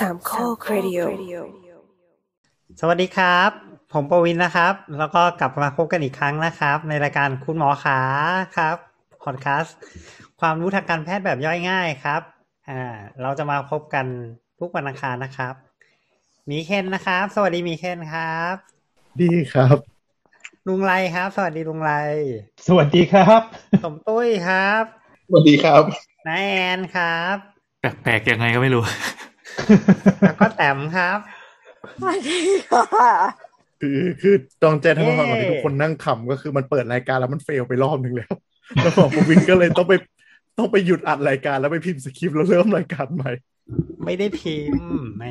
[0.00, 1.00] สามข้อครดิโอ
[2.80, 3.50] สวัสดีครับ
[3.92, 8.00] ผมประวินนะครับ แล้วก็กลับมาพบกันอีกครั้งนะครับ ในรายการคุณหมอขา
[8.56, 8.76] ครับ
[9.24, 9.76] พอดแคสต์
[10.40, 12.22] ความรู้ทางการแพทย์แบบย่อยง่ายครับ
[12.68, 12.82] อ่า
[13.22, 14.06] เราจะมาพบกัน
[14.60, 15.54] ทุกวันอังคารนะครับ
[16.50, 18.54] มีเคนนะครับ สวัสดีมีเคนครับ
[19.22, 19.76] ดีครับ
[20.68, 21.92] ลุงไรครับ สวัสดีลุงไร
[22.66, 23.40] สวัสดีครับ
[23.84, 24.82] สมตุ้ยครับ
[25.28, 25.82] สวัสดีครับ
[26.26, 27.36] นายแอนครับ
[27.80, 28.84] แปลกๆยังไงก็ไม่รู้
[30.20, 31.18] แล้วก็แต้มครับ
[32.00, 33.12] สวัสดีค่ะ
[33.80, 38.34] คือคือต้องแจ้งให้ฟังก่อนเย้ที่ทุกคนนั่งขำก็คือมันเปิดรายการแล้วมันเฟลไปรอบหนึ่งแล้ว
[38.82, 39.94] แล้วของผมวินก็เลยต้องไป
[40.58, 43.30] ต้องไปหยุดอัดรายการแล้วไปพิมพ์สคริปต์แล้วเริ่มรายการใหม่
[44.04, 45.24] ไม่ได้พิมพ์แหม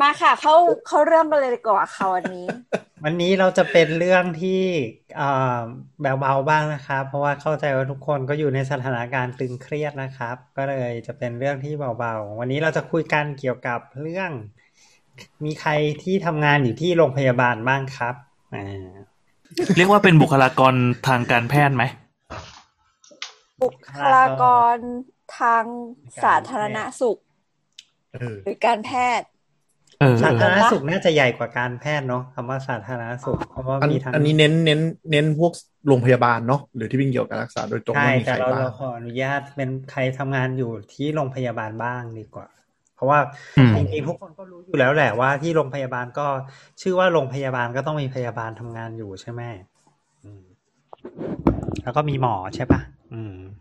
[0.00, 0.54] มาค่ะ เขา
[0.86, 2.46] เขาเริ่มกันเลยดีกว่าค่ะวันนี้
[3.06, 4.62] วันนี้เราจะเป็นเรื่องที่
[5.16, 5.60] เอ่อ
[6.02, 14.30] แบบเบาๆบ้างนะครับ เพราะว่าเข้าใจว่าทุกคนก็อยู่ในสถานการณ์ตึงเครียดนะครับ ก็เลยจะเป็นเรื่องที่เบาๆ วันนี้เราจะคุยกันเกี่ยวกับเรื่อง
[15.44, 15.70] มีใคร
[16.02, 18.14] ที่ทำงานอยู่ที่โรงพยาบาลบ้างครับ
[18.54, 18.92] อ่า
[19.76, 20.74] เรียกว่าเป็นบุคลากร
[21.06, 21.84] ทางการแพทย์ไหม
[23.62, 24.76] บุคลากร
[25.38, 25.64] ทาง
[26.22, 27.18] สาธารณสุข
[28.14, 29.33] เออหรือการแพทย์เออ
[30.22, 35.52] สาเออธารณสุขน่าจะใหญ่กว่าการแพทย์เนาะคำว่าสาธารณสุขเพราะว่าอันมีทั้งอันนี้เน้นเน้นเน้นพวก
[35.88, 42.46] โรงพยาบาลเนาะหรือที่เป็นเกี่ยวกับการรักษาโดยตรงใช่ว่ามีแต่ใครเราบ้างเราขออนุญาตเป็นใครทำงานอยู่ที่โรงพยาบาลบ้างดีกว่า
[42.94, 43.18] เพราะว่า
[43.58, 46.26] อืมจริงๆทุกคนก็รู้อยู่แล้วแหละว่าที่โรงพยาบาลก็
[46.82, 49.42] ชื่อว่าโรงพยาบาลก็ต้องมีพยาบาลทำงานอยู่ใช่ไหม
[50.24, 50.44] อืม
[51.82, 52.93] แล้วก็มีหมอใช่ปะอืม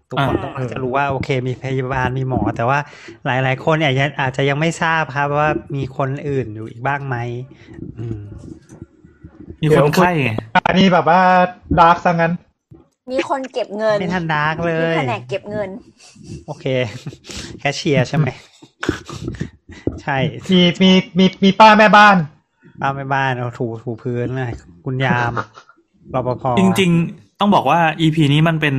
[0.10, 2.80] ทุกคนอ่าต้องจะรู้ว่าโอเค มีพยาบาลมีหมอ แต่ว่า
[3.26, 7.18] หลาย ๆ คนเนี่ยยังอาจจะยังไม่ทราบครับว่ามีคนอื่นอยู่อีกบ้างไหม
[8.00, 8.20] อืม
[9.62, 10.32] มีคนไข้ไง
[10.68, 11.20] อันนี้แบบว่า
[11.80, 12.34] dark ซะงั้น
[13.12, 15.70] มีคนเก็บเงินไม่ทัน dark เลยมีแผนกเก็บเงิน
[16.48, 16.66] โอเค
[17.60, 18.28] แคชเชียร์ใช่ไหม
[20.02, 20.18] ใช่
[20.52, 22.18] มีมีมีมีป้าแม่บ้าน
[22.82, 24.54] ป้าแม่บ้านเอาถูถูพื้นเลย
[24.86, 25.32] คุณยาม
[26.14, 28.76] รปภจริงๆ ต้องบอกว่า EP นี้มันเป็น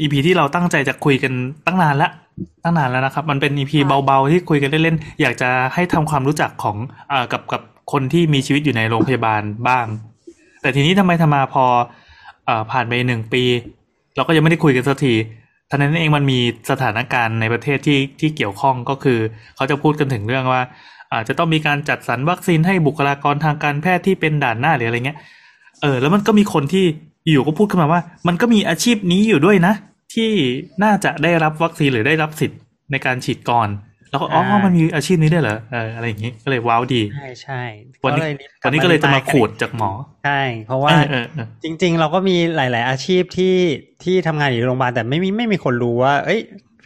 [0.00, 1.32] EP ที่เราตั้งใจจะคุยกัน
[1.66, 2.10] ตั้งนานละ
[2.64, 6.76] ตั้งนานแล้วนะครับ มันเป็น EP ค่ะเบาๆ ที่คุยกันเล่นๆอยากจะให้ทำความรู้จักของ
[7.10, 9.86] เอ่อกับกับคนที่มีชีวิตอยู่ในโรงพยาบาลบ้าง
[10.60, 11.64] แต่ทีนี้ทำไมทำมาพอ
[12.46, 13.42] เอ่อผ่านไปหนึ่งปี
[14.16, 15.14] เราก็ยังไม่ได้คุยกันสักที
[15.70, 16.38] ท่านั้นเองมันมี
[16.70, 19.18] สถานการณ์ในประเทศที่ที่เกี่ยวข้องก็คือ
[19.56, 20.62] เขาจะพูดกันถึงเรื่องว่า
[21.12, 25.18] อาจจะต้องมีการจัดสรรวัคซีนให้บุคลากรทางการแพทย์ที่เป็นด่านหน้าหรืออะไรเงี้ย
[25.82, 26.84] เออ แล้วมันก็มีคนที่
[27.32, 29.74] อยู่ก็พูดขึ้นมาว่า มันก็มีอาชีพนี้อยู่ด้วยนะ
[30.14, 30.30] ที่
[30.84, 33.68] น่าจะได้รับวัคซีนหรือได้รับสิทธิ์ในการฉีดก่อน
[34.10, 37.62] แล้วก็อ๋อมันมีอาชีพนี้ได้วยเหรอเอออะไรอย่างงี้ก็เลยว้าวดี ใช่ใช่
[38.04, 39.90] วันนี้ก็เลยวันนี้ก็เลยจะมาขูดจากหมอ
[40.24, 43.56] ใช่เพราะว่าเออเออเออจริง ๆ เราก็มีหลาย ๆ อาชีพที่
[44.04, 46.40] ที่ทำงานอยู่โรงพยาบาลแต่ไม่มีไม่มีคนรู้ว่า เอ้ย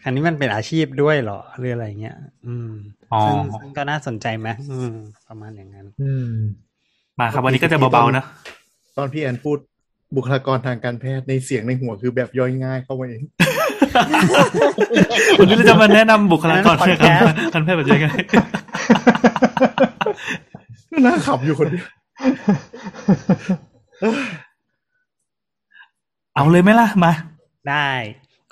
[0.04, 2.16] อันนี้มันเป็นอาชีพด้วยเหรอหรืออะไรเงี้ย
[2.46, 2.70] อืม
[3.12, 4.94] อ๋อซึ่งซึ่งก็น่าสนใจไหมอืม
[5.28, 6.30] ประมาณอย่างนั้น อืม
[7.20, 8.24] มาครับวันนี้ก็จะเบาๆนะ
[8.96, 9.58] ตอนพี่แอนพูด
[10.16, 13.22] บุคลากรทางการแพทย์ในเสียงในหัวคือแบบย่อยง่ายเข้ามาเอง
[15.38, 18.06] วันนี้เราจะมาแนะนำบุคลากรอันทานั้นงการแพทย์แบบยังไง
[21.06, 21.86] น่าขำอยู่คนเดียว
[26.34, 27.12] เอาเลยไหมล่ะ มา
[27.68, 27.90] ได้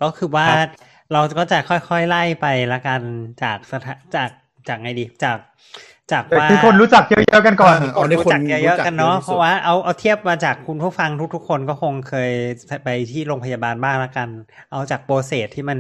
[0.02, 0.70] ก็คือว่าครับ
[1.12, 3.00] เราก็จะค่อยๆไล่ไปละกัน
[3.42, 4.30] จากสถาจาก
[4.68, 5.38] จากไงดีจาก
[6.12, 12.30] จากแต่ว่าที่คนรู้จักเยอะๆกันก่อนเอาในรู้คนจักเยอะๆกันเนาะรู้จักเยอะที่สุดเพราะว่าเอาเอาเทียบมาจากคุณผู้ฟังทุกๆ คนก็คงเคย
[12.84, 14.28] ไปที่โรงพยาบาลบ้างละกัน
[14.70, 15.78] เอาจากโปรเซสที่มัน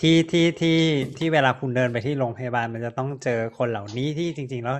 [0.00, 0.76] ที่ที่ที่
[1.18, 4.76] ที่เวลาคุณเดินไปที่โรงพยาบาลมันจะต้องเจอคนเหล่านี้ที่จริง ๆ แล้ว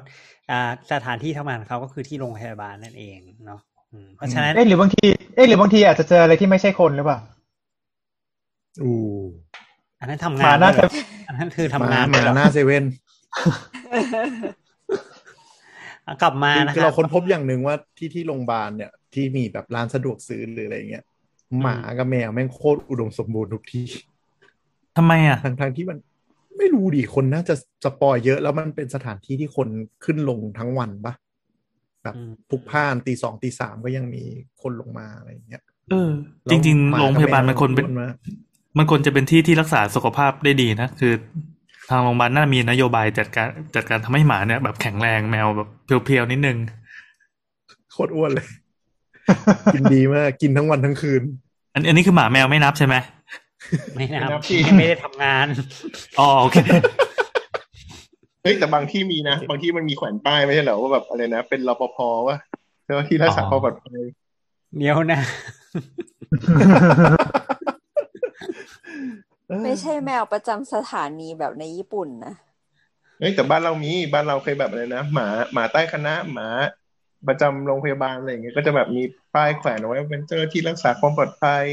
[0.50, 0.60] อ่า
[0.92, 3.60] สถานที่ทำงานของเขาก็คือที่โรงพยาบาลนั่นเองเนาะ
[3.92, 5.04] อืมเพราะฉะนั้นเอ๊ะหรือบางที
[5.34, 7.18] เอ๊ะหรือบางทีอาจจะเจออะไรที่ไม่ใช่คนหรือเปล่า
[8.82, 8.94] อู้
[10.00, 10.90] อันนั้นทำหงามานน่าด้วยจะเหรอ
[11.28, 12.84] อันนั้นคือทำมางานมาด้วยเหรอหน้าเซเว่น
[13.34, 14.59] อะ
[16.22, 21.04] กลับมานะคือครัเราบค้นพบอย่างหนึ่งว่าที่ที่โรงพยาบาลเนี่ยที่มีแบบร้านสะดวกซื้อหรืออะไรเงี้ย
[21.60, 23.86] หมากับแมวแม่งโคตรอุดมสมบูรณ์ทุกที่
[24.96, 25.98] ทำไมอะทั้งทงๆที่มัน
[26.58, 27.54] ไม่รู้ดิคนน่าจะ
[27.84, 29.68] สปอยเยอะ แล้วมันเป็นสถานที่ที่คน
[30.04, 31.14] ขึ้นลงทั้งวันปะ
[32.02, 34.22] แบบอืมพลุกพล่านตีสองตีสามก็ยังมี
[34.62, 36.10] คนลงมาอะไรอย่างเงี้ยเออ
[36.50, 38.12] จริงแล้ๆวโรงพยาบาลมันควรเป็นหมากับแมว
[38.78, 41.12] มันควรจะเป็นที่ที่รักษาสุขภาพได้ดีนะ คือ
[41.90, 46.58] ทางโรงพยาบาลน่ามีนโยบายจัดการจัดการทำให้หมาเนี่ยแบบแข็งแรงแมวแบบเพรียวๆนิดนึง
[47.92, 48.46] โคตรอ้วนเลย
[49.74, 51.22] กินดีมาก กินทั้งวันทั้งคืน
[51.74, 52.94] อันอันนี้คือหมาแมวไม่นับใช่ไหม
[53.94, 55.46] ไม่นับไม่นับที่ไม่ได้ทำงาน
[56.18, 56.56] อ๋อโอเค
[58.42, 61.96] เฮ้ยแต่บางที่มีนะ บางที่มันมีแขวนป้ายไม่ใช่เหรอว่าแบบอะไรนะ เป็นรปภ
[62.28, 62.36] ว่า
[62.84, 64.00] เจ้าหน้าที่รักษาความปลอดภัย
[64.78, 65.20] เดี๋ยวนะ
[69.62, 72.34] ไม่ใช่แมวประจำสถานีแบบในญี่ปุ่นนะ
[73.18, 76.48] เอ้ยแต่บ้านเรามีบ้านเราเคยแบบอะไรนะหมาหมาใต้คณะหมา
[77.28, 79.02] ประจำโรงพยาบาลอะไรอย่างเงี้ยก็จะแบบมี
[79.34, 81.64] ป้ายแขวนเอาไว้ว่าเป็นเจ้าหน้าที่รักษาความปลอดภัย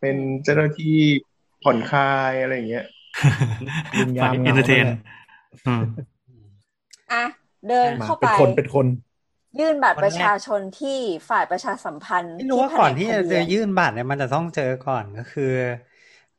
[0.00, 0.96] เป็นเจ้าหน้าที่
[1.62, 2.86] ผ่อนคลายอะไรอย่างเงี้ย
[3.98, 4.98] วิญญาณเอนเตอร์เทนเงานั่นแหละ
[5.66, 5.84] อืม
[7.12, 7.24] อะ
[7.68, 8.86] เดินหมาเข้าเป็ไปนคนเป็นคน
[9.60, 15.52] ยื่นบัตรคนแรกประชาชนที่ฝ่ายประชาสัมพันธ์ไม่รู้ว่าก่อนที่แผจะทะจะเบียนยื่นบัตรเนี่ยมันจะต้องเจอก่อนก็คือ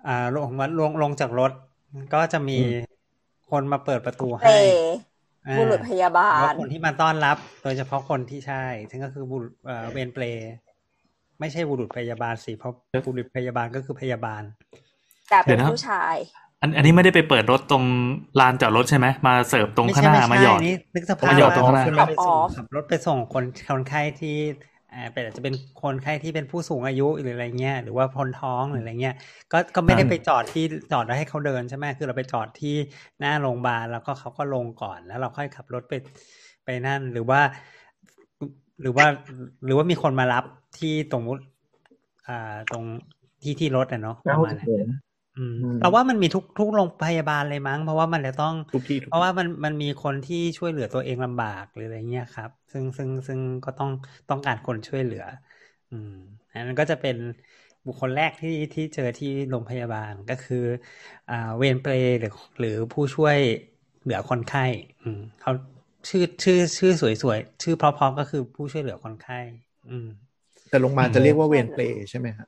[0.08, 1.52] อ่าลงมาลงลงจากรถ
[2.14, 2.94] ก็จะมีอืม
[3.52, 4.94] คนมาเปิดประตูเปรให้ย์
[5.48, 10.52] อ่าบุรุษพยาบาแล้วลคนที่มาต้อนรับ โดยเฉพาะคนที่ใช่ซึ่งก็คือบุรุษเอ่อเวรเปรย์
[11.40, 12.74] ไม่ใช่บุรุษพยาบาลสิเพราะ
[13.08, 14.44] บุรุษพยาบาลก็คือพยาบาล
[15.30, 16.16] แต่เป็นเดี๋ยวนะผู้ชาย
[16.62, 17.84] อันอันนี้ไม่ได้ไปเปิดรถตรง
[18.40, 24.73] ลานจอดรถใช่ไหมมาเสิร์ฟตรงไม่ข้างใช่หไม่น้ามาใช่หยอดนี่นึกสภาพมาหยอดตรงข้างหน้าขับไปส่งขับออฟขับรถไปส่งคนคนไข้ที่อ่า
[25.14, 29.16] เป็นอาจจะเป็นคนไข้ที่เป็นผู้สูงอายุหรืออะไรเงี้ยหรือว่าคนท้องหรืออะไรเงี้ย
[29.52, 32.76] ก็ก็ไม่ได้อืมไปจอดที่จอดแล้วให้เขาเดินใช่ไหมคือเราไปจอดที่
[33.20, 35.94] หน้าโรงพยาบาลแล้วก็เขาก็ลงก่อนแล้วเราค่อยขับรถไป
[36.66, 37.42] ไปนั่นหรือว่า
[38.82, 39.06] หรือว่า
[39.66, 40.44] หรือว่ามีคนมารับ
[40.80, 41.34] ที่ตรงมุ
[42.28, 42.84] อ่าตรง
[43.44, 44.72] ที่ที่รถอะเนาะประมาณนั้น
[45.36, 53.90] อืมอืมเราว่ามันมีทุกทุกโรงพยาบาลเลยมั้ง เพราะว่ามันจะต้องทุกที่ทุกเพราะว่ามันมันมีคนที่ช่วยเหลือตัวเองลำบากหรืออะไรเงี้ยครับ ซึ่งซึ่งซึ่งก็ต้อง
[54.30, 55.24] ต้องการคนช่วยเหลือ
[55.90, 56.12] อืม
[56.52, 57.16] อันนั้นก็จะเป็น
[57.86, 60.58] บุคคลแรกที่ที่เจอที่โรงพยาบาลก็คือ
[61.30, 63.38] อ่าเวรเปรย์หรือหรือผู้ช่วย
[64.02, 64.66] เหลือคนไข้
[65.04, 65.52] อืมเขา
[66.10, 69.40] ชื่อชื่อชื่อสวยๆ ชื่อเพราะๆก็คือผู้ช่วยเหลือคนไข้
[69.90, 70.08] อืม
[70.70, 72.48] แต่โรงพยาบาลจะเรียกว่าเวรเปลใช่ไหมครับ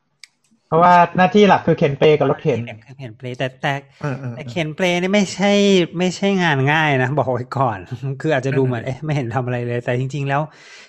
[0.67, 2.59] เพราะว่าหน้าที่หลักคือเข็นเปรย์กับรถเข็น
[2.99, 3.73] เข็นเปลแต่แต่
[4.03, 5.51] อ่าอ่าแต่เข็นเปลนี่ไม่ใช่
[5.99, 7.77] ไม่ใช่งานง่ายนะบอกไว้ก่อน
[8.21, 10.41] คืออาจจะดูเหมือนเอ๊ะไม่เห็นทำอะไรเลย แต่จริง ๆ แล้ว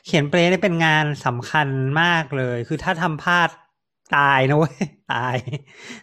[0.07, 1.69] เขียนเปลนี่เป็นงานสำคัญ
[2.01, 3.49] มากเลย คือถ้าทำพลาด
[4.17, 4.77] ตายนะเว้ย
[5.13, 5.37] ตาย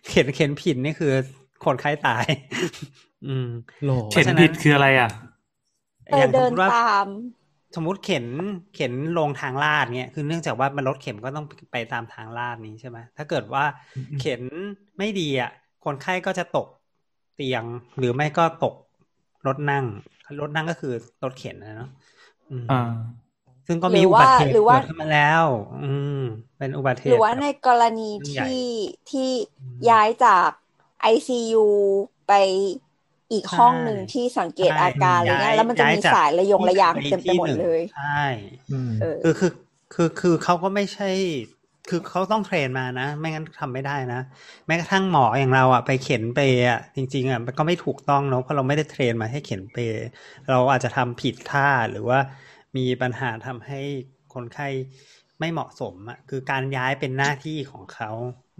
[0.07, 1.11] เขียนเขียนผิดนี่คือ
[1.65, 2.25] คนไข้ตาย
[3.27, 3.49] อืม
[3.85, 5.09] หรอเข็นผิดคืออะไรอะ
[6.07, 7.07] เออเดินสมมุติว่าตาม
[7.75, 8.25] สมมุติเข็น
[8.75, 13.63] เข็นลงทางลาดเนี่ยคือเนื่องจากว่ามันรถเข็มก็ต้องไปตามทางลาดนี้ใช่ไหมถ้าเกิดว่า
[14.19, 14.41] เข็น
[14.97, 15.51] ไม่ดีอะ
[15.85, 16.67] คนไข้ก็จะตก
[17.35, 17.63] เตียง
[17.97, 18.75] หรือไม่ก็ตก
[19.47, 19.85] รถนั่ง
[20.41, 20.93] รถนั่งก็คือ
[21.23, 21.89] รถเข็นนะเนาะ
[22.51, 22.81] อืมอ่า
[23.67, 25.43] ซึ่งก็หรืมีออุว่าบัติเหตุหรือว่าเกิดขึ้นมาแล้ว
[25.83, 26.21] อืม
[26.57, 28.69] เป็นอุบัติเหหตุรือว่าในแบบกรณีเรื่องใหญ่ที่
[29.11, 29.29] ที่
[29.89, 30.49] ย้ายจาก
[31.13, 31.65] ICU
[32.27, 32.33] ไป
[33.31, 38.01] อีกห้องหนึ่งที่สังเกตอาการอะไรเงี้ยแล้วมันจะมีสายระยงระยางเต็มไปหมดเลยใช่
[38.71, 39.51] อืมเออคือคือ
[39.93, 41.09] คือคือเขาก็ไม่ใช่
[41.89, 44.19] คือเขาต้องเทรนมานะ ไม่งั้นทำไม่ได้นะ
[44.67, 49.99] แม้กระทั่งหมออย่างเราอะไปเข็นเปรย์อะจริง ๆอะมันก็ไม่ถูกต้องเนาะเพราะเราไม่ได้เทรนมาให้เข็นเปรย์
[50.49, 52.19] เราอาจจะทำผิดท่าหรือว่า
[52.77, 53.79] มีปัญหาทำให้
[54.33, 54.67] คนไข้
[55.39, 58.09] ไม่เหมาะสมอะคือการย้ายเป็นหน้าที่ของเขา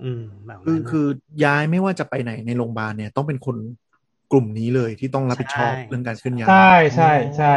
[0.03, 1.05] อืมแบบคือนั้นคือ
[1.43, 3.57] ย้ายไม่ว่าจะไปไหนในโรงพยาบาลเนี่ยต้องเป็นคน
[4.31, 7.55] กลุ่มนี้เลยที่ต้องรับผิดชอบใช่เรื่องการเคลื่อนย้ายใช่ใช่ใช่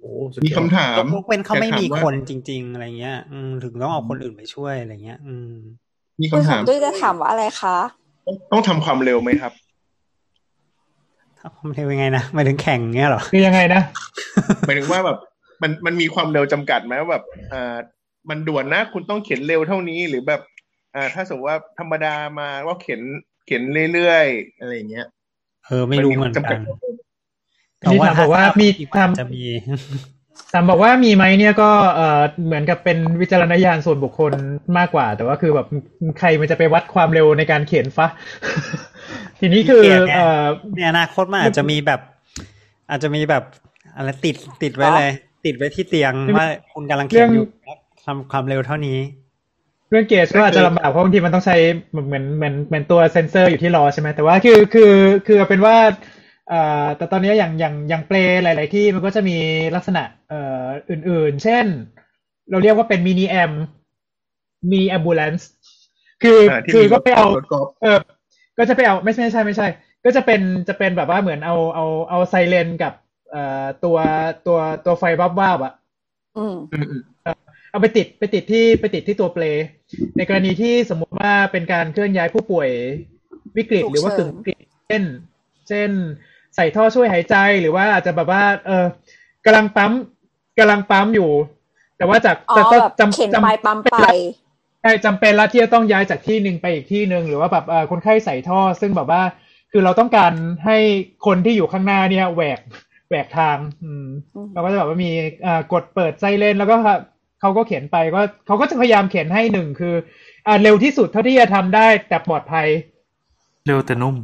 [0.00, 5.52] โอ้สุดมียอดคำถามยกเว้นเขาไม่มีอยกถคนว่าจริง ๆ อะไรเงี้ย อืมถึงต้องเอาคนอื่นไปช่วยอะไรเงี้ย อืม
[6.20, 7.76] มีคุณคำสถามมด้วยจะถามว่าอะไรคะ
[8.52, 9.52] ต้องทำความเร็วไหมครับ
[11.38, 13.82] ถ้าความเร็วยังไงนะหมายถึงแข่งเงี้ยเหรอคือยังไงนะ
[14.66, 15.18] หมายถึงว่าแบบ
[15.62, 17.76] มันมันมีความเร็วจำกัดไหมว่าแบบอ่า
[18.30, 20.40] มันด่วนนะคุณต้องเข็นเร็วเท่านี้หรือแบบ
[20.94, 23.00] อ่า ถ้าสมมติว่าธรรมดามาว่าเข็น
[23.46, 23.62] เข็น
[23.92, 25.06] เรื่อยๆอะไรอย่างเงี้ย
[25.66, 26.60] เออไม่รู้เหมือนจำกัดน
[27.92, 29.42] นี่ถามบอกว่ามีทำทำจะมี
[30.52, 34.32] ถามบอกว่ามีไหมเนี่ยก็เอ่อเหมือนกับเป็นวิจารณญาณส่วนบุคคล
[34.78, 35.66] มากกว่า แต่ว่าคือแบบ
[36.18, 38.06] ใครมันจะไปวัดความเร็วในการเขียนฟะ
[39.38, 40.42] ทีนี้คือขี้เกียจไงเอ่อ
[40.74, 42.00] ในอนาคตมันอาจจะมีแบบ
[42.90, 43.42] อาจจะมีแบบ
[43.96, 45.12] อะไรติดติดไว้เลย
[45.44, 47.46] ติดไว้ที่เตียงว่าคุณกำลังเข็นอยู่
[48.04, 48.98] ทำความเร็วเท่านี้
[49.90, 51.56] เรื่อง gauge ก็อาจจะลำบากเพราะบางทีมันต้องใช้
[51.90, 54.92] เหมือนเหมือนเหมือนเหมือนตัวเซนเซอร์อยู่ที่ล้อใช่ไหมแต่ว่าคือคือ
[55.26, 55.76] คือเอาเป็นว่า
[56.48, 59.36] เอ่อแต่ตอนนี้อย่างอย่างอย่างเปลหลาย ๆ ที่มันก็จะมี
[59.76, 61.66] ลักษณะเอ่ออื่น ๆ เช่น
[62.50, 63.52] เราเรียกว่าเป็น mini am
[64.72, 65.48] มี ambulance
[66.22, 67.98] คืออ่าที่คือมีก็ไปเอารถกอล์ฟเออ
[68.58, 69.68] ก็จะไปเอาไม่ใช่ไม่ใช่ไม่ใช่
[70.04, 72.92] ก็จะเป็นจะเป็นแบบว่าเหมือนเอาเอาเอาไซเรนกับ
[73.30, 73.96] เอ่อตัว
[74.46, 75.72] ตัวตัวไฟวับวาบๆอะ
[76.36, 77.02] อืมอืมอืม
[77.70, 79.44] เอาไปติดไปติดที่ไปติดที่ตัวเปล
[80.16, 82.68] ในกรณีที่สมมุติว่าเป็นการเคลื่อนย้ายผู้ป่วย
[83.56, 84.58] วิกฤตฉุกหรือว่าเฉิกึ่นงวิกฤต
[84.88, 85.02] เช่น
[85.68, 85.90] เช่น
[86.54, 88.86] ใส่ท่อช่วยหายใจหรือว่าอาจจะแบบว่า เออ
[89.44, 89.92] กำลังปั๊ม
[90.58, 91.30] กำลังปั๊มอยู่
[91.96, 93.96] แต่ว่าจากอ๋อแต่ก็แบบจำเข็นจำไปปั๊มไป
[94.82, 99.22] ใช่จำเป็นแล้วที่จะต้องย้ายจากที่หนึ่งไปอีกที่หนึ่งหรือว่าแบบเอ่อคนไข้ใส่ท่อ ซึ่งแบบว่า
[99.72, 100.32] คือเราต้องการ
[100.64, 100.78] ให้
[101.26, 102.60] คนที่อยู่ข้างหน้าเนี่ยแหวก
[103.08, 105.10] แหวกทาง อืมอืมเราก็จะแบบว่ามี
[105.46, 106.76] อ่ากดเปิดไซเรนแล้วก็
[107.40, 109.94] เขาก็เขียนไปก็เขาก็จะพยายามเขียนให้หนึ่งคือ
[110.46, 112.66] อ่าเร็วที่สุดเท่าที่จะทำได้แต่ปลอดภัย
[113.66, 114.16] เร็วแต่นุ่ม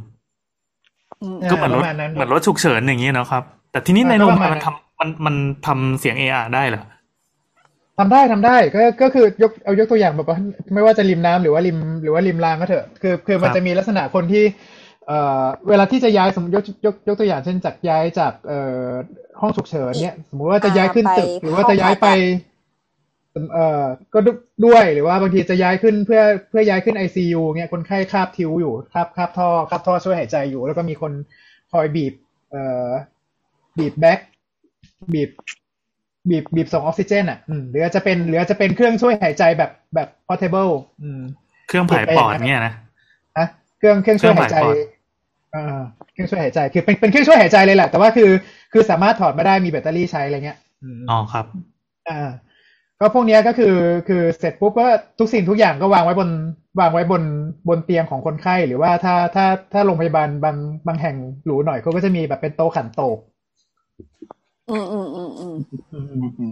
[1.21, 5.35] อืมอ่าก็เหมือนรถประมาณนั้นเหมือนรถฉุกเฉินอย่างนี้เนาะครับ แต่ทีนี้ในอ่าโรงพก็ประยามาณบาลมันทำมันมัน
[5.67, 6.83] ทำเสียง AR ได้เหรอ
[7.99, 10.37] ทำได้ทำได้ก็ก็คือยกเอายกตัวอย่างแบบว่า
[10.73, 14.43] ไม่ว่าจะริมน้ำหรือว่าริมหรือว่าริมรางก็เถอะคือคือมันครับจะมีลักษณะคนที่
[15.07, 18.85] เอ่อเวลาที่จะย้ายสมมติยกยกยกตัวอย่างเช่นจากย้ายจากเอ่อ
[19.41, 22.07] ห้องฉุกเฉินเนี่ย สมมุติว่าจะย้ายขึ้นตึกหรือว่าจะย้ายไป
[23.53, 24.19] เอ่อก็
[24.65, 31.11] ด้วยหรือว่าบางทีจะย้ายขึ้นเพื่อเพื่อย้ายขึ้นไอซียูเนี่ยคนไข้คาบทิวอยู่คาบคาบท่อคาบท่อช่วยหายใจอยู่ แล้วก็มีคน
[31.71, 32.13] คอยบีบ
[32.51, 32.89] เอ่อ
[33.77, 34.19] บีบ bag
[35.13, 35.29] บีบ
[36.29, 40.71] บีบบีบส่งออกซิเจนอะอืมหรืออาจจะเป็นหรืออาจจะเป็นเครื่องช่วยหายใจแบบแบบ portable
[41.01, 41.21] อืม
[41.67, 42.73] เครื่องผายปอดเนี่ยนะ
[43.37, 43.47] นะ
[43.77, 44.75] เครื่องเครื่องช่วยหายใจเครื่องผายปอด
[45.55, 45.81] อ่า
[46.13, 48.29] เครื่องช่วยหายใจคือเป็นเป็นเครื่องช่วยหายใจเลยแหละแต่ว่าคือ
[48.73, 51.45] คือสามารถถอดมาได้มีแบตเตอรี่ใช้อะไรเงี้ยอืมอ๋อครับ
[52.09, 52.29] อ่า
[53.03, 53.75] ก็พวกเนี้ยก็คือ
[54.07, 54.87] คือเสร็จปุ๊บก็
[55.19, 56.29] ทุกสิ่งทุกอย่างก็วางไว้บน
[56.79, 57.23] วางไว้บน
[57.69, 60.57] บนเตียงของคนไข้ หรือว่าถ้าถ้าถ้าโรงพยาบาลบาง
[60.87, 63.17] บางแห่งหรูหน่อยเขาก็จะมีแบบเป็นโต๊ะขันโตก
[64.69, 65.45] อืมอืมอืมอื
[66.49, 66.51] ม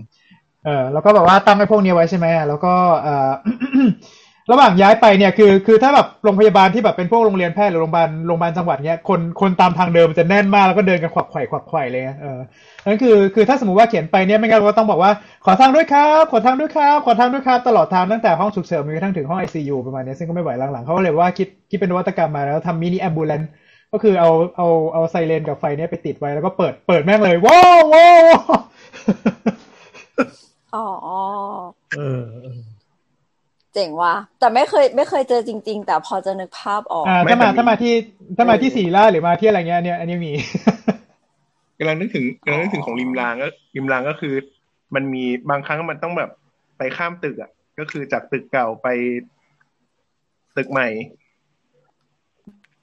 [0.64, 2.70] เออแล้วก็แบบว่าตั้งไอ้พวกนี้ไว้ใช่ไหมแล้วก็
[3.02, 3.12] เออ
[4.52, 12.40] ระหว่างย้ายไปเนี่ยคือคือถ้าแบบโรงพยาบาลที่แบบเป็นพวกโรงเรียนแพทย์หรือโรงพยาบาลโรงพยาบาลจังหวัดเนี้ยคนคนตามทางเดิมมันจะแน่นมากแล้วก็เดินกันขวักไขว่ขวักไขว่เลยเออ
[12.86, 15.12] นั่นคือคือถ้าสมมติว่าเขียนไปเนี่ยไม่งั้นเราก็ต้องบอกว่า
[15.46, 23.42] ขอทางด้วยครับขอทางด้วยครับขอทางด้วยครับตลอดทางตั้งแต่ห้องฉุกเฉินจนกระทั่งถึงห้องไอซียูประมาณเนี้ยซึ่งก็ไม่ไหวหลังๆเขาก็เลยว่าคิดคิดเป็นนวัตกรรมมาแล้วทำมินิแอมบูเลน
[23.94, 28.24] ก็คือเอาเอาเอาไซเรนกับไฟเนี้ยไปติดไว้แล้วก็เปิดเปิดแม่งเลยว้าวว้าว
[30.74, 30.80] อ๋อ
[31.96, 32.71] เออ
[33.74, 37.94] เออเจ๋งว่ะแต่ไม่เคยไม่เคยเจอจริง ๆ แต่พอจะนึกภาพออกอ่าไม่ถ้ามาแต่มีถ้ามาที่
[38.38, 40.32] ถ้ามาที่สีล่าหรือมาที่อะไรเงี้ยเนี่ยอันนี้มี
[41.80, 44.34] กำลังนึกถึงกำลังนึกถึงของริมรางก็ริมรางก็คือ
[44.96, 46.30] มันมีบางครั้งมันต้องแบบ
[46.78, 48.88] ไปข้ามตึกอะ ก็คือจากตึกเก่าไป
[50.58, 50.88] ตึกใหม่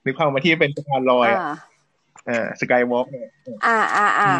[0.04, 1.54] นึกภาพมาที่เป็นสะพานลอยอะอ่า
[2.28, 3.28] อ่าสกายวอล์กเนี่ย
[3.66, 4.30] อ่าอ่าอ่า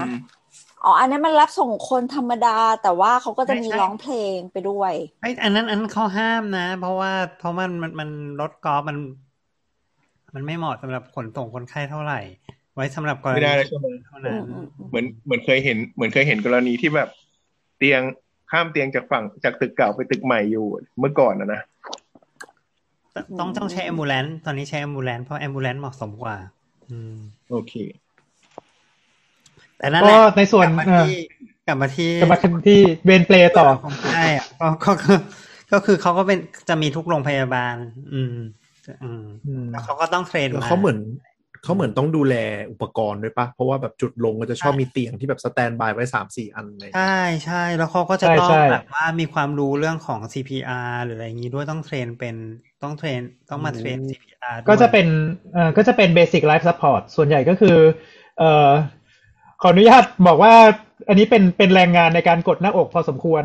[0.79, 4.93] อืมอ๋อ อันนี้มันรับส่งคนธรรมดา แต่ว่าเขาก็จะมีใช่ร้องเพลงไปด้วย
[5.23, 8.97] ไอ้ยอันนั้นอันนั้นเขาห้ามนะ เพราะว่าเพราะมันมันมันรถกอล์ฟมัน
[10.35, 12.21] มันไม่เหมาะสำหรับขนส่งคนไข้เท่าไหร่
[12.75, 17.09] ไว้สำหรับกรไม่ณีได้เลยใช่ไหมเท่านั้นอืมอืมอืมเหมือนเหมือนเคยเห็น เหมือนเคยเห็นกรณีที่แบบ
[17.79, 18.03] เตียง
[18.51, 20.67] ข้ามเตียงจากฝั่งจากตึกเก่าไปตึกใหม่อยู่
[20.99, 21.61] เมื่อก่อนนะนะ
[23.39, 26.37] ต้องต้องใช้แอมบูเลนตอนนี้ใช้แอมบูเลนเพราะแอมบูเลนเหมาะสมกว่า
[26.91, 27.17] อืม
[27.51, 27.75] โอเค
[29.79, 31.15] แต่นั่นแหก็ละในส่วนกลับมาเออที่
[31.67, 33.67] กลับมาที่กลับมาที่เวนเปลต่อ
[34.13, 35.19] ใช่อะก็ก็คือ
[35.73, 37.77] ก็คือเขาก็เป็นจะมีทุกโรงพยาบาล
[38.13, 40.99] อืม อืมอืมแล้วเขาก็ต้อง train แล้วมาเขาเหมือน
[41.65, 42.35] เขาเหมือนต้องดูแล
[42.73, 52.37] อุปกรณ์ด้วยปะ เพราะว่าแบบจุดลงก็จะชอบมีเตียงที่แบบ standby ไว้สามสี่อันเลย ใช่ใช่ แล้วเขาก็จะใช่ต้องใช่แบบว่ามีความรู้เรื่องของ CPR หรืออะไรอย่างนี้ด้วยต้องเทรนเป็น
[52.83, 53.21] ต้องเทรน
[53.51, 55.07] ต้องมาเทรน CPR ด้วยก็จะเป็น
[55.53, 57.77] เอ่อก็จะเป็นเบสิ c ไลฟ์ซัพพอร์ตส่วนใหญ่ก็คือ
[58.39, 58.69] เอ่อ
[59.63, 60.55] ขออนุญาตบอกว่า
[61.09, 63.45] อันนี้เป็นเป็นแรงงานในการกดหน้าอกพอสมควร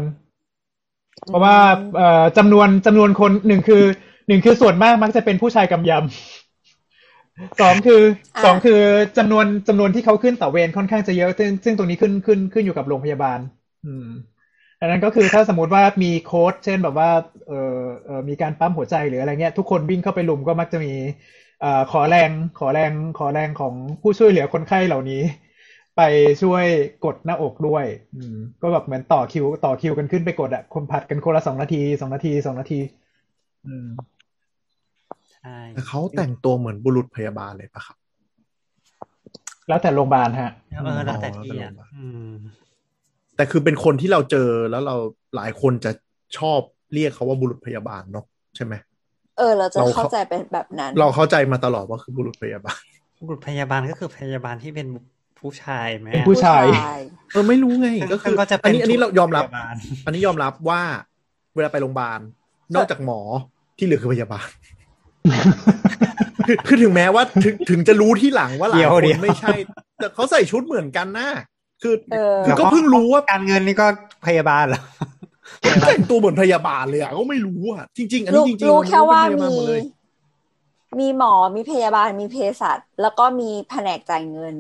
[1.28, 1.58] เพราะว่า
[1.96, 3.84] เอ่อจำนวนจำนวนคนหนึ่งคือ
[4.28, 8.02] หนึ่งคือส่วนมากมักจะเป็นผู้ชายกำยำสองคือ
[8.36, 8.80] อ่าสองคือ
[9.18, 13.40] จำนวนจำนวนที่เขาขึ้นต่อเวรค่อนข้างจะเยอะ ซึ่งซึ่งตรงนี้ขึ้นขึ้นขึ้นอยู่กับโรงพยาบาล
[13.86, 14.08] อืม
[14.80, 17.10] ดังนั้นก็คือถ้าสมมติว่ามีโค้ดเช่นแบบว่า
[17.48, 20.94] เออเออมีการปั๊มหัวใจหรืออะไรเงี้ย ทุกคนวิ่งเข้าไปลุมก็มักจะมี
[21.62, 22.30] เอ่อขอแรง
[22.60, 25.22] ขอแรงขอแรงของผู้ช่วยเหลือคนไข้เหล่านี้
[25.98, 26.02] ไป
[26.42, 26.66] ช่วย
[27.06, 27.86] กดหน้าอกด้วย
[28.16, 32.80] อืม ก็แบบเหมือนต่อคิว ต่อคิวกันขึ้นไปกดอะคนผัดกันคนละสองนาทีสองนาทีสองนาที
[33.68, 33.88] อืม
[35.34, 37.98] ใช่แต่เขาแต่งตัวเหมือนบุรุษพยาบาลเลยปะครับ
[39.68, 40.52] แล้วแต่โรงพยาบาลฮะ
[40.86, 42.32] เออแล้วแต่ที่อ๋ออะอืม
[43.36, 44.96] แต่คือเป็นคนที่เราเจอแล้วเรา
[45.36, 45.92] หลายคนจะ
[46.38, 46.60] ชอบ
[46.94, 48.74] เรียกเขาว่าบุรุษพยาบาลเนาะใช่ไหม
[49.38, 52.80] เออ เราจะเราเข้าใจเป็นแบบนั้น เราเข้าใจมาตลอดว่าคือบุรุษพยาบาล
[53.28, 54.88] บุรุษพยาบาลก็คือพยาบาลที่เป็น
[55.44, 56.64] ผู้ชายไหมเป็นผู้ชาย
[57.34, 60.82] เออไม่รู้ไงซึ่งก็คืซึ่องก็จะอัเป็นนี้อันนี้เรายอมรับพยาบาลอันนี้ยอมรับว่า
[61.56, 62.20] เวลาไปโรงพยาบาล
[62.76, 63.20] นอกจากหมอ
[63.78, 64.48] ที่เหลือคือพยาบาล
[66.48, 69.56] คือคือถึงแม้ว่าถึงถึงจะรู้ที่หลังว่าหลายเดี๋ยวคนเดี๋ยวไม่ใช่
[69.98, 71.30] แต่เขาใส่ชุดเหมือนกันนะ
[71.82, 73.88] คือเออคือก็เพิ่งรู้ว่าการเงินนี่ก็
[74.26, 74.82] พยาบาลเหรอ
[75.88, 79.82] แต่งตัวเหมือนพยาบาลเลยอะก็ไม่รู้อะจริง ๆ อันนี้รู้จริงๆรู้มันแค่ว่าเป็นพยบลมีหดเลย
[81.00, 84.56] มีหมอมีพยาบาลมีเภสัชแล้วก็มีแผนกจ่ายเงิน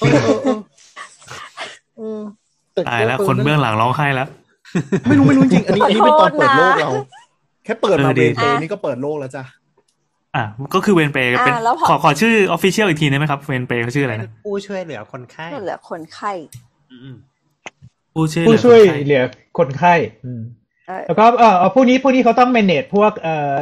[0.00, 0.58] เออเออเออ
[1.98, 2.20] อืม
[2.88, 4.28] ตายแล้วคนเบื้องหลังร้องไห้แล้ว
[5.08, 6.90] ไม่รู้ไม่รู้จริงๆอันนี้อันนี้เป็นตอนเปิดโลกขอโทษนะเรา
[7.64, 9.44] แค่เปิดมาเออดีเบเตนี่ก็เปิดโลกแล้วจ้ะ
[10.36, 16.32] อะก็คือเวนเปย์เป็นอ่าแล้วพอขอขอชื่อออฟฟิเชียลอีกทีได้ไหมครับเวนเปย์เขาชื่ออะไรเป็นนะผู้ช่วยเหลือคนไข้ก็เหลือคนไข้
[16.90, 17.16] อืม
[18.14, 19.22] ผู้ช่วยผู้ช่วยคนไข้เหลือ
[19.58, 20.42] คนไข้อืม
[20.88, 23.54] เออแล้วก็เออพวกนี้พวกนี้เขาต้อง manage พวกเอ่อ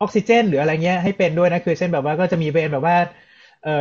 [0.00, 3.10] ออกซิเจน หรืออะไรเงี้ยให้เป็นด้วยนะคือเช่นแบบว่าก็จะมีเป็นแบบว่าเอ่อ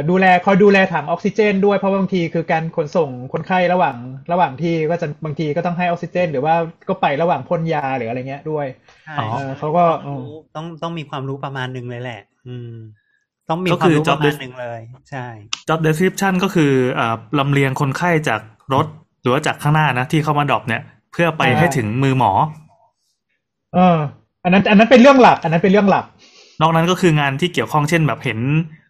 [0.10, 3.96] ดูแลคอยดูแลถังออกซิเจน ด้วยเพราะบางทีคือการขนส่งคนไข้ระหว่าง
[4.32, 6.56] ระหว่างที่ก็จะบางทีก็ต้องให้ออกซิเจน หรือว่า
[6.88, 8.66] ก็ไประหว่างพ่นยาหรืออะไรเงี้ยด้วย
[9.06, 12.74] ใช่อ๋อเออเขาก็ต้องรู้ต้องต้องมีความรู้ประมาณหนึ่งเลยแหละ อืม
[13.50, 15.26] ต้องมีก็ความคือรู้ job ประมาณหนึ่งเลย ใช่
[15.68, 18.42] job description ก็คืออ่าลำเลียงคนไข้จาก
[18.74, 18.86] รถ
[19.22, 22.32] หรือว่าจากข้างหน้านะที่เข้ามาดรอปเนี่ย เพื่อไปใช่ให้ถึงมือหมอ
[23.74, 23.98] เออ
[24.44, 26.06] อันนั้น อันนั้นเป็นเรื่องหลัก อันนั้นเป็นเรื่องหลัก
[26.62, 28.40] นอกนั้นก็คืองานที่เกี่ยวข้องเช่นแบบเห็น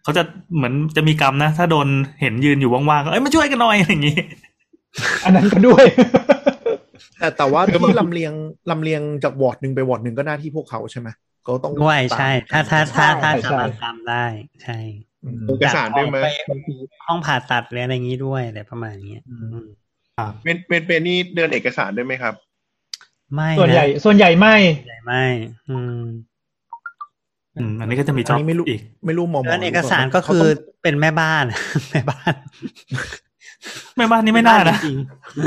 [0.06, 0.24] เขาจะ
[0.56, 1.88] เหมือนจะมีกรรมนะ ถ้าโดน
[2.20, 4.18] เห็นยืนอยู่ว่างๆก็เอ้ยมาช่วยกันหน่อยอะไรอย่างงี้
[5.24, 5.84] อันนั้นก็ด้วย
[7.18, 8.32] แต่แต่ว่าที่ลำเลียง
[8.70, 11.08] ลำเลียงจากวอร์ดหนึ่งไปวอร์ดหนึ่งก็หน้าที่พวกเขาใช่ไหม
[11.44, 14.24] เขาต้องด้วยใช่ ถ้าถ้าถ้าถ้าใช่สามารถทำได้
[14.62, 14.78] ใช่
[15.24, 16.68] อืมเอกสารด้วยไหมอยากออกไป
[17.06, 19.66] ห้องผ่าตัดหรืออะไรอย่างนี้ด้วยอะไรประมาณนี้อืม
[20.42, 22.34] เป็นเป็นเป็นนี่เดินเอกสารด้วยไหมครับ
[23.34, 25.24] ไม่ส่วนใหญ่ะส่วนใหญ่ไม่ส่วนใหญ่ไม่
[25.68, 26.00] อืม
[27.58, 30.46] อืมอันนี้ก็จะมีอัจ็นอบนี้ไม่รู้อีก ไม่รู้หมอหมอเรื่องเอกสารหก็เปล่คือเขาต้
[30.78, 31.44] งเป็นแม่บ้าน
[31.90, 32.32] แม่บ้าน
[33.96, 34.98] แม่บ้านนี่ไม่น่านะจริง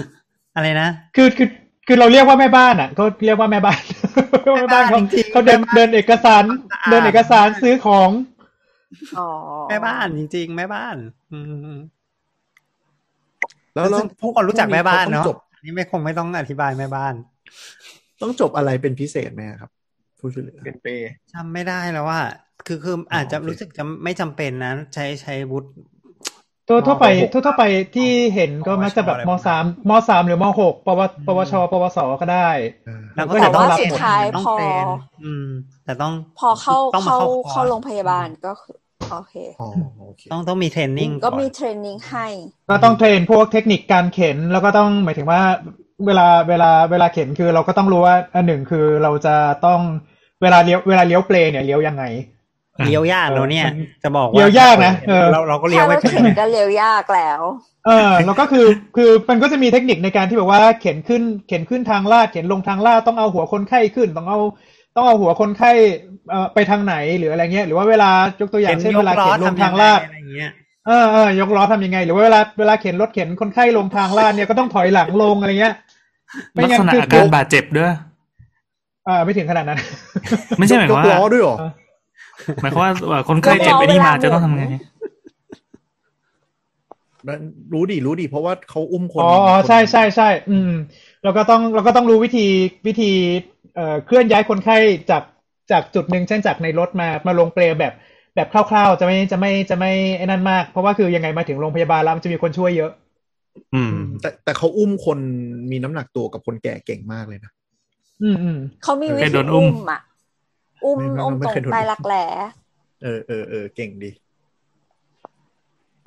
[0.02, 1.48] ๆอะไรนะคือคือ
[1.88, 3.80] คือเราเรียกว่าแม่บ้านอะก็เรียกว่าแม่บ้าน
[4.58, 8.10] แม่บ้านเขาจริงๆเขาเดินแม่บ้านเดินเอกสารสะอาดเดินเอกสารซื้อของ
[9.18, 9.28] อ๋อ
[9.70, 10.96] แม่บ้านจริง ๆ แม่บ้าน
[11.32, 11.40] อื
[11.74, 11.78] ม
[13.74, 17.14] แล้วแล้วพวกคนรู้จักแม่บ้านเนาะต้องจบอันนี่ไม่คงไม่ต้องอธิบายแม่บ้าน
[18.22, 19.72] ต้องจบอะไรเป็นพิเศษไหมครับ
[20.20, 20.88] ผู้ช่วยเหลือเป็นเป
[21.34, 22.22] จำไม่ได้แล้วว่า
[22.68, 25.70] คือคืออาจจะโอเครู้สึกจะไม่จำเป็นนะ ใช้ใช้วุฒิ
[26.70, 27.64] ตัวทั่วไปมหกทั่วทั่วไป
[27.96, 32.50] ที่เห็นก็มักจะแบบอะไรมประมาณสามมสามหรือมหกปวปวชปวสก็ได้
[32.88, 34.86] อ่าแล้วก็แต่จะต้องว่ารับสุดหมดท้ายต้องพอเทรน
[35.24, 35.48] อืม
[35.86, 38.76] แต่ต้องพอเข้าต้องมาเข้าเข้าคอเข้าร์สโรงพยาบาลก็คือ
[39.12, 39.68] โอเคอ๋อ
[40.02, 42.28] โอเคต้องต้องมีเทรนนิ่งก็อนมีเทรนนิ่งให้
[42.70, 45.42] ก็ต้องเทรนพวกเทคนิคการเข็นแล้วก็ต้องหมายถึงว่า
[46.06, 49.36] เวลาเวลาเวลาเข็นคือเราก็ต้องรู้ว่าอันหนึ่งคือเราจะ
[49.66, 49.82] ต้อง
[50.42, 52.04] เวลาเลี้ยวเวลาเลี้ยวเปลเนี่ยเลี้ยวยังไง
[52.86, 57.42] เลี้ยวยากแล้วเนี่ยมันจะบอกว่าเลี้ยวยากนะเออเราเราก็เลี้ยแค่วไม่รถเป็นเข็นก็เร็วยากแล้ว
[57.86, 64.40] เออแล้วก็คือคือมันก็จะมีเทคนิคในการที่แบบว่าเข็นขึ้นเข็นขึ้นทางลาดเข็นลงทางลาดต้องเอาหัวคนไข้ขึ้นต้องเอา
[64.96, 65.72] ต้องเอาหัวคนไข้
[66.30, 68.10] เอ่อไปทางไหนหรืออะไรเงี้ย หรือว่าเวลา
[68.40, 70.52] ยกตัวอย่างเช่นเวลาเข็นลงทางลาดอะไรอย่างเงี้ย
[70.88, 75.76] เออเออยกล้อทำยังไง หรือว่าเวลาเวลาเข็นรถเข็นคนไข้ลงทางลาดเนี่ยก็ต้องถอยหลังลงอะไรเงี้ย
[76.54, 77.94] ไม่ลักงั้นษณะคืออาการบาดเจ็บด้วย
[79.10, 79.80] อ่าไม่ถึงขนาดนั้น
[80.60, 81.58] ไม่ใช่หมายยความกล้อว่าด้วยเหรอ
[82.62, 84.66] หมายความว่าเอ่อคนไข้เจ็บไอ้นี่มาจะต้องทำไง
[87.74, 90.72] รู้ดิรู้ดิเพราะว่าเขาอุ้มคนอ๋ออ๋อคนใช่ใช่ใช่อืม
[91.24, 92.48] เราก็ต้องเราก็ต้องรู้วิธี
[92.88, 93.12] วิธี
[93.76, 94.78] เอ่อเคลื่อนย้ายคนไข้
[95.12, 95.24] จาก
[95.72, 97.94] จากจุดหนึ่งเช่นจากในรถมามาลงเปลแบบ
[98.36, 102.92] แบบคร่าวๆ จะไม่จะไม่จะไม่ไอ้นั่นมาก เพราะว่าคือยังไงมาถึงโรงพยาบาลแล้วมันจะมีคนช่วยเยอะ
[103.76, 105.20] อืม แต่แต่เขาอุ้มคน
[105.72, 107.52] มีน้ำหนักตัวกับคนแก่เก่งมากเลยนะ
[108.22, 110.00] อืมอืมเขามีวิเคยโดธีนอุ้อุ้มมอะ
[110.86, 112.16] อุ้มไม่ไม่อุ้มไม่ตรงเคยโดนใต้รักแหล
[113.04, 114.12] เออเออเออเก่งดี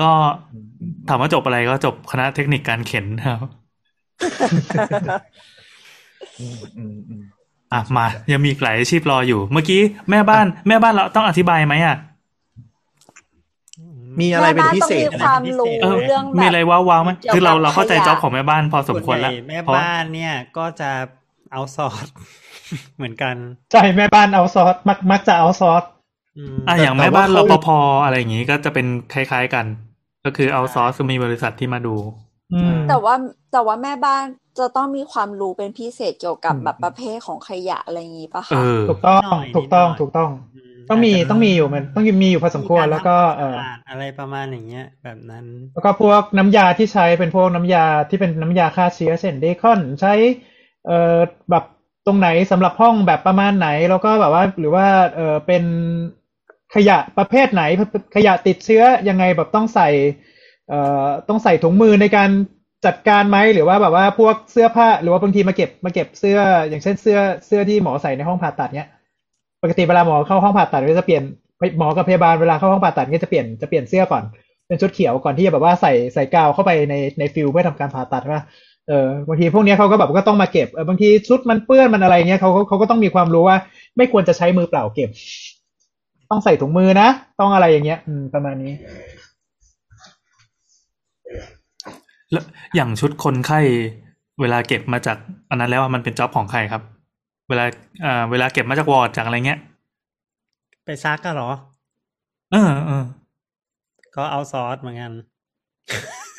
[0.01, 0.11] ก็
[0.53, 3.39] อืมอืมถามว่าจบอะไรก็จบคณะเทคนิคการเข็นครับ
[6.41, 7.23] อืมอืมอืม
[7.73, 11.97] อะมายังมีอีกหลายอาชีพรออยู่ เมื่อกี้แม่บ้านแม่บ้านเราต้องอธิบายไหมอะ
[14.21, 20.91] มีอะไรเป็นพิเศษแม่บ้านต้องมีความรู้เออเรื่องแบบมีอะไรว้าวๆไหมเกี่ยวกับคือเราเราเข้าใจขยะจ็อบของแม่บ้านพอสมควรแล้วส่นใหญ่แม่เพราะบ้านเนี่ยก็จะ
[21.53, 22.09] เอาซอร์ส
[22.97, 23.37] เหมือนกัน
[23.73, 25.83] ใช่แม่บ้านเอาซอสมักมักจะเอาซอส
[26.39, 27.69] อืมอะแต่อย่างแต่แม่บ้านว่ารเขาปภ
[28.05, 29.67] อะไรอย่างงี้ก็จะเป็นคล้ายๆกัน
[30.25, 31.95] ก็คือเอาซอสมีบริษัทที่มาดู
[32.53, 33.15] อืมแต่ว่า
[33.53, 34.25] แต่ว่าแม่บ้าน
[34.59, 40.31] จะต้องมีความรู้เป็นพิเศษเกี่ยวกับอืมแบบประเภทของขยะอะไรอย่างนี้ปะเอคะอถูกต้องหน่อยถูกต้องนิดหน่อยถูกต้อง
[40.89, 50.13] มต้องมีาจจะต้องมีอยู่มันต้องมีอยู่พอสมควรแล้วก็เออมีารทำความสะอาดอะไรประมาณอย่างเงี้ย แบบนั้น แล้วก็พวกน้ำยาที่ใช้เป็นพวกน้ำยาที่เป็นน้ำยาฆ่าเชื้อเช่นเดคอนใช้
[50.87, 51.19] เออ
[51.51, 51.65] แบบ
[52.07, 55.63] ตรงไหนสำหรับห้องแบบประมาณไหน แล้วก็แบบว่าหรือว่าเออเป็น
[56.75, 57.63] ขยะประเภทไหน
[58.15, 59.89] ขยะติดเชื้อยังไงแบบต้องใส่
[60.69, 62.31] เอ่อต้องใส่ถุงมือในการ
[62.87, 68.89] จัดการไหมหรือว่าแบบว่าพวกเสื้อผ้า หรือว่าบางทีมาเก็บมาเก็บเสื้อ อย่างเช่นเสื้อเสื้อที่หมอใส่ในห้องผ่าตัดเนี้ย
[69.63, 71.23] ปกติเวลาหมอเข้าห้องผ่าตัดก็จะเปลี่ยน
[71.79, 74.25] หมอกับพยาบาลเวลาเข้าห้องผ่าตัดก็จะเปลี่ยนจะเปลี่ยนเสื้อก่อน
[74.67, 78.41] เป็นชุดเขียวก่อนที่จะแบบว่าใส่ใส่กาวเข้าไปในในฟิลเพื่อทำการผ่าตัดว่า
[78.89, 83.57] เออบางทีพวกเนี้ยเขาก็แบบก็ต้องมาเก็บเออบางทีชุดมันเปื้อนมันอะไรเงี้ยเขาเขาเขาก็ต้องมีความรู้ว่า
[83.97, 85.11] ไม่ควรจะใช้มือเปล่าเก็บ
[86.31, 87.09] ต้องใส่ถุงมือนะ
[87.41, 88.73] ต้องอะไรอย่างเงี้ย อืมประมาณนี้
[92.33, 93.61] แล้วอย่างชุดคนไข้
[94.41, 95.17] เวลาเก็บมาจาก
[95.51, 96.83] อันนั้นแล้วอะมันเป็นจ็อบของใครครับ
[97.49, 97.65] เวลา
[98.05, 99.61] อ่าเวลาเก็บมาจากวอร์ดจากอะไรเงี้ย
[100.85, 101.51] ไปซักก็เหรอ
[102.53, 103.05] เออเออ
[104.17, 105.13] ก็เอาซอสเหมือนกัน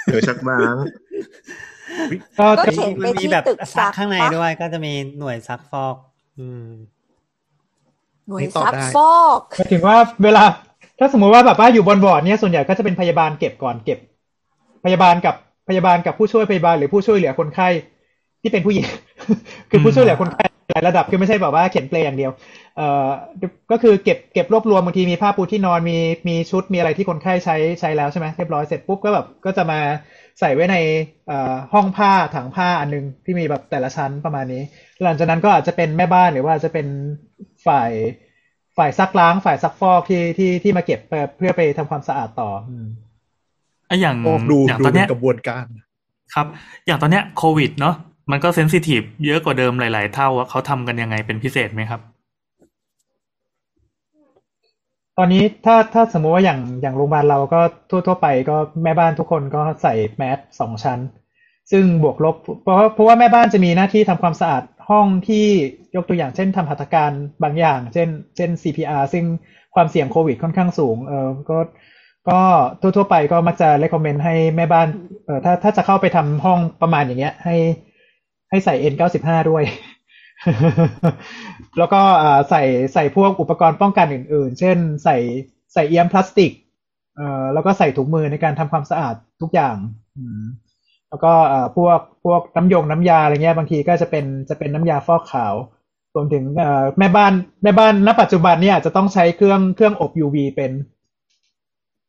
[0.06, 0.76] เดี๋ยวชักบ้าง
[2.40, 5.96] ก็ก็จะเข็นไปมันมีที่แบบตึกซัซักกข้างในปะด้วย ก็จะมีหน่วยซักฟอก
[6.40, 6.68] อืม
[8.30, 10.44] หน่วยนี่ตอบซักได้ฟอกหมายถึงว่าเวลา
[11.00, 14.00] ถ้าสมมุติว่าแบบว่าอยู่บนบอร์ดเนี่ยส่วนใหญ่ก็จะเป็นพยาบาลเก็บก่อนเก็บ
[14.86, 15.36] พยาบาลกับ
[15.70, 17.70] พยาบาลกับผู้ช่วยพยาบาลหรือผู้ช่วยเหลือคนไข้
[18.42, 18.88] ที่เป็นผู้หญิง
[19.70, 22.32] คือผู้ช่วยเหลือคนไข้หลายระดับคือไม่ใช่แบบว่าเขียนเปลอย่างเดียว
[22.78, 23.08] เอ่อ
[23.72, 29.80] ก็คือเก็บเก็บรวบรวมบางทีมีผ้าปูที่นอนมีมีชุดมีอะไรที่คนไข้ใช้ใช้แล้วใช่ไหมเรียบร้อยเสร็จปุ๊บก็แบบก็จะมา
[30.40, 30.76] ใส่ไว้ใน
[31.28, 34.62] เอ่อห้องผ้าถังผ้าอันนึงที่มีแบบแต่ละชั้นประมาณนี้
[35.04, 36.88] หลังจากนั้นก็อาจจะเป็นแม่บ้านหรือว่าจะเป็น
[37.68, 37.92] ฝ่าย
[38.78, 41.00] ฝ่ายซักล้างฝ่ายซักฟอกที่ที่ที่มาเก็บ
[41.38, 42.88] เพื่อไปทำความสะอาดต่ออืม
[43.88, 45.66] ไอะอย่างโอ้ดูอย่างดูตอนเป็เนี้นยกระบวนการ
[46.34, 46.48] ครับ
[46.86, 47.96] อย่างตอนเนี้ยโควิด เนาะ
[48.32, 52.02] มันก็เซนซิทีฟเยอะกว่าเดิมหลาย ๆ เท่าอะเขาทำกันยังไงเป็นพิเศษไหมครับ
[55.18, 61.00] ตอนนี้ถ้าถ้าสมมุติว่าอย่างอย่างโรงพยาบาลเราก็ทั่วทั่วไปก็แม่บ้านทุกคนก็ใส่แมสสองชั้น
[61.72, 65.46] ซึ่งบวกลบ เพราะเพราะว่าแม่บ้านจะมีหน้าที่ทำความสะอาดห้องที่
[65.96, 67.12] ยกตัวอย่างเช่นทำหัตถการ
[67.44, 69.26] บางอย่าง เช่น เช่น CPR ซึ่ง
[69.76, 71.58] ความเสี่ยงโควิดค่อนข้างสูง เออก็
[72.30, 72.40] ก็
[72.82, 74.88] ทั่วทั่วไปก็มักจะ recommend ให้แม่บ้าน
[75.26, 77.56] เออถ้าถ้าจะเข้าไปทำห้องประมาณอย่างเงี้ย ให้
[78.50, 79.64] ให้ใส่ N95 ด้วย
[81.78, 85.18] แล้วก็อ่าใส่ใส่พวกอุปกรณ์ป้องกันอื่น ๆ เช่น ใส่
[85.74, 86.52] ใส่เอี้ยมพลาสติก
[87.16, 89.76] เอ่อแล้วก็ใส่ถุงมือในการทำความสะอาดทุกอย่าง
[90.18, 90.44] อืม
[91.10, 95.54] แล้วก็อ่าพวกพวกน้ำยงน้ำยาอะไรเงี้ยบางทีก็จะเป็นจะเป็นน้ำยาฟอกขาว
[96.16, 100.72] รวมถึงเอ่อแม่บ้านแม่บ้านณปัจจุบันเนี่ยอาจจะต้องใช้เครื่องเครื่องอบ UV เป็น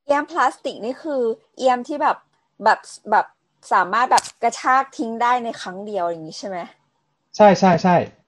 [0.05, 1.23] เอียมพลาสติกนี่คือ
[1.57, 2.17] เอียมที่แบบ
[2.65, 3.27] แบบแบบ
[3.73, 6.59] สามารถแบบกระชากทิ้งได้ในครั้งเดียวอย่างนี้ใช่ไหม
[7.37, 8.24] ใช่ใช่ใช่อืม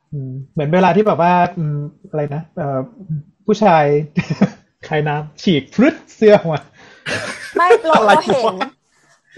[0.52, 2.78] เหมือนเวลาที่แบบว่าอืมอะไรนะเอ่อ
[3.46, 3.84] ผู้ชาย
[4.88, 6.60] คายน้ำฉีกฟลุดเสื้อออกมา
[7.56, 8.70] ไม่เราอะไรเราเห็นวะ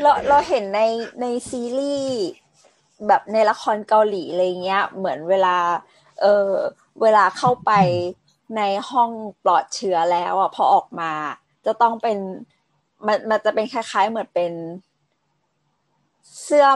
[0.02, 0.80] เราเราเห็นใน
[1.20, 2.18] ในซีรีส์
[3.06, 5.56] แบบในละครเกาหลีอะไรเงี้ย เหมือนเวลา
[6.20, 6.48] เออ
[7.02, 7.72] เวลาเข้าไป
[8.56, 9.10] ในห้อง
[9.44, 11.12] ปลอดเชื้อแล้วอะพอออกมา
[11.66, 12.18] จะต้องเป็น
[13.06, 14.52] มันมันจะเป็นคล้ายๆเหมือนเป็น
[16.42, 16.66] เสื้อ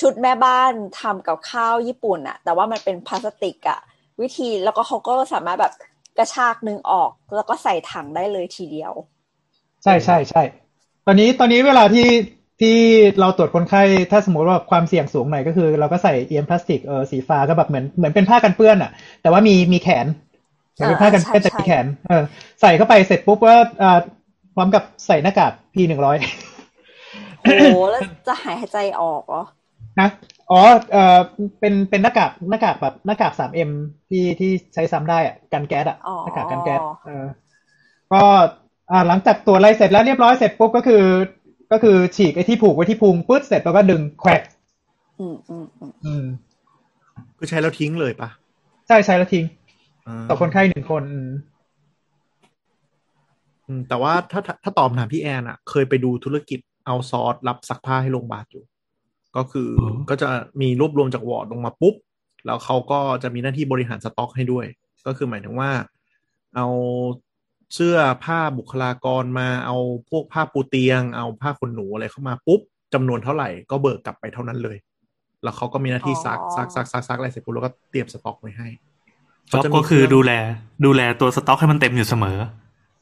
[0.00, 3.80] ชุดแม่บ้านทำกับข้าวญี่ปุ่นอะแต่ว่ามันเป็นพลาสติกอะ
[4.20, 5.74] วิธีแล้วก็เขาก็สามารถแบบ
[6.18, 8.92] กระชากนึงออก แล้วก็ใส่ถังได้เลยทีเดียว
[9.84, 10.42] ใช่ใช่ใช่
[11.06, 12.08] ตอนนี้ตอนนี้เวลาที่
[12.60, 12.76] ที่
[13.20, 18.90] เราตรวจคนไข้ถ้าสมมติว่าความเสี่ยงสูงหน่อยก็คือ เราก็ใส่เอียมพลาสติกเออสีฟ้าก็แบบเหมือนเหมือนเป็นผ้ากันเปื้อนอะ
[19.22, 20.06] แต่ว่ามีมีแขน
[20.72, 22.22] เหมือนเป็นผ้ากันเปื้อนแต่ใช่มีใช่แขนเออ
[22.60, 23.98] ใส่เข้าไปเสร็จปุ๊บว่าอ่า
[24.54, 26.16] พร้อมกับใส่หน้ากาก P หนึ่งร้อย
[27.38, 29.42] โอ้โหแล้วจะหายใจออกเหรอ
[30.00, 30.08] นะ
[30.50, 30.60] อ๋อ
[30.92, 31.18] เออ
[31.60, 33.70] เป็นเป็นหน้ากากหน้ากากแบบหน้ากากสามเอ็ม
[34.10, 37.24] ที่ที่ใช้ซ้ำได้อะกันแก๊สอะอ๋อหน้ากากกันแก๊สเออ
[38.12, 38.22] ก็
[38.90, 41.02] อ่าหลังจากตรวจอะไรเสร็จแล้วเรียบร้อยเสร็จปุ๊บก็คือ
[41.72, 44.42] ก็คือฉีกไอ้ที่ผูกไว้ที่พุงปึ๊ดเสร็จแล้วก็ดึงแควก
[45.20, 46.24] อืมอืมอืมอืม
[47.38, 48.28] คือใช้แล้วทิ้งเลยปะ
[48.88, 51.30] ใช่ใช้แล้วทิ้งาต่อคนไข้หนึ่งคนอืม
[53.68, 58.64] อืมแต่ว่าถ้าถ้าถ้าตอบคำถามพี่แอนอะเคยไปดูธุรกิจoutsource รับซักผ้าให้โรงพยาบาลอยู่
[59.36, 60.28] ก็คือออก็จะ
[60.60, 61.94] มีรวบรวมจากวอร์ดลงมาปุ๊บ
[62.46, 64.66] แล้วเขาก็จะมีหน้าที่บริหารสต็อกให้ด้วย
[65.06, 65.70] ก็คือหมายถึงว่า
[66.56, 66.66] เอา
[67.74, 69.76] เสื้อผ้าบุคลากรมาเอา
[70.10, 72.60] พวกผ้าปูเตียง เอาผ้าขนหนูอะไรเข้ามาปุ๊บ
[72.94, 74.76] จำนวนเท่าไหร่ก็เบิกกลับไปเท่านั้นเลย
[75.42, 78.68] แล้วเขาก็มีหน้าที่ซักซักซักซักซักอะไรเสร็จปุ๊บแล้วก็เตรียมสต็อกไว้ให้
[79.50, 80.32] จ็อบเขาจะมีก็คือเครื่องดูแล
[80.84, 82.38] ดูแลตัวสต็อกให้มันเต็มอยู่เสมอ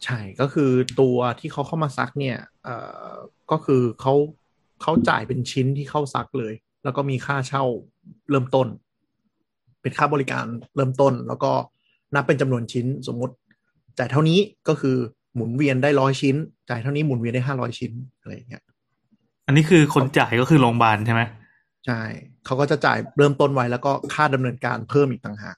[0.05, 2.77] ใช่ก็คือตัวที่เขาเข้ามาซักเนี่ยเอ่
[3.11, 3.13] อ
[3.51, 4.15] ก็คือเขา
[4.83, 7.65] เขาจ่ายเป็นชิ้นที่เข้าซักเลย แล้วก็มีค่าเช่า
[8.31, 8.67] เริ่มต้น
[9.83, 11.53] เป็นค่าบริการเริ่มต้น แล้วก็
[12.15, 13.35] นับเป็นจำนวนชิ้นสมมติ
[13.99, 14.97] จ่ายเท่านี้ก็คือ
[15.35, 16.37] หมุนเวียนได้ร้อยชิ้น
[16.69, 18.63] จ่ายเท่านี้หมุนเวียนได้ห้าร้อยชิ้นอะไรอย่างเงี้ย
[19.47, 21.23] อันนี้คือคนจ่ายก็คือโรงพยาบาลใช่ไหม
[21.87, 22.01] ใช่
[22.45, 25.57] เขาก็จะจ่ายเริ่มต้นไว้แล้วก็ค่าดำเนินการเพิ่มอีกต่างหาก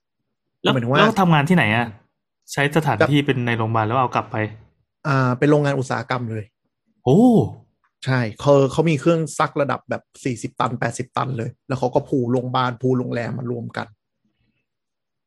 [0.63, 1.87] แล้วหมายถึงว่าแล้วทำงานที่ไหนอะ
[2.53, 4.37] ใช้สถานที่เป็นในโรงพยาบาลแล้วเอากลับไป
[5.09, 6.45] อ่าเป็นโรงงานอุตสาหกรรมเลย
[7.05, 7.21] โอ้
[8.05, 13.87] ใช่เขาเขามีเครื่องซักระดับแบบสี่สิบตันแปดสิบตันเลย แล้วเขาก็ผูโรงพยาบาลผูโรงแรมมารวมกัน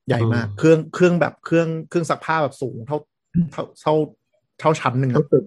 [0.08, 2.98] ใหญ่มาก เครื่องเครื่องแบบเครื่องเครื่องซักผ้าแบบสูงเท่า
[3.52, 3.94] เท่าเท่า
[4.60, 5.46] เท่าชั้นหนึ่งทั้อะงตึก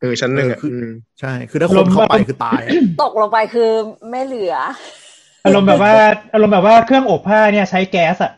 [0.00, 3.70] เออชั้นหนึ่งอะเออคืออืมใช่ คือถ้าคนเข้าไปคือตายอะตกลงไปคือ
[4.10, 4.54] ไม่เหลือ
[5.44, 5.92] อารมณ์แบบว่า
[6.34, 8.32] อารมณ์แบบว่าเครื่องอบผ้าเนี่ยใช้แก๊สอะ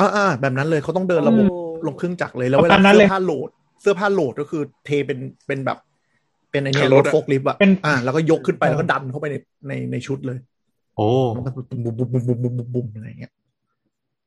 [0.00, 3.48] อ่าอ่าแบบนั้นเลยเขาต้องเดินระบบโอ้ลงเครื่องจักรเลยแล้วเวประลามาณนั้นเสื้เลอยผ้าโหลด
[3.80, 5.78] เสื้อผ้าโหลดก็คือเทเป็นเป็นแบบ
[6.54, 9.36] เป็นไอเนี้ยรถโฟกลิฟต์อะอ่า แล้วก็ยกขึ้นไปแล้วก็ดันเข้าไปใน
[9.68, 10.38] ในในชุดเลย
[10.96, 13.32] โอ้มันบุมบุมบุมบุมบุมบุมบุมอะไรเงี้ย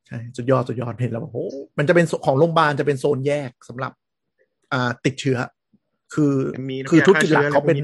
[0.08, 1.46] ใช่สุดยอดสุดยอดเห็นแล้วโอ้
[1.78, 3.92] มันจะเป็นของโรงพยาบาลจะเป็นโซนแยกสำหรับ
[4.74, 5.38] อ่าติดเชื้อ
[6.14, 6.34] คือ
[6.92, 7.78] คือธุรกิจหลักเขาเป็น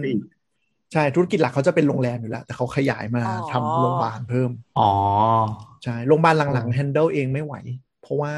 [0.94, 4.92] ใช่ธุรกิจหลักเขาจะเป็นโรงแรมอยู่แล้ว แต่เขาขยายมาทำโรงพยาบาลเพิ่ม อ๋อ
[5.84, 7.56] ใช่โรงพยาบาลหลังๆ handle เองไม่ไหว
[8.02, 8.34] เพราะว่า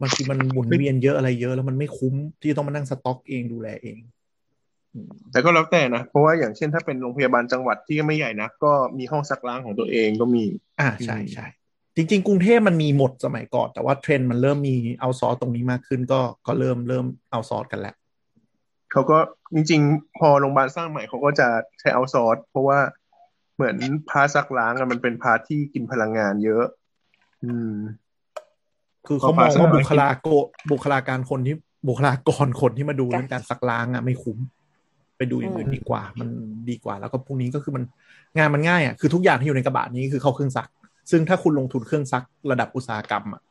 [0.00, 3.98] บางทีมันหมุนเวียนเยอะอะไรเยอะ แล้วมันไม่คุ้มที่ต้องมานั่งสต็อกเองดูแลเอง
[5.32, 10.44] แต่ก็แล้วแต่นะ เพราะว่าอย่างเช่นถ้าเป็นโรงพยาบาลจังหวัดที่ไม่ใหญ่นะก็มีห้องซักล้างของตัวเองก็มี
[10.80, 11.46] อ่าใช่ใช่
[11.96, 17.94] จริง ๆ กรุงเทพมันมีหมดสมัยก่อน แต่ว่าเทรนด์มันเริ่มมี outsource ตรงนี้มากขึ้นก็ก็เริ่มเริ่ม outsource กันแล้ว
[18.92, 19.18] เขาก็
[19.54, 21.48] จริง ๆ พอโรงพยาบาลสร้างใหม่เขาก็จะ
[21.80, 22.78] ใช้ outsource เพราะว่า
[23.54, 23.76] เหมือน
[24.10, 26.64] part ซักล้างอะมันเป็น part ที่กินพลังงานเยอะ
[27.44, 27.74] อืม
[29.06, 30.32] คือเขามองพอว่าพาสบุคลากร
[30.72, 31.54] บุคลาการคนที่
[31.88, 34.38] บุคลากรคนที่มาดูเรื่องการซักล้างอะไม่คุ้ม
[35.16, 36.28] ไปดูอย่างอื่นดีกว่า มัน
[36.70, 37.84] ดีกว่า แล้วก็พวกนี้ก็คือมัน
[38.38, 40.68] งานมันง่ายอะคือทุกอย่างที่อยู่ในกระบะนี้คือเข้าเครื่องซัก
[41.10, 43.42] ซึ่งถ้าคุณลงทุนเครื่องซักระดับอุตสาหกรรมอะ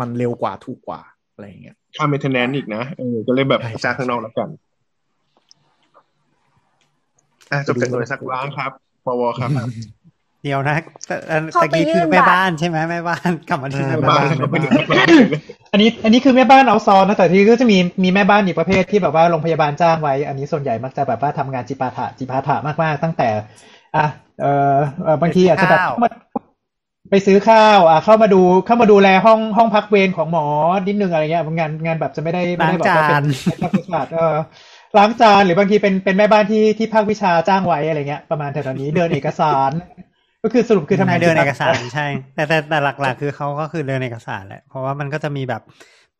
[0.00, 1.00] มันเร็วกว่าถูกกว่า
[1.32, 4.48] อะไรอย่างเงี้ยค่าเมนเทนแนนอีกนะเออก็เลยแบบใช่ใช่จ้างข้างนอกแล้วกัน
[7.52, 8.72] อะจบจากหน่วยซักล้างครับ
[9.06, 9.50] ปวครับ
[10.44, 10.76] เดี๋ยวนะ
[11.06, 15.40] แต่อันเข้าตะไปกี้ยื่คือนบัตรแม่บ้านใช่ไหมแม่บ้านกลับมาที่อ่าแม่บ้าบ้านนเขาไปดูซักล้างเลย
[15.72, 23.28] อันนี้อันนี้คือแม่บ้านเอาซอนนะแต่ที่ก็จะมีมีแม่บ้านอีกประเภทที่แบบว่าโรงพยาบาลจ้างไว้ อันนี้ส่วนใหญ่มักจะแบบว่าทำงานจิปาถะจิปาถะมากๆ ตั้งแต่
[23.96, 24.06] อะ
[24.42, 26.10] เออเออบางทีอาจจะแบบเข้ามา
[27.10, 30.46] ไปซื้อข้าว อะเข้ามาดูเข้ามาดูแลห้องห้องพักเวรของหมอ
[30.86, 33.24] นิดนึงอะไรเงี้ยงานงานแบบจะไม่ได้ไม่ล้างได้แบบจาว่าเป็น
[33.56, 34.36] นภาควิชาเออ
[34.98, 39.70] ล้างจานหรือบางทีเป็นเป็นแม่บ้านที่ที่ภาควิชาจ้างไว้อะไรเงี้ยประมาณแถวๆนี้เดินเอกสาร
[40.44, 45.62] ก็คือสรุปคือทำงานเดินเอกสารจิปถะใช่ แต่แต่แต่หลักๆ คือเขาก็คือเดินเอกสารแหละ เพราะว่ามันก็จะมีแบบ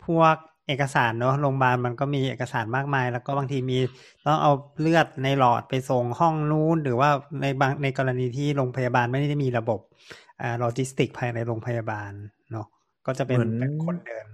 [0.07, 0.37] พวก
[0.69, 3.79] เอกสารเนอะโรงพยาบาลมันก็มีเอกสารมากมาย แล้วก็บางทีมี
[4.27, 7.11] ต้องเอาเลือดในหลอดไปส่งห้องนู้น หรือว่า
[7.43, 9.81] ในบางในกรณีที่โรงพยาบาลไม่ได้มีระบบ
[10.43, 12.11] อ่าโลจิสติกภายในโรงพยาบาล
[12.53, 12.67] เนาะ
[13.07, 14.27] ก็จะเป็นเหมือนเป็นคนเดิน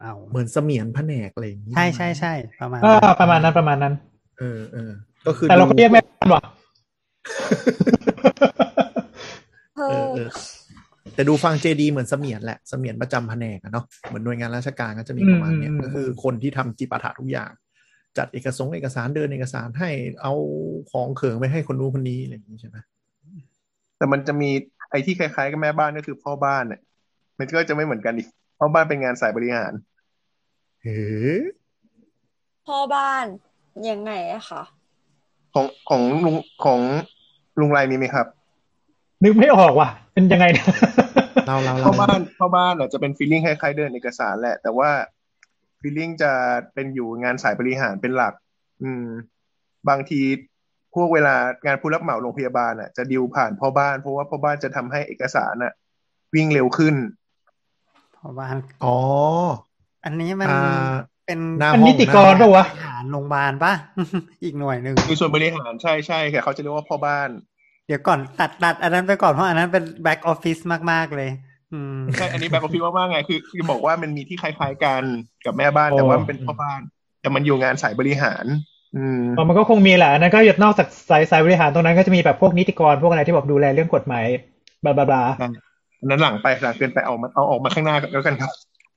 [0.00, 3.94] เอาเหมือนเสมียนแผนกอะไรอย่างงี้ใช่ใช่ใช่ประมาณอ่านั้นประมาณนั้นประมาณนั้น
[4.38, 4.92] เออเออ
[5.26, 6.42] ก็คือแต่เราก็เรียกแม่บ้านว่ะ
[7.26, 10.28] เอเอออเออ
[11.14, 17.50] แต่ดูฟัง JD เหมือนเสมียนแหละเสมียนประจำแผนกอะเนาะเหมือนหน่วยงานราชการก็จะมีประมาณเนี้ยอืมก็คือคนที่ทำจิปาถะทุกอย่าง
[18.18, 19.90] จัดเอกสงค์เอกสารเดินเอกสารให้
[20.22, 20.32] เอา
[20.90, 22.76] ของเขิงไปให้คนนู้นคนนี้อะไรอย่างนี้ใช่ไหม
[23.96, 24.50] แต่มันจะมี
[24.90, 26.80] ไอ้ที่คล้ายๆกับแม่บ้านก็คือพ่อบ้านเนี่ย
[27.38, 29.72] มันก็จะไม่เหมือนกันอีกพ่อบ้านเป็นงานสายบริหาร
[30.82, 31.00] เฮ้
[32.66, 33.26] พ่อบ้าน
[33.90, 34.62] ยังไงอะคะ
[35.54, 36.80] ของของลุงของ
[37.60, 38.26] ลุงไรมีไหมครับ
[39.24, 40.66] นึกไม่ออกว่ะ เป็นยังไงเนี่ย
[41.46, 44.90] เราเราพ่อเราบ้านพ่อบ้านอาจจะเป็นฟีลลิ่งคล้ายๆเดินเอกสารแหละ แต่ว่า
[45.80, 46.32] feeling จะ
[46.74, 48.34] เป็นอยู่งานสายบริหารเป็นหลัก
[48.82, 49.06] อืม
[49.88, 50.20] บางที
[50.94, 51.34] พวกเวลา
[51.66, 55.72] งานผู้รับเหมาโรงพยาบาลอะจะดิวผ่านพ่อบ้าน เพราะว่าพ่อบ้านจะทำให้เอกสารอะ
[56.34, 56.94] วิ่งเร็วขึ้น
[58.14, 58.48] เพราะว่า
[58.84, 58.96] อ๋อ
[60.04, 60.92] อันนี้มันอ่า
[61.26, 63.72] เป็นหน้ามันห้องนิติกรหน้าห้องปะวะบริหารโรงพยาบาลปะ
[64.44, 67.28] อีกหน่วยหนึ่งคือส่วนบริหารใช่ใช่ค่ะเขาจะเรียกว่าพ่อบ้าน
[67.86, 70.58] เดี๋ยวก่อนตัดตัดอันนั้นไปก่อนเพราะอันนั้นเป็น back office
[70.90, 71.30] มาก ๆ เลย
[71.72, 75.02] อืมใช่อันนี้ back office มากๆไงคือคือบอกว่ามันมีที่คล้าย ๆกัน
[75.44, 76.80] กับแม่บ้านแต่ว่ามันเป็นพ่อบ้าน
[77.20, 78.44] แต่มันอยู่งานสายบริหาร
[78.96, 84.24] อืมอ๋อมันก็คงมีแหละอันนั้นก็นอกจากสายสายบริหารตรงนั้นก็จะมีแบบพวกนิติกรพวกอะไรที่แบบดูแลเรื่องกฎหมาย
[84.84, 85.22] blah blah blah
[86.00, 88.50] อันนั้นหลังไปหลังเกินไปเอามาเอาออกมาข้างหน้ากันแล้วกันครับ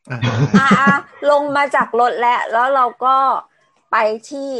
[0.10, 0.20] อ่า
[0.60, 0.96] อะอะ
[1.32, 3.16] ลงมาจากรถแล้วแล้วเราก็
[3.92, 3.98] ไป
[4.30, 4.52] ที่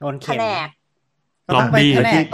[0.00, 0.68] โดนแผเข็มนก
[1.46, 2.26] ก็ต้องไปล็อบบี้แผนก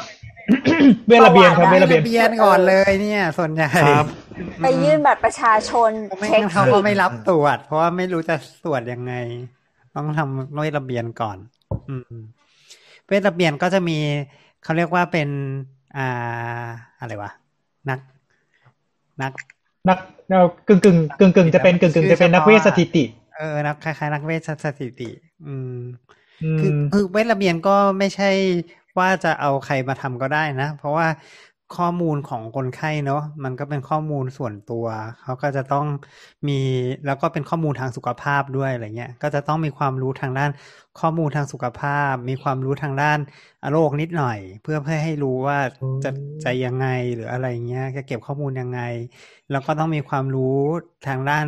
[1.08, 4.06] เวลระเบียนครับเวลระเบียนเบียนก่อนเลยเนี่ย ส่วนใหญ่ครับ
[4.58, 9.14] ไปยื่นบัตรประชาชนไม่เช็คงั้นเขาก็ไม่รับตรวจ เพราะว่าไม่รู้จะตรวจยังไง
[9.94, 11.38] ต้องทำเวทระเบียนก่อน
[11.90, 12.14] อืม
[13.06, 13.98] เวทระเบียนก็จะมี
[14.64, 15.28] เขาเรียกว่าเป็น
[15.96, 16.64] อ่า
[17.00, 17.30] อะไรวะ
[17.90, 17.98] นัก
[19.22, 19.32] นัก
[19.88, 19.98] นัก
[20.30, 23.04] เรากึ่งกึ่งกึ่งกึ่งจะเป็นกึ่งกึ่งจะเป็นนักเวชสถิติ
[23.36, 25.10] เออนักคล้ายๆนักเวชสถิติ
[25.46, 25.78] อืม
[26.44, 28.30] อืคือมคือเวทระเบียนก็ไม่ใช่
[28.98, 31.06] ว่าจะเอาใครมาทำก็ได้นะ เพราะว่า
[31.76, 34.86] ข้อมูลของคนไข้เนาะมันก็เป็นข้อมูลส่วนตัว
[35.22, 35.86] เขาก็จะต้อง
[36.48, 36.60] มี
[37.06, 40.50] แล้วก็เป็นข้อมูลทางสุขภาพด้วยอะไรเงี้ยก็จะต้องมีความรู้ทางด้าน
[41.00, 43.18] ข้อมูลทางสุขภาพ มีความรู้ทางด้าน
[43.70, 45.58] โรคนิดหน่อย เพื่อเพื่อให้รู้ว่า
[46.04, 46.10] จะ
[46.44, 48.80] จะยังไงหรืออะไรเงี้ยจะเก็บข้อมูลยังไง
[49.50, 50.56] แล้วก็ต้องมีความรู้
[51.08, 51.46] ทางด้าน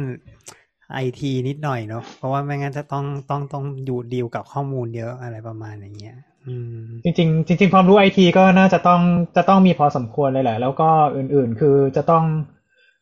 [0.94, 6.16] ไอทีนิดหน่อยเนาะเพราะว่าไม่งั้นจะต้องต้องต้องอยู่ดีลกับข้อมูลเยอะอะไรประมาณอย่างเงี้ย
[7.04, 9.00] จริงๆจริงๆความรู้ไอทีก็น่าจะต้อง
[9.36, 12.24] จะต้องมีพอสมควรเลยแหละ แล้วก็อื่นๆคือจะต้อง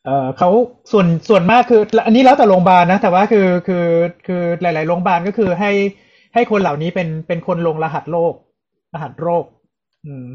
[0.05, 0.49] เอ่อเขา
[0.91, 3.85] ส่วนส่วนมากคือ อันนี้แล้วแต่โรงพยาบาลนะ แต่ว่าคือคือ
[4.27, 5.71] คือหลาย ๆ โรงพยาบาลก็คือให้
[6.33, 8.33] ให้คนเหล่านี้เป็นเป็นคนลงรหัสโรค
[8.93, 9.45] รหัสโรค
[10.07, 10.27] อืม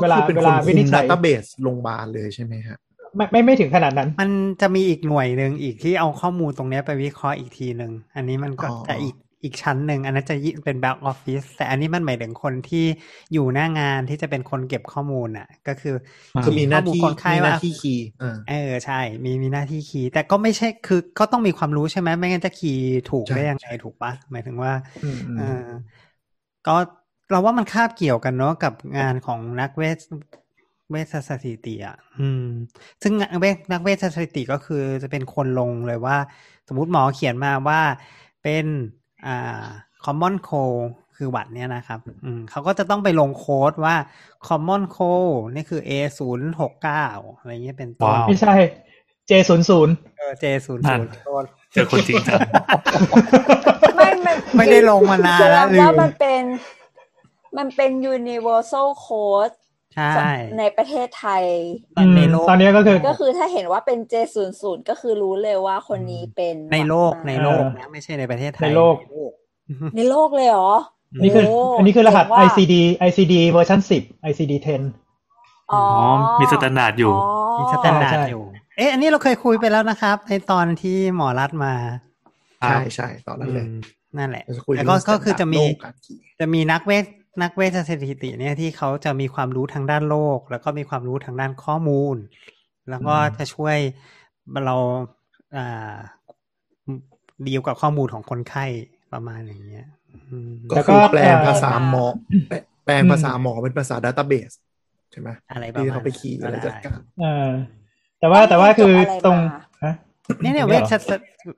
[0.00, 2.78] เวลาก็คือเป็นเวคนลาวิคุนิมจดัฉัตยต้าเบสโรงพยาบาลเลยใช่ไหมฮะ
[3.16, 12.84] ไม่ไม่ไม่ถึงขนาดนั้น มันจะมีอีกหน่วยหนึ่งอีกที่เอาข้อมูลตรงเนี้ยไปวิเคราะห์อีกทีหนึ่ง อันนี้มันก็อ๋อจะอีก อีกชั้นหนึ่งอันนั้นจะยิ่งเป็น back office แต่อันนี้มันหมายถึงคนที่
[13.32, 15.94] อยู่หน้างานที่จะเป็นคนเก็บข้อมูลอะ ก็คือ
[16.42, 24.72] คือมีหน้าที่ข้อมูลคนไข้ว่ามีหว่าน้าที่ key อ่าเออใช่ มีมีหน้าที่ key แต่ก็ไม่ใช่คือก็ต้องมีความรู้ใช่ไหมไม่งั้นจะ key ถูกใช่ได้ยังไงใช่ถูกปะหมายถึงว่า
[25.02, 25.42] อืมอืมเออ
[26.66, 26.76] ก็
[27.30, 29.98] เราว่ามันคาบเกี่ยวกันเนาะกับงานของนักเวช
[30.90, 32.42] เวชสถิติอะ อืม
[33.02, 36.16] ซึ่งเวชนักเวชสถิติก็คือจะเป็นคนลงเลยว่า
[36.68, 37.80] สมมติหมอเขียนมาว่า
[38.42, 38.64] เป็น
[39.26, 39.66] อ่า
[40.04, 40.82] common cold
[41.16, 43.96] คือหวัดเนี่ยนะครับอืมเขาก็จะต้องไปลงโค้ดว่า
[44.48, 48.54] common cold นี่คือ A ศูนย์หกเก้าอะไรเงี้ยเป็นต้นว้าวไม่ใช่
[49.30, 52.38] J ศูนย์ศูนย์เออ J ศูนย์นั่ศูนนย์เจอคนจริงจัง
[53.96, 56.42] ไม่มันไม่ได้ลงมานานแล้วแสดงลืว่ามมันเป็น
[57.58, 59.54] มันเป็น universal code
[59.94, 61.44] ใช่ในประเทศไทย
[62.16, 68.94] ในโลกตอนนี้ก็คือก็คือถ้าเห็นว่าเป็น J00 ก็คือรู้เลยว่าคนนี้เป็นหวัดมา ในโลกในโลกนะไม่ใช่ในประเทศไทยในโลก
[69.96, 70.72] ในโลกเลยเหรอ
[71.14, 72.74] อันนี้คือโอ้อันนี้คือรหัสเจ๋งว่ะ ICD
[73.08, 76.08] ICD version สิบ ICD 10อ๋ออ๋อ
[76.40, 77.14] มี standard อยู่
[77.58, 78.44] มี standard ใช่อยู่
[78.76, 81.74] เอ๊ะอันนี้เราเคยคุยไปแล้วนะครับ ในตอนที่หมอรัฐมา
[82.66, 83.78] ใช่ใช่ตอนนั้นเลยอืม
[84.18, 87.04] นั่นแหละเราจะคุยแต่เรื่ก็องก็คือจะมีโลกการขี่จะมีนักเวท
[87.42, 92.16] นักเวชสถิติเนี่ยที่เขาจะมีความรู้ทางด้านโลก แล้วก็มีความรู้ทางด้านข้อมูล
[92.90, 93.76] แล้วก็จะช่วย
[94.66, 94.76] เรา
[95.56, 95.94] อ่า
[97.46, 98.64] ดีลกับข้อมูลของคนไข้
[99.12, 99.86] ประมาณอย่างเงี้ย
[100.30, 102.04] อืมก็แล้วก็คือแปลงเอ่อภาษาหมอ
[102.48, 104.52] แปลแปลงภาษาหมอเป็นภาษาดัตต้าเบส
[105.12, 107.48] ใช่ไหมอะไรประที่มาณเขาไปคีย์อะไรจัดการเออ
[108.20, 109.36] แต่ว่าแต่ว่าคือตรง
[109.84, 109.94] ฮะ
[110.42, 111.10] เนี่ยเนี่ยไม่เวเหรชอส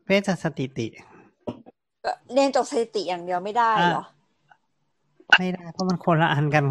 [0.07, 0.87] เวชสถิติ
[2.33, 4.05] เรียนจบสถิติอย่างเดียวไม่ได้เหรอ
[5.39, 6.65] ไม่ได้เพราะมันคนละอันกัน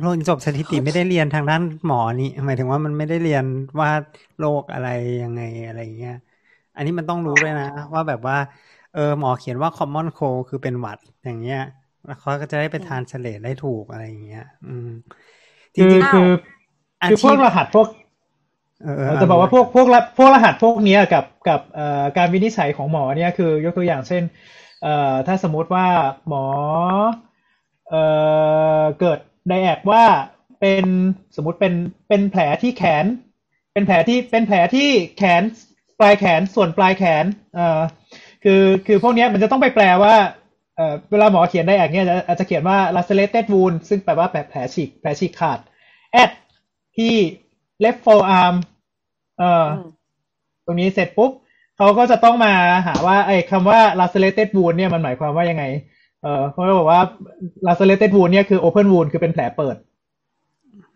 [0.00, 3.44] โรงจบสถิติไม่ได้เรียนทางด้านหมอนี่หมายถึงว่ามันไม่ได้เรียน
[3.80, 3.90] ว่า
[4.38, 4.86] โรคอะไร
[5.22, 6.12] ยังไงอะไรเงี้ย
[6.74, 8.36] อันนี้มันต้องรู้ด้วยนะ ว่าแบบว่า
[8.92, 11.58] เออหมอเขียนว่า common cold คือเป็นหวัดอย่างเงี้ย
[12.04, 14.86] แล้วเขาก็จะได้ไปทานเฉลดได้ถูกอะไรอย่างเงี้ย อืม
[15.76, 17.86] จคือริงคือๆอาคือพชีวพกรหัสพวก
[18.82, 24.22] เออเออจะบอกว่าพวกพวกรพวกรหัสพวกเนี้ยกับกับเอ่อการวินิจฉัยของหมอเนี่ยคือยกตัวอย่างเช่น
[24.82, 25.86] เอ่อถ้าสมมุติว่า
[26.28, 26.44] หมอ
[27.92, 28.02] เอ่
[28.80, 30.04] อเกิดไดแอกว่า
[30.60, 30.86] เป็น
[31.36, 31.74] สมมติเป็น
[32.08, 33.04] เป็นแผลที่แขน
[33.72, 35.42] เป็นแผลที่เป็นแผลที่แขน
[36.00, 37.24] ปลายแขนส่วนปลายแขน
[37.54, 37.80] เอ่อ
[38.44, 40.14] คือคือพวกนี้มันจะต้องไปแปลว่า
[40.76, 45.58] เอ่อเวลาหมอเขียนไดแอกเนี่ยอาจจะเขียนว่า lacerated wound ซึ่งแปลว่าแผลแผลฉีกแผลฉีกขาด
[46.22, 46.30] at
[46.96, 47.14] ที่
[47.84, 48.54] left forearm
[49.38, 49.88] เอ่ออม
[50.66, 51.30] ตรงนี้เสร็จปุ๊บ
[51.76, 52.54] เขาก็จะต้องมา
[52.86, 55.64] หาว่าไอ้คำว่า lacerated wound เนี่ยมันหมายความว่ายังไง
[56.22, 57.00] เออเขาบอกว่า
[57.66, 59.76] lacerated wound เนี่ยคือ open wound คือเป็นแผลเปิด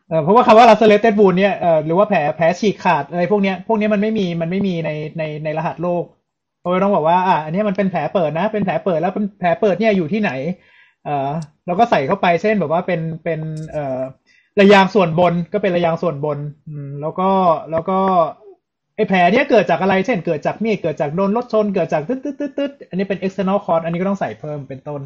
[0.08, 6.04] เออเพราะว่าคำว่า lacerated wound เนี่ยเออหรือว่าแผลแผลฉีกขาดอะไรพวกเนี้ยพวกเนี้ยมันไม่มีมันไม่มีในในในรหัสโลก
[6.60, 10.30] เขาต้องบอกว่าอะอันนี้มันเป็นแผลเปิดนะ เป็นแผลเปิดแล้วเป็นแผลเปิดเนี่ยอยู่ที่ไหน
[11.04, 11.30] เออ
[11.66, 13.40] แล้วก็ใส่เข้าไปเช่นแบบว่าเป็นเป็น
[13.72, 14.00] เอ่อ
[14.60, 17.30] ระยางส่วนบนก็เป็นระยางส่วนบน อืมแล้วก็
[17.70, 17.98] แล้วก็
[18.96, 25.00] ไอแผลเนี้ยเกิดจากอะไร เช่น เกิดจากมีด เกิดจากโดนรถชน เกิดจากตึ๊ดตึ๊ดตึ๊ดตึ๊ดอันนี้เป็น external cause อันนี้ก็ต้องใส่เพิ่มเป็นต้น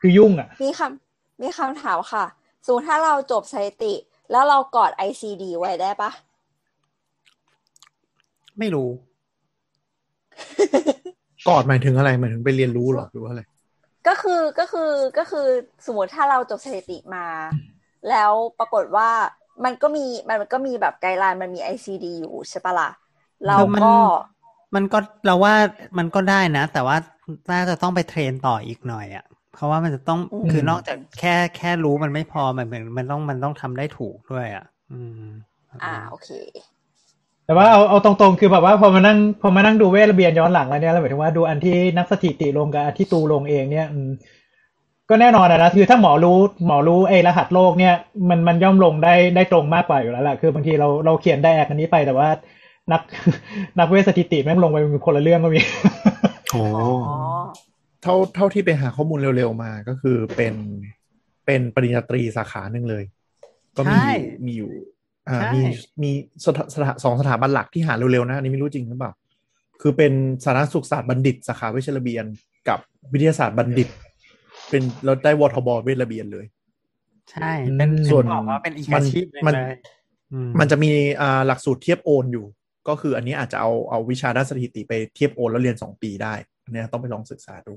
[0.00, 2.24] คือยุ่งอะ มีคำมีคำถามค่ะ
[2.64, 3.94] สมมติถ้าเราจบสถิติ
[4.30, 6.10] แล้วเรากอด ICD ไว้ได้ปะ
[8.58, 8.88] ไม่รู้
[11.48, 13.42] กอดหมายถึงอะไร หมายถึงไปเรียนรู้เหรอหรือว่าอะไร
[14.08, 15.46] ก็คือ ก็คือ ก็คือ
[15.86, 17.26] สมมติถ้าเราจบสถิติมา
[18.10, 19.10] แล้วปรากฏว่า
[19.64, 22.90] มันก็มี มันก็มีแบบไกด์ไลน์ มันมี ICD อยู่ใช่ปะล่ะ
[23.46, 23.94] เราคือมันก็
[24.74, 25.54] มันก็เราว่า
[25.98, 26.96] มันก็ได้นะ แต่ว่า
[27.52, 35.24] น่าจะต้องไปเทรนต่ออีกหน่อยอะ่ะ เพราะว่ามันจะต้องอืมคือนอกจากแค่แค่รู้มันไม่พอมันเหมือนมันต้องมันต้องทำได้ถูกด้วยอะ่ะ อืม
[35.84, 36.30] อ่าโอเค
[37.46, 44.10] แต่ว่าเอาเอาตรงๆ คือแบบว่าพอมานั่งพอมานั่งดูเวทระเบียนย้อนหลังแล้วเนี่ยเราหมายถึงว่าดูอันที่นักสถิติลงกับอันที่ตูลงเองเนี่ยอืม
[45.10, 47.94] ก็แน่นอนอะนะคือถ้าหมอรู้หมอรู้ไอ้รหัสโลกเนี่ย
[48.28, 52.28] มันมันย่อมลงได้ได้ตรงมากกว่าอยู่แล้วแหละคือบางทีเราเราเขียนได้แอกอันนี้ไปแต่ว่า
[52.92, 53.02] นัก
[53.78, 55.60] นักเวทสถิติแม่งลงไปเป็นคนละเรื่องก็มี
[56.52, 56.62] โอ้
[57.06, 57.16] อ๋อ
[58.02, 60.54] เท่าเท่าที่ไปหาข้อมูลเร็วๆมาก็คือเป็น
[61.46, 63.04] เป็นปริญญาตรีสาขาหนึ่งเลย
[63.76, 64.70] ก็มีใช่อยู่มีอยู่
[65.28, 65.60] อ่าใช่มี
[66.02, 66.10] มี
[66.44, 69.12] สถาสถาสองสถาบันหลักที่หาเร็วๆนะอันนี้ไม่รู้จริงหรือเปล่า
[69.82, 70.12] คือเป็น
[70.44, 72.24] สาธารณสุขศาสตร์บัณฑิต สาขาเวชระเบียน
[72.68, 72.78] กับ
[73.12, 73.88] วิทยาศาสตร์บัณฑิต
[74.70, 76.46] เป็นเราได้วทบเวชระเบียนเลย
[77.30, 79.76] ใช่เป็นส่วนบอกว่าเป็นอีกมัอานชีพหนึ่งมันเลย
[80.32, 82.44] อืมมันจะมีอ่าหลักสูตรเทียบโอนอยู่
[82.88, 87.74] ก็คืออันนี้อาจจะเอาเอาวิชาด้านสถิติไปเทียบโอนแล้วเรียนสองปีได้อันเนี้ยต้องไปลองศึกษาดู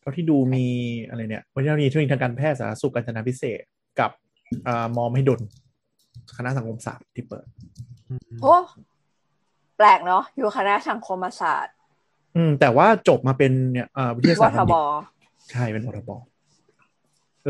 [0.00, 0.66] เท่าที่ดูมี
[1.08, 4.10] อะไรเนี่ยวิทยาลัยเทคนิคทางการแพทย์สาธารณสุขการจนาพิเศษกกับ
[4.66, 5.40] อ่ามอมให้ดล
[6.36, 7.46] คณะสังคมศาสตร์ที่เปิด
[8.42, 8.54] โอ้
[9.76, 11.74] แปลกเนาะอยู่คณะสังคมศาสตร์
[12.36, 14.82] อืม แต่ว่าจบมาเป็นเนี่ยอ่าวิทยาศาวสตร์ทบัณฑิบต
[15.50, 16.10] ใช่เป็นพรบ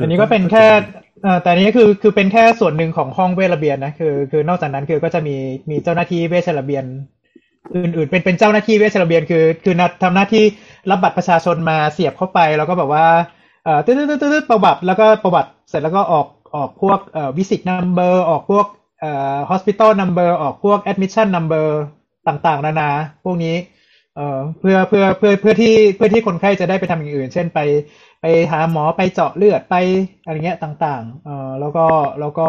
[0.03, 0.67] อันนี้ก็เป็นแค่
[1.23, 5.37] เอ่อแต่อันนี้คือคือเป็นแค่ส่วนหนึ่งของห้องเวชระเบียนนะคือ คือนอกจากนั้นคือก็จะมี
[5.71, 6.85] มีเจ้าหน้าที่เวชระเบียน
[7.75, 10.45] อื่นๆ เป็นเป็นเจ้าหน้าที่เวชระเบียนคือ คือนัดทำหน้าที่
[10.91, 13.07] รับบัตรประชาชนมาเสียบเข้าไป แล้วก็แบบว่า
[13.65, 16.27] เอ่อตึ๊ดตึ๊ดตึ๊ดตึ๊ดประวัติแล้วก็ประวัติเสร็จแล้วก็ออก
[16.57, 18.67] ออกพวกเอ่อวิสิตนัมเบอร์ออกพวก
[19.01, 21.67] เอ่อ hospital number ออกพวก admission number
[22.29, 22.91] ต่างๆ นานา
[23.25, 23.57] พวกนี้
[24.17, 27.59] เอ่อเพื่อเพื่อเพื่อเพื่อที่เพื่อที่คนไข้จะได้ไปทำอย่างอื่น เช่นไป
[28.21, 29.75] ไปหาหมอไปเจาะเลือดไป
[30.25, 31.87] อะไรเงี้ยต่างๆเอ่อแล้วก็
[32.21, 32.49] แล้วก็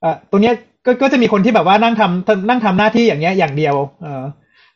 [0.00, 0.54] เอ่อตรงเนี้ย
[0.86, 4.22] ก็ก็จะมีคนที่แบบว่านั่งทำนั่งทำหน้าที่อย่างเงี้ยอย่างเดียวเอ่อ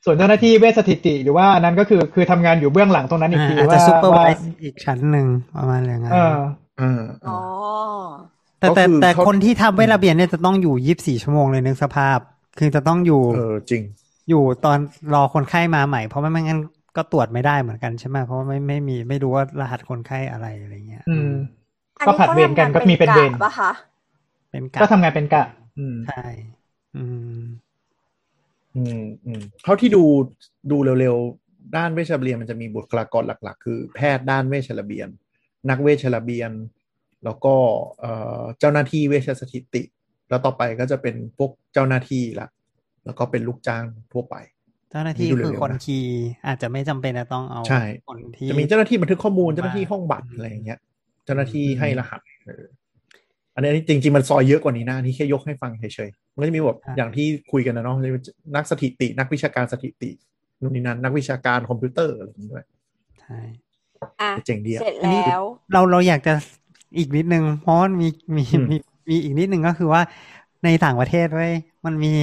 [0.04, 5.26] ส่วนเจ้าหน้าที่เวชสถิติ หรือว่าอันนั้นก็คือคือทำงานอยู่เบื้องหลังตรงนั้นอีกทีอาจว่าจะซูเปอร์ไวว่าส์อีกชั้นหนึ่ง
[5.56, 6.36] ประมาณอย่างนั้นเออ
[6.80, 7.38] อ่าอ๋อ
[8.60, 12.18] แต่แต่ก็คือแต่เขาคนที่ทำเวทระเบียนเนี่ยจะต้องอยู่ยีิบสี่ชั่วโมงเลยนึกสภาพ
[12.58, 13.82] คือจะต้องอยู่ เออจริง
[14.28, 14.78] อยู่ตอน
[15.14, 16.60] รอคนไข้มาใหม่เพราะไม่งั้น
[16.98, 21.32] ก็ตรวจไม่ได้เหมือนกันใช่ไหมเพราะว่าไม่ไม่มีไม่รู้ว่ารหัสคนไข้อะไรอะไรเงี้ย อืม
[22.00, 23.70] อันก็นี้ผัดเวรกันขาก็ทำงามีเป็นเวรกะปะคะ
[24.50, 25.44] เป็นกะก็ทำงานเป็นกะ
[25.78, 26.26] อืมใช่
[26.96, 27.04] อื
[27.38, 27.40] ม
[28.76, 30.04] อืมอืมเท่าที่ดู
[30.70, 35.08] ดูเร็วๆ ด้านเวชระเบียนมันจะมีบุคลากรหลัก ๆ คือแพทย์ด้านเวชระเบียน
[35.70, 36.50] นักเวชระเบียน
[37.24, 37.54] แล้วก็
[38.00, 39.82] เอ่อเจ้าหน้าที่เวชสถิติ
[40.28, 42.48] แล้วต่อไปก็จะเป็นพวกเจ้าหน้าที่ละ
[43.04, 44.36] แล้วก็เป็นลูกจ้างทั่วไป
[44.90, 50.78] เจ้าหน้าที่ดูเร็วๆคือคนนะคีย์อาจจะไม่จำเป็นจะต้องเอาใช่คนที่จะมีเจ้าหน้าที่บันทึกข้อมูลมาเจ้าหน้าที่ห้องบัตรอะไรอย่างเงี้ย
[51.24, 52.64] เจ้าหน้าที่อืมให้รหัสเออ
[53.54, 58.20] อันนี้จริง ๆ มันซอยเยอะกว่านี้นะอันนี่แค่ยกให้ฟังเฉยๆมันก็จะมีแบบอย่างที่คุยกันนะเนาะจะมี
[58.56, 60.10] นักสถิติ นักวิชาการสถิติ
[60.60, 62.64] นู่นนี่นั่นนักวิชาการคอมพิวเตอร์อะไรอย่างเงี้ยด้วย
[63.20, 63.38] ใช่
[64.20, 65.40] อะเจ๋งดีอะเสร็จแล้ว
[65.72, 66.34] เราเราอยากจะ
[66.98, 68.76] อีกนิดนึงเพราะมันมีมีอืมมี
[69.10, 70.02] มีอีกนิดนึงก็คือว่า
[70.64, 71.52] ในต่างประเทศเว้ย
[71.86, 72.14] มันมี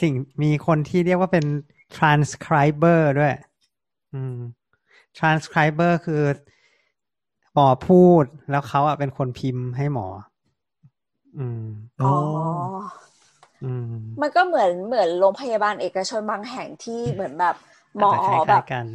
[0.00, 1.44] สิ่งมีคนที่เรียกว่าเป็น
[1.94, 3.34] transcriber ด้วย
[4.14, 4.38] อืม
[5.18, 6.22] transcriber คือ
[7.52, 10.06] หมอพูดแล้วเขาอะเป็นคนพิมพ์ให้หมอ
[11.36, 11.62] อืม
[12.00, 12.12] อ๋อ
[13.62, 17.54] อืมมันก็เหมือนเหมือนโรงพยาบาลเอกชนบางแห่งที่เหมือนแบบ
[17.98, 18.86] หมออาจจะคล้ายๆแบบกัน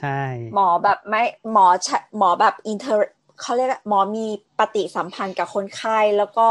[0.00, 0.20] ใช่
[0.52, 1.22] หมอแบบไม่
[1.52, 3.02] หมอใช้หมอแบบอินเทอร์
[3.40, 4.26] เขาเรียกว่าหมอมี
[4.58, 6.48] ปฏิสัมพันธ์กับคนไข้แล้วก็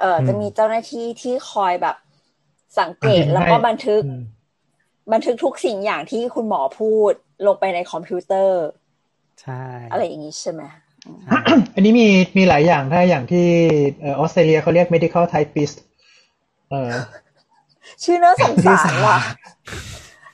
[0.00, 1.96] เอ่ออมจะมีเจ้าหน้าที่ที่คอยแบบ
[2.80, 4.18] สังเกตอะแล้วก็ให้บันทึกอืม
[5.12, 7.12] บันทึกทุกสิ่งอย่างที่คุณหมอพูด
[7.46, 8.64] ลงไปในคอมพิวเตอร์
[9.42, 10.62] ใช่ อะไรอย่างนี้ใช่ไหม
[11.26, 11.40] ใช่
[11.74, 13.46] อันนี้มีมีหลายอย่างถ้าอย่างที่
[14.00, 15.76] เออออสเตรเลียเขาเรียก medical typist
[16.70, 16.92] เออ
[18.04, 19.18] ชื่อน่าสงสารว่ะ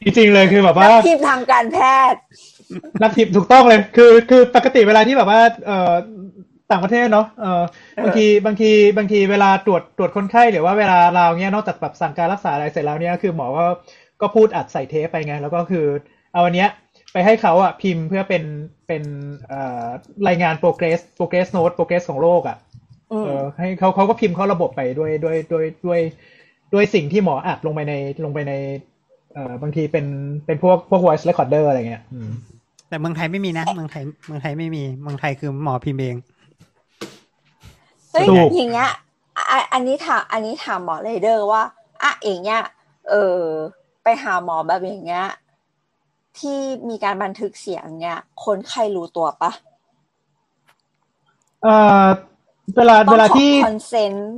[0.02, 1.78] จริงๆเลยคือแบบว่านักพิมพ์ทางการแพ
[2.12, 2.20] ทย์
[3.02, 5.92] นักพิมพ์ถูกต้องเลย คือคือปกติเวลาที่แบบว่า เอ่อ
[6.70, 7.62] ต่างประเทศเนาะเอ่อ
[8.02, 13.66] บางทีบางทีบางทีเวลาตรวจตรวจคนไข้หรือว่าเวลาเราเนี้ยนอกจากแบบสั่งการรักษาอะไรเสร็จแล้วเนี่ยคือหมอก็
[14.20, 15.86] ก็พูดอัดใส่เทปไปไง แล้วก็คือ
[16.32, 16.68] เอาอันเนี้ย
[17.12, 18.44] ไปให้เขาอะพิมพ์เพื่อเป็น
[18.86, 19.02] เป็น
[19.48, 19.86] เอ่อ
[20.28, 22.58] รายงาน progress progress note progress ของโรคอะ
[23.12, 26.00] อืมเออให้เขาเขาก็พิมพ์เข้าระบบไปด้วยด้วยด้วยด้วย
[26.74, 27.94] ด้วยสิ่งที่หมออัดลงไปใน
[28.24, 28.54] ลงไปใน
[29.34, 30.06] เอ่อบางทีเป็น
[30.46, 32.30] เป็นพวกพวก voice recorder อะไรเงี้ยอืม
[32.88, 36.16] แต่เมืองไทยไม่มีนะ เมืองไทยเมืองไทยไม่มีเมืองไทยคือหมอพิมพ์เอง
[38.10, 38.90] เฮ้ยถูกอย่างเงี้ย
[39.36, 41.62] อะอันนี้ถามอันนี้ถามหมอเรเดอร์ว่า
[42.02, 42.62] อะอย่างเงี้ย
[43.10, 43.42] เออ
[44.02, 45.26] ไปหาหมอแบบอย่างเงี้ย
[46.38, 49.50] ที่มีการบันทึกเสียงเงี้ยคนไข้รู้ตัวปะ
[51.62, 52.04] เอ่อ
[52.76, 54.30] เวลาต้อเวงลาขอที่คอนเซนต์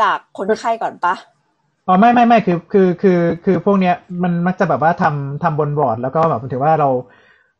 [0.00, 1.14] จากคนไข้ก่อนปะ
[1.86, 6.88] อ๋อไม่ไม่ไม่คือคือคือคือพวกเนี้ยมันมักจะแบบว่าทำทำบนบอร์ด แล้วก็แบบถือว่าเรา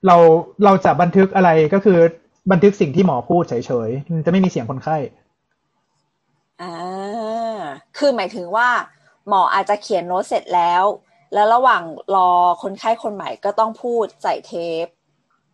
[0.06, 0.16] เรา
[0.64, 1.98] เราจะบันทึกอะไรก็คือ
[2.50, 3.54] บันทึกสิ่งที่หมอพูดเฉ
[3.88, 4.96] ยๆมันจะไม่มีเสียงคนไข้
[6.60, 7.64] อ่า
[7.98, 8.68] คือหมายถึงว่า
[9.28, 10.84] หมออาจจะเขียนโน้ตเสร็จแล้ว
[11.34, 11.82] แล้วระหว่าง
[12.14, 12.30] รอ
[12.62, 14.52] คนไข้คนใหม่ก็ต้องพูดใส่เท
[14.84, 14.86] ป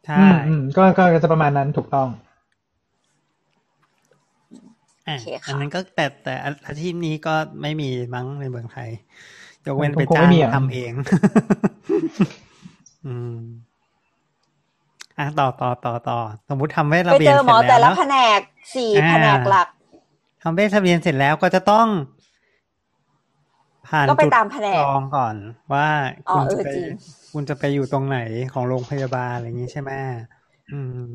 [0.06, 2.08] ใช่อืมอืมก็ก็จะประมาณนั้นถูกต้อง
[5.08, 6.34] อะโอเคค่ะอันนั้นก็แต่แต่
[6.66, 8.90] อาชีพนี้ก็ไม่มีมั้งในเมืองไทย
[9.66, 10.92] ยกเว้นคงไปคงจ้าไม่งมีอะทำเอง
[13.06, 13.36] อืม
[15.18, 16.18] อะต่อต่อต่อต่อ
[16.48, 18.40] สมมุติทำเวทระไปเบีเจยนอเสหมร็อจแต่แล้วละเนแผอะนก
[18.76, 19.68] สี่อ่าแผนกหลัก
[20.42, 21.88] ทำเวทระเบียนเสร็จแล้วก็จะต้อง
[23.90, 25.36] ผ่านก็ไปจุดตามแผนกจองก่อน
[25.72, 25.86] ว่า
[26.28, 26.88] อ๋อคุณจะเออไปจริง
[27.32, 28.18] คุณจะไปอยู่ตรงไหน
[28.52, 29.92] ของโรงพยาบาลอะไรอย่างนี้ใช่ไหม
[30.72, 30.80] อื
[31.12, 31.14] ม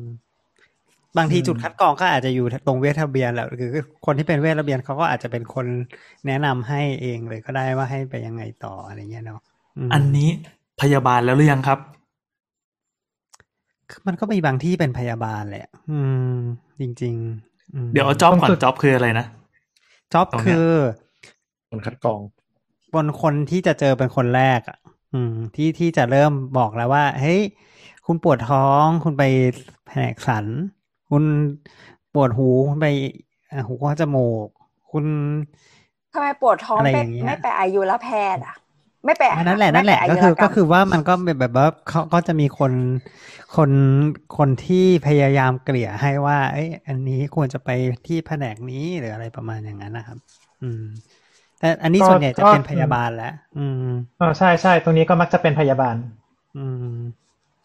[1.18, 3.70] บางทีอืมจุดคัดกรองก็อาจจะอยู่ตรงเวทระเบียนแหละคือ
[4.06, 5.66] คนที่เป็นเวทระเบียนเขาก็อาจจะเป็นคน
[6.26, 9.40] แนะนำให้เองเลยก็ได้ว่าให้ไปยังไงต่ออะไรเงี้ยเนาะ
[9.90, 10.28] มอันนี้
[10.80, 11.78] พยาบาลแล้วหรือยังครับ
[13.90, 16.00] คือมันก็มีบางที่เป็นพยาบาลแหละ อื
[16.36, 16.38] ม
[16.80, 19.26] จริงๆอืมเดี๋ยวเอาจ็อบก่อนจ็อบคืออะไรนะ
[20.12, 20.72] จ็อบตรงเนี้ยคือ
[21.70, 22.20] คนคัดกรอง
[22.96, 24.78] บนคนที่จะเจอเป็นคนแรกอะ
[25.14, 27.40] อืม ที่ที่จะเริ่มบอกแล้วว่า เฮ้ย
[28.06, 29.22] คุณปวดท้อง คุณไป
[29.86, 30.46] แผนกสัน
[31.10, 31.24] คุณ
[32.12, 32.86] ปวดหู คุณไป
[33.50, 34.48] อ่าหูคอจมูก
[34.90, 35.04] คุณ
[36.12, 38.54] ทำไมปวดท้องอะไรอไม่ย่างเงี้ยไม่ไปอายุรแพทย์อะ
[39.04, 42.72] ไม่ไปอันนั้นแหละไม่นั่นแหละไปก็คือยุรรมก็คือว่ามันก็เป็นแบบว่าเขาก็จะมีคน
[43.56, 43.70] คน
[44.38, 47.68] คนที่พยายามเกลี่ยให้ว่า เอ้ยอันนี้ควรจะไป
[48.06, 50.18] ที่แผนกนี้หรืออะไรประมาณอย่างนั้นนะครับ
[50.62, 50.82] อืม
[51.60, 55.96] แต่อันนี้ก็ส่วนใหญ่จะก็เป็นพยาบาลแหละอืมเออใช่ใช่ตรงนี้ก็มักจะเป็นพยาบาล
[56.56, 56.96] อืม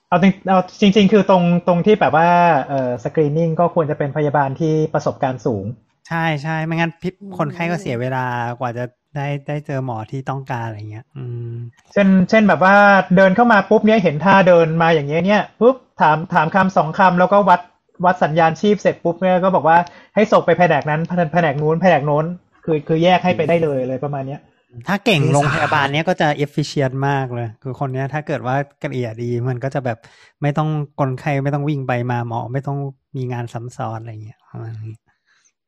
[0.07, 2.29] เอาจริงเอาจริง ๆ คือตรงตรงที่แบบว่า
[2.69, 5.65] เอ่อสกรีนิ่งก็ควรจะเป็นพยาบาลที่ประสบการณ์สูง
[6.07, 8.25] ใช่ใช่ไม่งั้นพิคนไข้ก็เสียเวลา
[8.59, 8.85] กว่าจะ
[9.15, 11.53] ได้ได้เจอหมอที่ต้องการอะไรเงี้ย อืม
[11.93, 12.75] เช่น เช่นแบบว่า
[13.15, 17.61] เดินเข้ามาปุ๊บเนี้ยเห็นท่าเดินมาอย่างเงี้ยเนี่ยปุ๊บถามถามคำสองคำแล้วก็วัด
[18.05, 19.77] วัดสัญญาณชีพเสร็จปุ๊บเนี่ยก็บอกว่า
[20.15, 22.25] ให้ส่งไปแผนกนั้นแผนแผนกนู้นแผนกโน้น
[22.64, 24.41] คือคือแยกให้ไปได้เลยเลยประมาณเนี้ย
[24.88, 29.97] ถ้าเก่งเมษาโรงพยาบาลเนี้ยก็จะ efficient มากเลย คือคนเนี้ยถ้าเกิดว่าเกลี่ยดีมันก็จะแบบ
[30.41, 32.78] ไม่ต้องคนไข้ไม่ต้องวิ่งไปมาหมอ ไม่ต้อง
[33.16, 34.95] มีงานซ้ำซ้อนอะไรเงี้ยประมาณนี้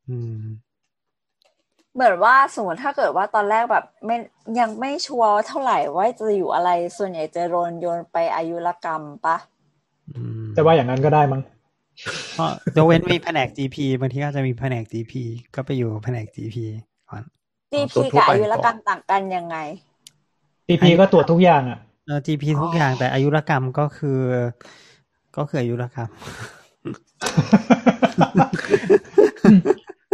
[0.07, 0.41] อืม
[1.95, 4.17] เหมือนว่าสมมติถ้าเกิดว่าตอนแรกแบบไม่
[4.59, 9.37] ยังไม่ชัวร์เท่าไหร่ว่าจะอยู่อะไรส่วนใหญ่จะโดนโยนไปอายุรกรรมปะ
[10.09, 11.52] อืมจะว่าอย่างนั้นก็ได้มั้งก็
[12.77, 15.13] ยกเว้นมีแผนก GP บางทีก็จะมีแผนก GP
[15.55, 16.57] ก็ไปอยู่แผนก GP
[17.09, 17.23] ก่อน
[17.71, 19.57] GP ตรวจทั่วกับไปอายุรกรรมก่อนต่างกันยังไง
[20.67, 24.19] TP ก็ตรวจทุกอย่างอะเออ GP ทุกอย่างแต่อายุรกรรมก็คือ
[25.37, 26.09] ก็คืออายุรกรรม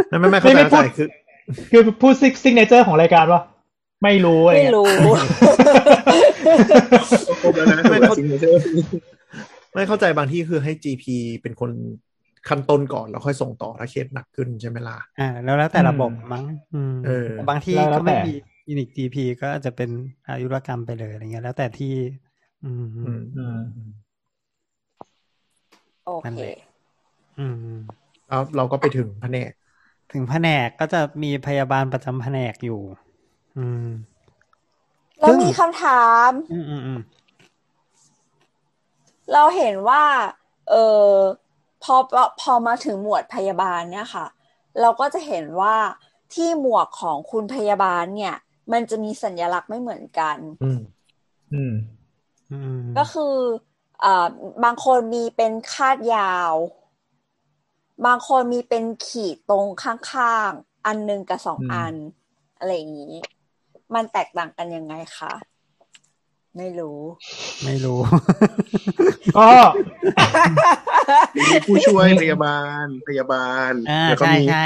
[0.10, 1.08] ไม่ไม่ไม่เข้าใจไม่ไม่เข้าใจพูดคือ
[1.72, 3.42] คือพูดซิกเนเจอร์ของรายการวะ
[4.04, 4.88] ไม่รู้อะไรไม่เงี้ยรู้
[9.72, 11.72] ไหมไม่เข้าใจบางที่คือให้ GP เป็นคน
[12.48, 16.44] ขั้นต้นก่อนแล้วค่อยส่งต่อถ้าเคสหนักขึ้นใช่ไหมล่ะอ่าแล้วแล้วแต่ระบบมั้ง
[16.74, 19.90] อืมเออแต่บางที่ก็ไม่มีคลินิก GP ก็อาจจะเป็น
[20.28, 21.94] อายุรกรรมไปเลยอะไรเงี้ยแล้วแต่ที่
[22.64, 23.56] อืมอืมอืม
[26.06, 26.56] โอนั่นเคแหละ
[27.40, 27.78] อืม
[28.28, 29.52] แล้วเราก็ไปถึงแผนก
[30.12, 32.82] ถึงแผนกก็จะมีพยาบาลประจำแผนกอยู่
[33.58, 33.88] อืม
[35.20, 37.00] แล้วมีคำถาม อืมอืมอืม
[39.34, 40.04] เราเห็นว่า
[40.70, 40.74] เอ
[41.10, 41.14] อ
[41.84, 41.96] พอ
[42.42, 44.26] พอมาถึงหมวดพยาบาลเนี่ยค่ะ
[44.82, 45.76] เราก็จะเห็นว่า
[46.34, 48.36] ที่หมวกของคุณพยาบาลเนี่ย
[48.72, 50.80] มันจะมีสัญลักษณ์ไม่เหมือนกัน อืม
[51.54, 51.74] อืม
[52.52, 53.36] อืมก็คือ
[54.04, 54.26] อ่า
[54.64, 56.54] บางคนมีเป็นคาดยาว
[58.06, 61.96] บางคนมีเป็นขีดตรงข้างๆ อันหนึ่งกับสองอืมอัน
[62.58, 63.16] อะไรอย่างนี้
[63.96, 65.34] มันแตกต่างกันยังไงคะ
[66.58, 67.00] ไม่รู้
[67.66, 68.00] ไม่รู้
[69.38, 69.50] ก็
[71.36, 74.66] มีผู้ช่วยพยาบาลพยาบาลอ่าแล้วก็ใช่มี ใช่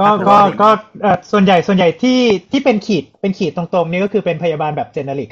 [0.00, 0.68] ก็ครับก็ผมก็
[1.02, 2.20] เอ่อส่วนใหญ่ ส่วนใหญ่ที่
[2.52, 5.30] ที่เป็นขีด เป็นขีดตรงๆ นี่ก็คือเป็นพยาบาลแบบเจเนริก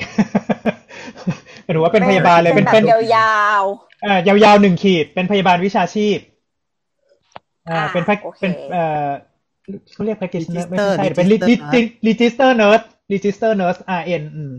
[1.73, 2.85] หรือว่าเป็นพยาบาลเลย เป็เป็นนแบบเป็น
[3.17, 3.63] ยาว
[4.03, 6.19] เอ่อยาวๆหนึ่งขีด เป็นพยาบาลวิชาชีพ
[7.69, 9.09] อ่าอ่าเป็นแพ็คโอเคเป็น เอ่อ
[9.93, 14.53] เขาเรียก practitioner ไม่ Register ใช่ เป็น Register register nurse register nurse RN อืม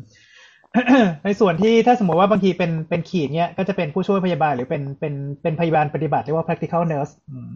[1.26, 7.50] ในส่วนที่ถ้าสมมติว่าบางทีเป็นเป็นขีดเนี้ยก็จะเป็นผู้ช่วยพยาบาลหรือเป็นเป็นเป็นพยาบาลปฏิบัติเรียกว่า practical nurse อืม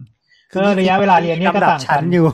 [0.54, 2.26] ก็ระยะเวลาเรียนเนี่ยก็ลำดับต่างชั้กันนอยู่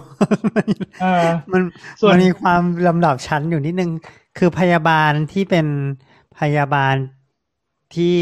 [1.03, 1.63] เออมัน
[2.01, 3.91] ส่วนมันมีความลำดับชั้นอยู่นิดนึง
[4.39, 5.67] คือพยาบาลที่เป็น
[6.41, 6.95] พยาบาล
[7.95, 8.17] ที่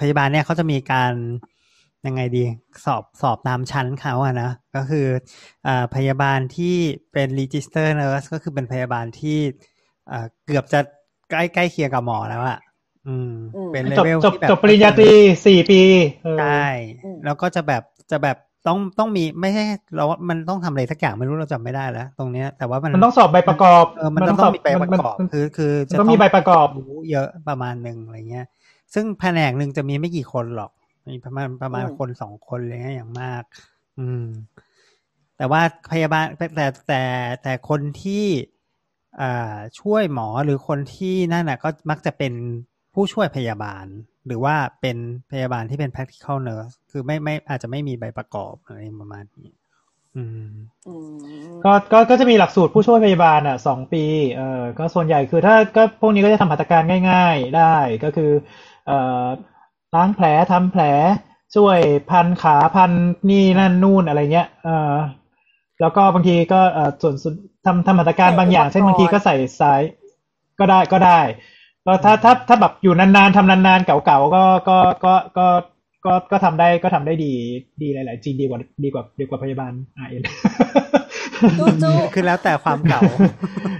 [0.00, 1.12] พยาบาลเนี่ยเขาจะมีการ
[2.06, 2.44] ยังไงดี
[2.84, 5.06] สอบสอบตามชั้นเขาอะนะก็คือ
[5.66, 6.76] อ่าพยาบาลที่
[7.12, 9.38] เป็น register nurse ก็คือเป็นพยาบาลที่
[10.10, 10.80] อ่าเกือบจะ
[11.30, 12.58] ใกล้ใกล้เคียงกับหมอแล้วอะ
[13.06, 15.10] อืมอืมเป็นเลจบเวลจบที่แบบจบปริญญาตรี
[15.46, 15.80] สี่ปี
[16.24, 16.64] เออใช่
[17.04, 18.36] อืมแล้วก็จะแบบจะแบบ
[18.66, 19.62] ต้องต้องมีไม่ใช่
[19.94, 28.46] เราว่ามันต้องทำอะไรสักอย่างไม่รู้เราจำไม่ได้แล้ว ตรงเนี้ย แต่ว่ามันมันต้องสอบใบประกอบเออมันต้องสต้องมีใบประกอบมันคือคือมันจะต้องมีใบประกอบรู้เยอะประมาณหนึ่งอะไรเงี้ย
[28.94, 30.70] ซึ่งแผนกหนึ่งจะมีไม่กี่คนหรอก
[31.08, 33.42] มีประมาณประมาณอืมคนสองคนอะไรเงี้ยอย่างมาก
[33.98, 34.22] อืม
[35.36, 37.02] แต่ว่าพยาบาลแต่แต่แต่
[37.42, 38.26] แต่คนที่
[39.20, 42.32] อ่าช่วยหมอหรือคนที่นั่นน่ะก็มักจะเป็น
[42.94, 43.86] ผู้ช่วยพยาบาล
[44.26, 44.96] หรือว่าเป็น
[45.30, 49.50] พยาบาลที่เป็น practical nurse คือไม่ไม่อาจจะไม่มีใบประกอบอะไรประมาณนี้
[50.16, 50.52] อืม
[50.86, 51.18] อืม
[51.64, 54.04] ก็ก็ก็จะมีหลักสูตรผู้ช่วยพยาบาลอะสองปี
[54.34, 58.30] เอ่อก็ส่วนใหญ่คือถ้าก็พวกนี้ก็จะทำหัตถการง่าย ๆ ได้ก็คือ
[58.86, 59.26] เอ่อ
[59.94, 60.82] ล้างแผลทำแผล
[61.56, 61.78] ช่วย
[62.10, 62.90] พันขาพัน
[63.30, 64.94] นี่นั่นนู่นอะไรเงี้ย เอ่อ
[65.80, 67.34] แล้วก็บางทีก็เอ่อส่วนส่วน
[67.66, 69.80] ทำทำหัตถการบางอย่าง เช่นบางทีก็ใส่สาย
[70.58, 71.20] ก็ได้ก็ได้
[71.86, 75.46] ก็ถ้าถ้าถ้าแบบอยู่นานๆทำนานๆเก่าๆก็ก็ก็ก็
[76.06, 77.32] ก็ก็ทำได้ก็ทำได้ดี
[77.82, 80.22] ดีหลายๆจริงดีกว่าดีกว่าดีกว่าพยาบาลอ่าเอ็น
[81.58, 83.00] จู้จู้คือแล้วแต่ความเก่า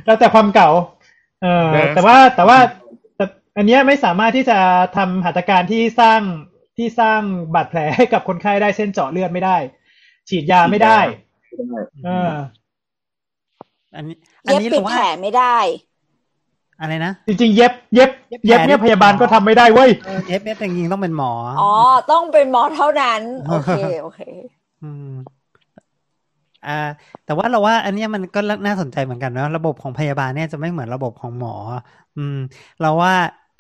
[0.07, 0.71] แล้วแต่ความเก่า
[1.43, 2.77] เออแต่ว่าแต่ว่าแต่
[3.57, 4.59] อันเนี้ยไม่สามารถที่จะ
[4.97, 6.21] ทำหัตถการที่สร้าง
[6.77, 7.21] ที่สร้าง
[7.55, 9.57] บาดแผลให้กับคนไข้ได้เช่นเจาะเลือดไม่ได้
[10.29, 10.99] ฉีดยาไม่ได้
[12.05, 12.33] เออ
[13.97, 15.57] อันนี้อันเย็บนี้ปิเราดว่าแผลไม่ได้
[16.81, 21.73] อะไรนะจริงๆเย็บเย็บเย็เย็บบแผลเนี่ยนี่พยาบาลก็ทำไม่ได้เว้ยเออเอฟเอฟจริงๆต้องเป็นหมออ๋อ
[22.13, 23.71] ต้องเป็นหมอเท่านั้น โอเค
[24.03, 24.21] โอเค
[24.83, 25.13] อืม
[26.67, 26.79] อ่า
[27.25, 31.55] แต่ว่าเราว่า อันเนี้ยมันก็น่าสนใจเหมือนกันเนาะระบบของพยาบาลเนี่ยจะไม่เหมือนระบบของหมอ
[32.17, 32.39] อืม
[32.81, 33.15] เราว่า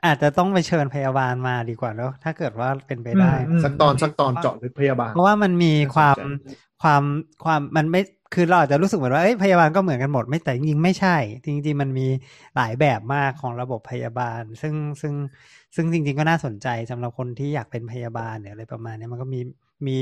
[0.04, 6.48] อาจจะต้องไปเชิญพยาบาลมาดีกว่าเนาะถ้าเกิดว่าเป็นไปได้อืมสักตอนสักตอนเจาะลึกพยาบาล เพราะว่ามันมีความน่าสนใจ
[6.82, 7.02] ความ
[7.44, 8.00] ความมันไม่
[8.34, 12.08] คือเราอาจจะรู้สึกเหมือนว่าเอ้ยพยาบาลก็เหมือนกันหมดไม่แต่จริงๆไม่ใช่ จริง ๆ มันมี
[12.56, 15.14] หลายแบบมากของระบบพยาบาล ซึ่งซึ่ง
[15.76, 19.40] ซึ่งจริง ๆ ก็น่าสนใจสำหรับคนที่อยากเป็นพยาบาลเนี่ยอะไรประมาณเนี้ยมันก็มี
[19.86, 19.96] มี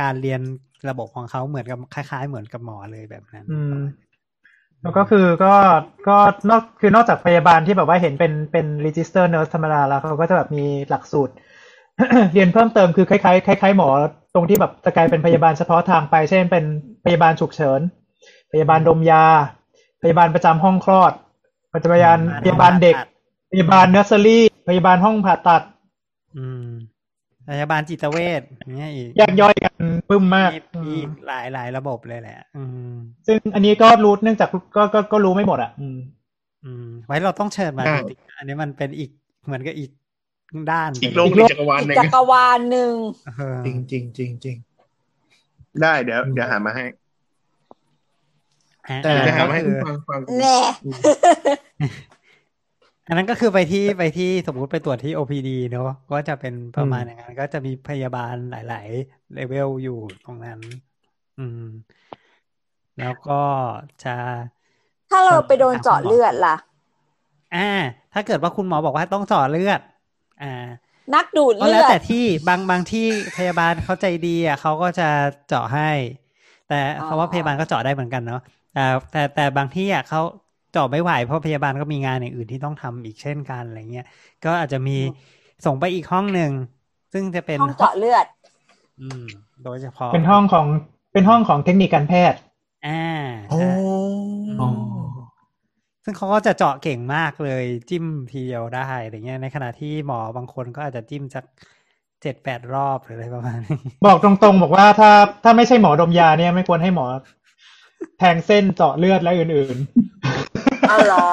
[0.00, 0.40] การเรียน
[0.88, 3.74] ระบบของเขาเหมือนกับคล้าย ๆ เหมือนกับหมอเลยแบบนั้นอืม
[4.82, 5.54] แล้วก็คือก็
[6.08, 6.16] ก็
[6.50, 11.34] นอกคือนอกจากพยาบาลที่แบบว่าเห็นเป็นเป็น register nurse ธรรมดาแล้วเขาก็จะแบบมีหลักสูตร
[12.32, 13.88] เรียนเพิ่มเติมคือคล้ายๆคล้ายๆหมอ
[14.34, 16.64] ตรงที่แบบจะกลายเป็นพยาบาลเฉพาะทางไป เช่นเป็น
[17.04, 17.80] พยาบาลฉุกเฉิน
[18.52, 19.24] พยาบาลดมยา
[20.02, 21.12] พยาบาลประจำห้องคลอด
[21.72, 22.96] พยาบาลพยาบาลเด็ก
[23.50, 25.62] พยาบาลเนอร์เซอรี่ พยาบาลห้องผ่าตัด
[26.36, 26.70] อืม
[27.50, 29.72] พยาบาลจิตเวชอย่างเงี้ยอีกแยกย่อยกัน
[30.08, 32.94] ปึ้มมากมีอืมีมหลายหลายระบบเลยแหละ อืม
[33.26, 35.98] ซึ่งอันนี้ก็รู้เนื่องจากก็ก็ก็รู้ไม่หมดอะ อืม
[36.64, 39.10] อืม ไว้เราต้องเชิญมาใช่จริงๆอันนี้มันเป็นอีก
[39.46, 39.90] เหมือนกับอีก
[40.70, 42.94] ด้านอีกไปโลกเยหนึ่งจักรวาลอีกหนึ่งจักรวาลหนึ่ง
[43.36, 44.56] เออจริงจริงจริงจริง
[45.82, 46.84] ได้เดี๋ยวเดี๋ยวหามาให้
[49.02, 50.56] แต่เดี๋ยวจะหามาให้ก็ทุคืกอฟังฟังแน่
[53.10, 59.92] อันนั้นก็คือไปที่ไปที่สมมุติไปตรวจที่ OPD เนอะก็จะเป็นประมาณอย่างนั้นก็จะมีพยาบาลหลาย ๆ เลเวลอยู่
[60.22, 60.60] ตรงนั้น
[61.36, 61.58] อืม
[62.98, 63.34] แล้วก็
[64.02, 64.10] จะ
[65.10, 66.56] ถ้าเราไปโดนเจาะเลือดล่ะ
[67.52, 67.58] อ่า
[68.12, 69.80] ถ้าเกิดว่าคุณหมอบอกว่าต้องเจาะเลือด
[70.40, 70.46] อ่า
[71.14, 73.06] นักดูดก็เลืแล้วอดแต่ที่บางบางที่
[73.36, 75.04] พยาบาลเขาใจดีอะเขาก็จะ
[75.46, 75.90] เจาะให้
[76.66, 78.38] แต่อ๋อเขาว่าพยาบาลก็เจาะได้เหมือนกันเนาะ
[78.72, 78.80] แต่
[79.10, 80.20] แต่แต่บางที่อะเขา
[80.72, 84.06] เจาะไม่ไหวเพราะพยาบาลก็มีงานอย่างอื่นที่ต้องทำอีกเช่นกันอะไรเงี้ย
[84.44, 84.96] ก็อาจจะมี
[85.64, 86.50] ส่งไปอีกห้องหนึ่ง
[87.12, 88.26] ซึ่งจะเป็นห้องเจาะเลือด
[89.00, 89.24] อืม
[89.64, 90.66] โดยเฉพาะเป็นห้องของ
[91.12, 92.38] เป็นห้องของเทคนิคการแพทย์
[92.86, 93.02] อ่า
[93.50, 93.72] โอ้ใช่
[94.60, 94.68] อ๋อ
[96.04, 101.44] ซึ่งเขาก็จะเจาะเก่งมากเลยจิ้มทีเดียวได้อะไรเงี้ยในขณะที่หมอบางคนก็อาจจะจิ้มจาก
[102.22, 105.10] เจ็ดแปดรอบหรืออะไรประมาณนี้บอกตรงๆ บอกว่าถ้า
[105.44, 107.06] ถ้าไม่ใช่หมอดมยาเนี่ยไม่ควรให้หมอ
[108.18, 109.76] แทงเส้นเจาะเลือดและอื่น
[110.90, 111.26] เอาเหรอ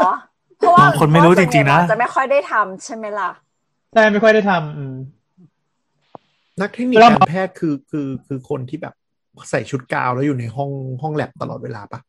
[0.57, 4.95] เพราะว่าบางคนไม่รู้จริงๆนะเพาว่าส่วใหญ่หมอจะไม่ค่อยได้ทำใช่ไหมล่ะๆแต่ไม่ค่อยได้ทำอืม
[6.61, 8.93] นักเทคนิคแล้วหมกาอรแพทย์คือคือคือคนที่แบบ
[9.49, 11.99] ใส่ชุดกาวแล้วอยู่ในห้องห้องแลบตลอดเวลาปะ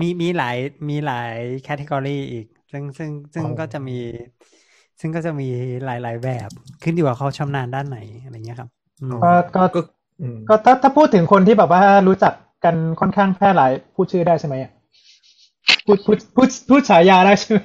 [0.00, 0.56] มีมีหลาย
[0.88, 3.98] มีหลายแคตตากรีอีก ซึ่งซึ่งซึ่งอ๋อก็จะมี
[5.00, 5.48] ซึ่งก็จะมี
[5.84, 6.50] หลายๆแบบ
[6.82, 8.70] ขึ้นอยู่กับเขาชำนาญด้านไหนอะไรเงี้ยครับ
[9.02, 9.80] อืมก็ก็ก็
[10.20, 12.32] อืมก็ถ้าถ้าพูดถึงคนที่แบบว่ารู้จัก
[12.64, 14.72] กันค่อนข้างแพร่หลายพูดชื่อได้ใช่ไหมอะ
[15.86, 17.60] พูดพูดพูดพูดฉายาได้ใช่ไหม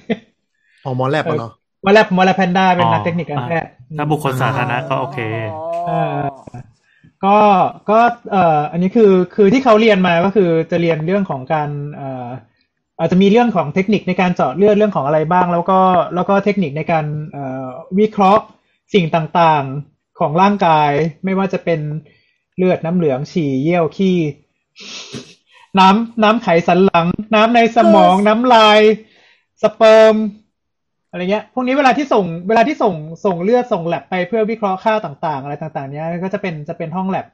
[0.85, 1.51] อ๋อหมอแลบอะเนาะ
[1.85, 5.19] วอลแลบวอลแลบแพนด้าเป็นอ๋อนักเทคนิคการแพทย์ถ้าบุคคลสาธารณะก็โอเค
[5.89, 6.01] อ๋อ
[7.25, 7.37] ก็
[7.89, 7.99] ก็
[8.31, 12.27] เอ่ออันนี้คือคือที่เขาเรียนมาก็คือจะเรียนเรื่องของการเอ่อ
[12.99, 15.79] อาจจะมีเรื่องของเทคนิคในการเจาะเลือดเรื่องของอะไรบ้าง แล้วก็
[16.15, 17.67] แล้วก็เทคนิคในการเอ่อ
[17.99, 18.43] วิเคราะห์
[18.93, 20.91] สิ่งต่างๆของร่างกาย
[21.25, 21.79] ไม่ว่าจะเป็น
[22.57, 24.17] เลือดน้ำเหลืองฉี่เยี่ยวขี้
[25.79, 28.79] น้ำน้ำไขสันหลัง น้ำในสมอง น้ำลาย
[29.61, 30.15] สเปิร์ม
[31.09, 32.95] อะไรเงี้ย พวกนี้เวลาที่ส่ง เวลาที่ส่ง
[33.25, 37.25] ส่งเลือดส่งแลบไปเพื่อวิเคราะห์ค่าต่าง ๆ อะไรต่าง ๆ เนี้ยก็จะเป็นจะเป็นห้องแลบ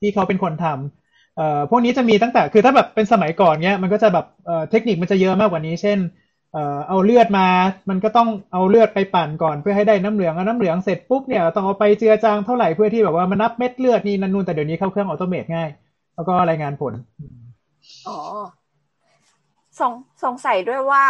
[0.00, 5.98] ที่เขาเป็นคนทำเอ่อพวกนี้จะมีตั้งแต่คือถ้าแบบเป็นสมัยก่อนเนี้ยมันก็จะแบบเอ่อเทคนิคมันจะเยอะมากกว่านี้ เช่น
[6.52, 7.48] เอ่อเอาเลือดมา
[7.90, 15.70] มันก็ต้องเอาเลือดไปปั่นก่อนเพื่อให้ได้น้ำเหลืองเอาน้ำเหลืองเสร็จปุ๊บเนี่ยต้องเอาไปเจือจางเท่าไหร่เพื่อที่แบบว่ามันนับเม็ดเลือดนี่นั่นนู่นแต่เดี๋ยวนี้เข้าเครื่องออโตเมตง่าย
[16.14, 16.94] แล้วก็รายงานผล
[18.08, 18.18] อ๋อ
[19.80, 19.92] สง
[20.24, 21.04] สงสัยด้วยว่า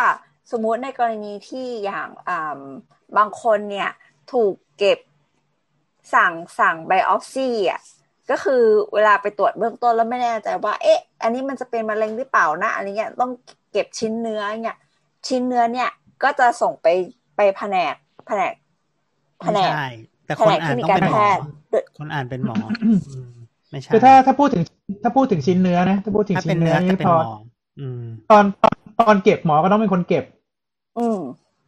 [0.51, 2.61] สมมุติในกรณีที่อย่างอ่า
[3.17, 3.91] บางคนเนี่ย
[4.33, 4.99] ถูกเก็บ
[6.15, 7.81] สั่งสั่งไบออฟซี่อะ
[8.31, 8.63] ก็คือ
[8.95, 13.31] เวลาไปตรวจเบื้องต้นแล้วไม่แน่ใจว่า เอ๊ะ อันนี้มันจะเป็นมะเร็งหรือเปล่านะอันนี้เงี้ยต้อง
[13.73, 14.79] เก็บชิ้นเนื้อเนี่ย
[15.29, 15.91] ชิ้นเนื้อเนี่ย
[16.23, 16.87] ก็จะส่งไป
[17.37, 17.95] ไปแผนก
[18.27, 18.55] แผนก
[19.41, 19.87] แผไม่นกใช่
[20.27, 22.89] แต่แผคนนกอ่าเทนคนิคต้องการเป็นหแพมอทย์โดยคนอ่านเป็นหมออื
[23.29, 23.42] ม
[23.73, 24.63] ไม่ใช่คือถ้าถ้าพูดถึง
[25.03, 27.31] ถ้าพูดถึงชิ้นเนื้อนะถ้าพูดถึงถ้าชิ้เป็นนเนื้เนื้ออจะนี่เป็นพอหมอ
[27.79, 30.25] อืมตอนตอนตอนเก็บหมอก็ต้องเป็นคนเก็บ
[30.99, 31.21] อืม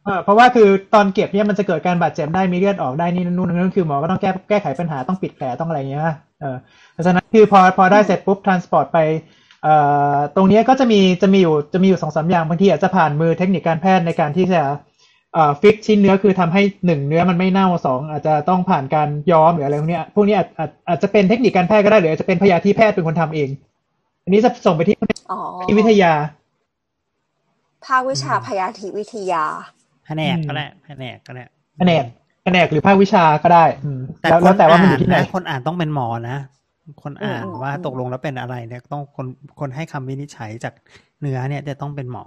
[0.05, 6.57] เออเพราะว่าคือตอนเก็บเนี่ยมันจะเกิดการบาดเจ็บได้มีเลือดออกได้นี่นั่นนู่นนั่นคือหมอก็ต้องแก้แก้ไขปัญหาต้องปิดแผลต้องอะไรอย่างเงี้ยนะเออ
[6.93, 8.97] เพราะฉะนั้นคือพอพอได้เสร็จปุ๊บ transport ไป
[9.63, 9.73] เอ่
[10.15, 14.73] อตรงเนี้ยก็จะมีจะมีอยู่จะมีอยู่สองสามอย่างบางทีอาจจะผ่านมือเทคนิคการแพทย์ในการที่จะเอ่อ
[15.61, 23.49] fix ชิ้นเนื้อคือทำให้หนึ่งเนื้อมันไม่เน่าสองอาจจะต้องผ่านการย้อมหรืออะไรพวกเนี้ยพวกนี้อาจอาจอาจจะเป็นเทคนิคการแพทย์ก็ได้หรืออาจจะเป็นพยาธิแพทย์เป็นคนทำเอง
[24.23, 24.95] อันนี้จะส่งไปที่
[25.29, 26.13] อ๋อที่วิทยา
[27.85, 29.43] ภาควิชาพยาธิวิทยา
[30.05, 31.43] แผนกก็ได้แผนกก็ได้
[31.77, 32.03] แผนก
[32.43, 36.37] แผนกหรือภาควิชาก็ได้ อืมแต่แล้วคแล้นวแต่ว่ามันออ่านยู่ที่ไหนนะคนอ่านต้องเป็นหมอนะ
[37.03, 39.27] คนอ่านอืมอืมว่าอืมตกลงแล้วเป็นอะไรเนี่ยต้องคน
[39.59, 40.73] คนให้คำวินิจฉัยจาก
[41.21, 42.25] เนื้อเนี่ยจะต้องเป็นหมอ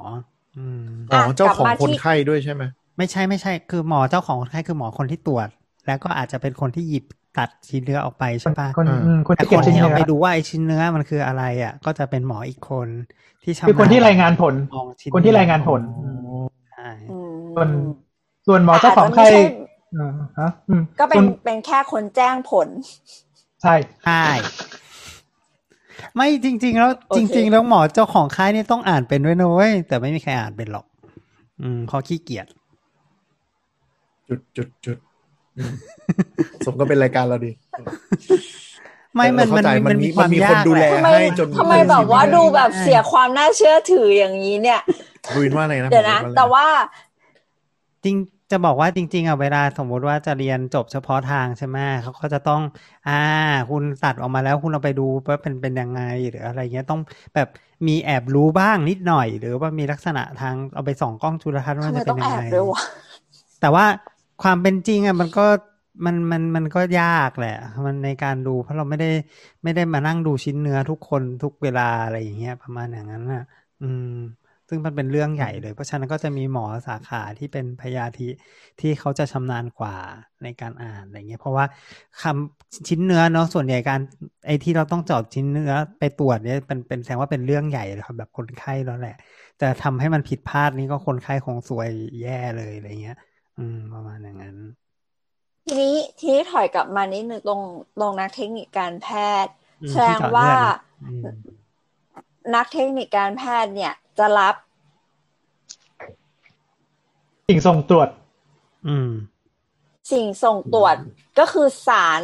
[0.57, 0.81] อืม
[1.11, 2.63] อ๋อเจ้าของกลับมาคนที่ไข้ด้วยใช่ไหม
[2.99, 5.49] ไม่ใช่ไม่ใช่ คือหมอเจ้าของคนไข้คือหมอคนที่ตรวจ
[5.87, 12.89] แล้วก็อาจจะเป็นคนที่หยิบตัดชิ้นเนื้อออกไปคใช่นปะคนอ่าอืมคนแต่ที่คเก็บนชิ้นที่เอาเนื้อไปดูว่าไอ้ชิ้นเนื้อมันคืออะไรอะ ก็จะเป็นหมออีกคน
[13.43, 15.81] ที่ชำคือคนที่รายงานผลมองชิ้นคนที่รายงานผล
[16.71, 17.71] ใช่อืมส่วน
[18.47, 19.41] ส่วนหมอเจ้าของไข้อาจจะไม่ใช่
[19.99, 22.69] อ่าฮะอืมก็เป็นส่วนเป็นแค่คนแจ้งผล
[23.63, 24.15] ใช่ใช่
[26.17, 30.87] ไม่จริง ๆ แล้วโอจเคริง ๆ แล้วหมอเจ้าของค่ายนี่ต้องอ่านเป็นด้วยนะเว้ยแต่ไม่มีใครอ่านเป็นหรอก
[31.63, 32.47] อืมเพราะขี้เกียจ
[34.29, 34.99] จุดจุดจุด
[35.57, 35.75] อืม
[36.65, 37.53] สมก็เป็นรายการเราดี
[39.15, 44.81] ไม่มันเข้ามันใจมันมันมีมีความมันมียาคนกดูแลหะทำไมให้จนทำไมแบบว่าดูแบบใช่เสียความน่าเชื่อถืออย่างนี้เนี่ย
[45.35, 46.67] ดูวินว่าอะไรนะเดี๋ยวนะผมว่าอะไรแต่ว่า
[48.05, 48.17] จริง
[48.51, 52.63] จะบอกว่าจริง ๆอะเวลาสมมุติว่าจะเรียนจบเฉพาะทางใช่ไหมเขาก็จะต้อง
[53.09, 53.21] อ่า
[53.71, 56.01] คุณตัดออกมาแล้วคุณเอาไปดูว่าเป็นเป็นยังไง
[56.31, 57.01] หรืออะไรเงี้ยต้อง
[57.35, 57.49] แบบ
[57.87, 62.83] มีแอบรู้บ้างนิดหน่อย หรือว่ามีลักษณะทางเอาไปส่องกล้องจุลทรรศน์ว่าทำไมจะเป็ต้อนงยัแองบไงด้วยวะ
[63.61, 63.85] แต่ว่า
[64.41, 65.43] ความเป็นจริงอะมันก็
[66.05, 67.49] มันมันมันก็ยากแหละ
[67.87, 69.07] มันในการดู เพราะเราไม่ได้
[69.65, 73.41] ไม่ได้มานั่งดูชิ้นเนื้อทุกคนทุกเวลาอะไรอย่างเงี้ยประมาณอย่างนั้นน่ะ
[73.81, 74.05] อืม
[74.69, 78.25] ซึ่งมันเป็นเรื่องใหญ่เลย เพราะฉะนั้นก็จะมีหมอสาขาที่เป็นพยาธิ
[78.79, 79.95] ที่เขาจะชำนาญกว่า
[80.43, 81.67] ในการอ่านอะไรเงี้ยเพราะว่า
[82.19, 84.01] คำชิ้นเนื้อเนาะส่วนใหญ่การ
[84.47, 89.13] ไอ้ที่เราต้องเจาะชิ้นเนื้อไปตรวจเนี่ยเป็นเป็นแสดงว่าเป็นเรื่องใหญ่เลยครับแบบคนไข้แล้วแหละ
[89.57, 91.89] แต่ทำให้มันผิดพลาดนี่ก็คนไข้คงซวย
[92.21, 93.15] แย่เลยอะไรเงี้ย
[93.59, 94.57] อืม ประมาณอย่างนั้น
[95.65, 97.63] ทีนี้ทีนี้ถอยกลับมานิดนึงตรง
[98.01, 99.09] ตรงนักเทคนิคการแพ
[99.45, 99.53] ทย์
[99.83, 101.23] อืมแสดงว่าที่เจาะเลือดนะอืม
[102.55, 104.55] นักเทคนิคการแพทย์เนี่ย จะรับ
[107.49, 108.09] สิ่งส่งตรวจ
[108.89, 109.11] อืม
[110.13, 110.97] สิ่งส่งตรวจ
[111.39, 112.23] ก็คือสาร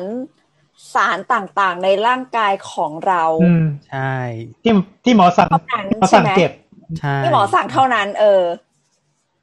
[0.94, 4.14] สารต่างๆในร่างกายของเราอืมใช่
[4.62, 4.72] ที่
[5.04, 6.52] ที่หมอสั่งเท่านั้นหมอใช่สั่งไหมเก็บ
[6.98, 8.42] ใช่ ที่หมอสั่งเท่านั้น เออ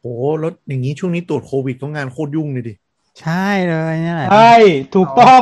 [0.02, 2.74] โอ้แล้วอย่างนี้ช่วงนี้ตรวจโควิดก็งานโคตรยุ่งเลยดิ
[3.22, 4.54] ใช่เลยนี่แหละใช่
[4.96, 5.42] ถูกต้อง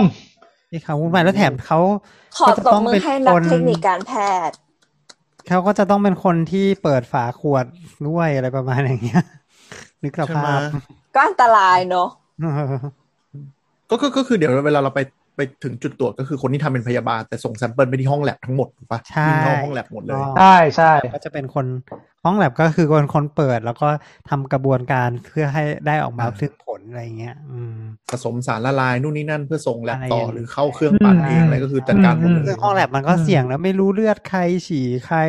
[0.70, 1.80] ที่เขาวุ่นวายแล้วแถมเขา
[2.38, 4.12] ขอก็จะตบต้องมืเป็อนให้นัคกนเทคนิคการแพ
[4.50, 4.56] ทย์
[5.48, 7.66] เขาก็จะต้องเป็นคนที่เปิดฝาขวด
[8.08, 9.24] ด้วยอะไรประมาณอย่างเงี้ย
[10.04, 10.60] นึกสใช่ไหมภาพ
[11.16, 12.46] ก็อันตรายเนอะเอ
[12.76, 12.80] อ
[13.90, 15.00] ก็ก็ก็คือเดี๋ยวเวลาเราไป
[15.40, 21.66] ไปถึงจุดตรวจก็คือคนที่ทำเป็นพยาบาลแต่ส่งแซมเปิลไปที่ห้องแลบทั้งหมดถูกปะใช่วิ่งเข้าห้องแลบหมดเลยใช่ใช่ก็จะเป็นคน
[22.26, 23.88] ห้องแลบก็คือคนคนเปิดแล้วก็
[24.30, 27.80] ทำกระบวนการเพื่อให้ได้ออกมาอ่าซึ่งผลอะไรเงี้ย อืม
[28.12, 35.20] ผสมสารละลายนู่นนี่นั่นเพื่อส่งแลบอะไรต่ออย่างหรือเข้าเครื่องปั่นเองอะไรก็คือจัดการหมดเลซึ่ยงห้องแลบมันก็เสี่ยงแล้วไม่รู้เลือดใครฉี่ใคร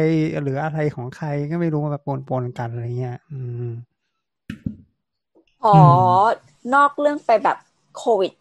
[0.43, 3.71] หรืออะไรของใครก็ไม่รู้มาแบบปนๆกันอะไรเงี้ย อืม
[5.65, 5.79] อ๋ออ
[6.75, 7.59] นอกเรื่องไปแบบ
[7.97, 8.33] โควิด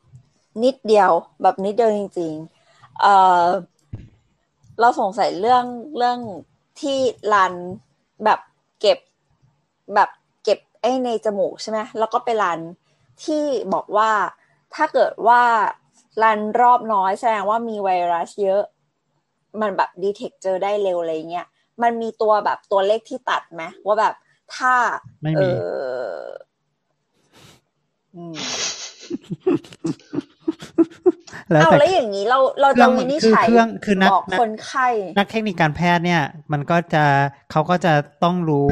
[0.63, 3.05] นิดเดียว แบบนิดเดียวจริงๆเอ
[3.43, 3.45] อ
[4.79, 5.65] เราสงสัยเรื่อง
[5.97, 6.19] เรื่อง
[6.81, 6.97] ที่
[7.33, 7.53] รัน
[8.25, 8.39] แบบ
[8.79, 8.99] เก็บ
[9.95, 10.09] แบบ
[10.43, 12.59] เก็บไอ้ในจมูกใช่ไหมแล้วก็ไปรัน
[13.23, 13.43] ที่
[13.73, 14.11] บอกว่า
[14.75, 15.41] ถ้าเกิดว่า
[16.23, 18.63] รันรอบน้อยแสดงว่ามีไวรัสเยอะ
[19.61, 21.47] มันแบบดีเทคเจอได้เร็วอะไรเงี้ย
[21.81, 24.13] มันมีตัวแบบตัวเลขที่ตัดไหมว่าแบบ
[24.55, 24.73] ถ้า
[25.23, 25.41] ไม่มีเอ
[26.13, 26.21] อ
[28.15, 28.35] อืม
[31.51, 34.87] แล้วเอาแต่แล้วอย่างนี้เราเราเครื่จะองวินิจคือฉัยเครื่องคือนักบอกนักคนไข้
[35.17, 36.21] นักเทคนิคการแพทย์เนี่ย
[36.51, 37.03] มันก็จะ
[37.51, 37.93] เขาก็จะ
[38.23, 38.71] ต้องรู้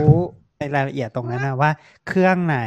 [0.60, 1.72] ในรายละเอียดตรงนั้นนะว่า
[2.08, 2.60] เครื่องไหน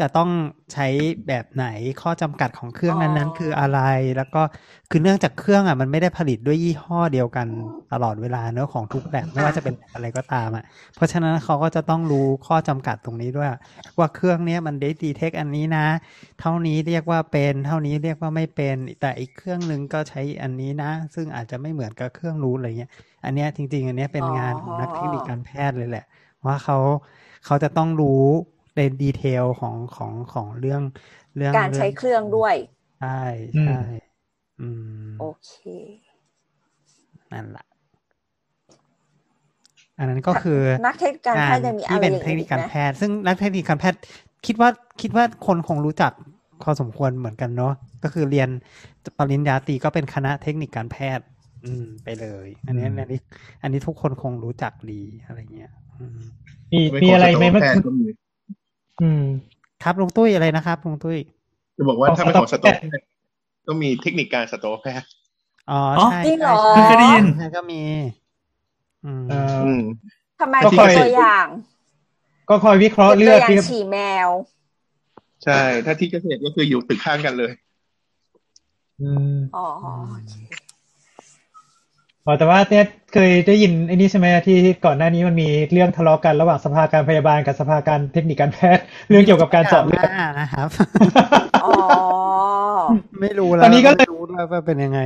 [0.00, 0.30] จะต้อง
[0.72, 0.86] ใช้
[1.28, 1.66] แบบไหน
[2.02, 3.80] ข้อจำกัดของเครื่องนั้นๆ คืออะไร
[4.16, 4.42] แล้วก็
[4.90, 7.46] คือเนื่องจากเครื่องอะมันไม่ได้ผลิตด้วยยี่ห้อเดียวกัน
[7.92, 10.64] ตลอดเวลาเนอะของทุกแบบไม่ว่าจะเป็นแบบอะไรก็ตามอะ
[10.94, 13.48] เพราะฉะนั้นเขาก็จะต้องรู้ข้อจำกัดตรงนี้ด้วย
[13.98, 15.86] ว่าเครื่องเนี้ยมันได้ดีเทคอันนี้นะ
[16.40, 22.90] เท่านี้เรียกว่าเป็น เท่านี้เรียกว่าไม่เป็น แต่อีกเครื่องหนึ่งก็ใช้อันนี้นะ ซึ่งอาจจะไม่เหมือนกับเครื่องรู้อะไรเงี้ย
[23.24, 26.04] อันเนี้ยจริง ๆ อันเนี้ยเป็นงานของนักเทคนิคการแพทย์เลยแหละ
[26.46, 26.78] ว่าเขา
[27.46, 28.24] เขาจะต้องรู้
[28.76, 30.82] ในดีเทลของของของเรื่อง
[31.36, 32.54] เรื่องการใช้เครื่องด้วย
[33.00, 33.22] ใช่
[33.56, 33.80] อืมใช่
[34.60, 34.68] อื
[35.06, 35.52] มโอเค
[37.32, 37.66] นั่นแหละ
[39.98, 43.98] อันนั้นก็คือนักเทคนิคการแพทย์ยังมีอะไรที่เป็นอย่างเทคอื่นนิอีคกการไหมแพทย์ ซึ่งนักเทคนิคการแพทย์
[44.46, 44.70] คิดว่า
[45.00, 46.12] คิดว่าคนคงรู้จัก
[46.62, 47.72] พอสมควรเหมือนกันเนาะ
[48.04, 48.48] ก็คือเรียน
[49.18, 51.24] ปริญญาตรีก็เป็นคณะเทคนิคการแพทย์
[51.64, 53.20] อืม ไปเลย อันนี้อืมอันนี้
[53.62, 56.20] อันนี้ทุกคนคงรู้จักดีอะไรเงี้ยอืม
[56.72, 58.06] มีมีอะไรไหมเมื่อแพทกี้ย์ก็มี
[59.02, 59.24] อืม
[59.82, 61.18] ครับลุงตุ้ยอะไรนะครับลุงตุ้ย
[61.76, 63.06] จะบอกว่าของถ้าเป็นของสัสัตตววแพทย์แพทย์
[63.66, 65.08] ก็มีเทคนิคการสัตวแพทย์
[65.70, 67.80] อ๋ออ๋อใช่จริงเหรอใช่เคยได้ยินใช่ก็มี
[69.04, 69.82] อืมเอ่ออืม
[70.40, 71.46] ทำไมก็เป็นคอยตัวอย่าง
[72.48, 73.96] ก็คอยวิเคราะห์เป็นเลืตัวอดอย่างที่ฉี่แม
[74.26, 74.28] ว
[75.44, 77.52] ใช่ ถ้าที่เกษตรก็คืออยู่ตึกข้างกันเลย
[79.02, 90.68] อืมอ๋อโอเคอ๋อแต่ว่าเนี่ยเคยได้ยินไอ้นี่ใช่ไหมที่ก่อนหน้านี้มันมีเรื่องทะเลาะกันระหว่างสภาการพยาบาลกับสภาการเทคนิคการแพทย์เรื่องเกี่ยวกับการเจาะเลือดหน้านะครับ
[91.64, 91.72] อ๋อ
[93.20, 95.00] ไม่รู้แล้วตอนนี้ก็เลยไม่รู้ด้วยว่าเป็นยังไง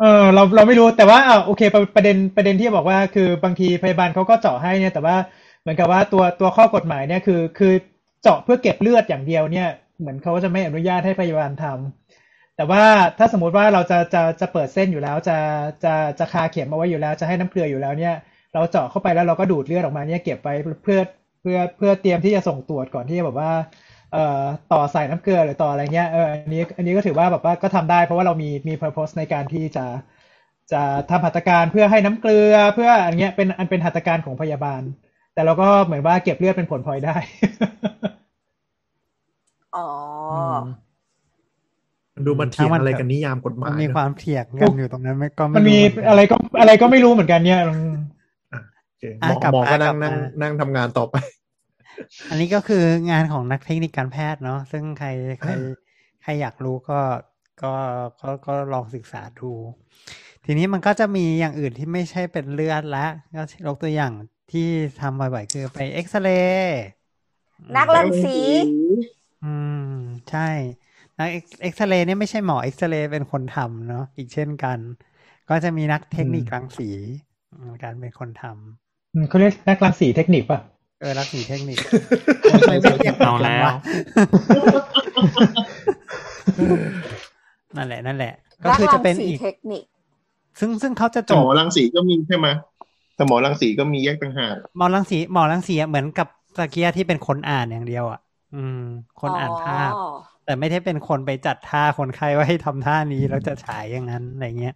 [0.00, 5.16] เออเราเราไม่รู้แต่ว่าอ่าโอเคประประเด็นประเด็นที่บอกว่าคือบางทีพยาบาลเขาก็เจาะให้เนี่ย แต่ว่า
[5.62, 7.72] เหมือนกับว่าตัวตัวข้อกฎหมายเนี่ยคือคือ
[8.22, 9.68] เจาะเพื่อเก็บเลือดอย่างเดียวเนี่ย
[10.00, 12.03] เหมือนเขาก็จะไม่อนุญาตให้พยาบาลทำ
[12.56, 12.82] แต่ว่า
[13.18, 15.38] ถ้าสมมุติว่าเราจะจะจะเปิดเส้นอยู่แล้วจะ
[15.84, 18.14] จะจะคาเข็มเอาไว้อยู่แล้ว จะให้น้ำเกลืออยู่แล้วเนี่ย
[18.54, 21.00] เราเจาะเข้าไปแล้วเราก็ดูดเลือดออกมาเนี่ยเก็บไว้เพื่อ
[21.42, 23.50] เพื่อเพื่อเตรียมที่จะส่งตรวจก่อนที่จะแบบว่า
[24.12, 24.42] เอ่อ
[24.72, 29.86] ต่อใส่น้ำเกลือหรือต่ออะไรเงี้ยเอออันนี้อันนี้ก็ถือว่าแบบว่าก็ทำได้ เพราะว่าเรามีมี purpose ในการที่จะ
[30.72, 34.82] จะทำหัตถการเพื่อให้น้ำเกลือ เพื่ออันเงี้ยเป็นอันเป็นหัตถการของพยาบาล
[35.34, 37.16] แต่เราก็เหมือนว่าเก็บเลือดเป็นผลพลอยได้
[39.74, 39.80] อ๋อ
[42.26, 47.94] ดูมันเถียงทั้งมันอะไรเถอะกันนิยามกฎหมัมานยมีเนอะความเถียงกันอยู่ตรงนั้นไม่ก็ไม่มันมีรู้เหอนกันอะไรก็อะไรก็ไม่รู้เหมือนกันเนี่ยอืม
[48.86, 51.16] โอเคหอะมอกลับหมอก็มากลันั่งบนั่งมานั่งทำงานต่อไป
[52.30, 55.08] อันนี้ก็คืองานของนักเทคนิคการแพทย์เนาะซึ่งใคร
[55.40, 55.52] ใคร
[56.22, 57.00] ใครอยากรู้ก็
[57.62, 57.72] ก็
[58.22, 59.50] ก็ก็ลองศึกษาดู
[60.44, 63.06] ทีนี้มันก็จะมีอย่างอื่นที่ไม่ใช่เป็นเลือดละ
[63.36, 64.12] ก็ยกตัวอย่าง
[64.52, 64.68] ที่
[65.00, 66.82] ทำบ่อยๆคือไปเอ็กซเรย์
[67.76, 68.36] นักรังสี
[69.44, 69.54] อื
[69.88, 69.94] ม
[70.30, 70.48] ใช่
[71.18, 71.28] นัก
[71.62, 74.80] เอ็กซเรย์เนี่ยไม่ใช่หมอเอ็กซเรย์เป็นคนทำเนาะอีกเช่นกัน
[75.48, 76.90] ก็จะมีนักเทคนิครังสี
[77.52, 80.58] อืมการเป็นคนทำอืมเขาเรียกนักรังสีเทคนิคป่ะ
[81.00, 81.80] เออรังสีเทคนิค
[82.50, 83.70] ทำไมไม่เรียกเอาแล้ว
[87.76, 88.32] นั่นแหละ นั่นแหละ
[88.64, 89.84] ก็นักคือรัจะงเป็นสีอีกเทคนิค
[90.58, 92.46] ซึ่งซึ่งเขาจะสจมบอรังสีก็มีใช่ไหม
[93.18, 98.18] สมอรังสีก็มีแยกต่างหากหมอรังสีหมอรังสีอะเหมือนกับตะเกียที่เป็นคนอ่านอย่างเดียวอะ
[98.52, 98.74] อืม
[99.18, 104.74] คนอ่านภาพอ๋อ แต่ไม่ได้เป็นคนไปจัดท่าคนไข้ว่าให้ทำท่านี้แล้วจะฉายอย่างนั้นอะไรเงี้ย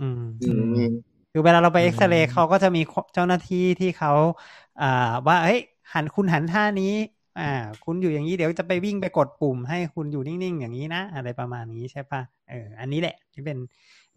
[0.00, 0.44] ืมอื
[0.74, 0.74] ม
[1.30, 2.80] คือเวลาเราไปอืมเอ็กซเรย์เขาก็จะมี
[3.14, 4.10] เจ้าหน้าที่ที่เขา
[4.78, 4.86] อ่า
[5.28, 5.58] ว่าเฮ้ย
[5.92, 6.84] หันคุณหันท่านี้
[7.36, 7.42] อ่า
[7.84, 13.58] คุณอยู่อย่างนี้เดี๋ยวจะไปวิ่งไปกดปุ่มให้คุณอยู่นิ่งๆ อย่างนี้นะ อะไรประมาณนี้ใช่ปะเออ อันนี้แหละที่เป็น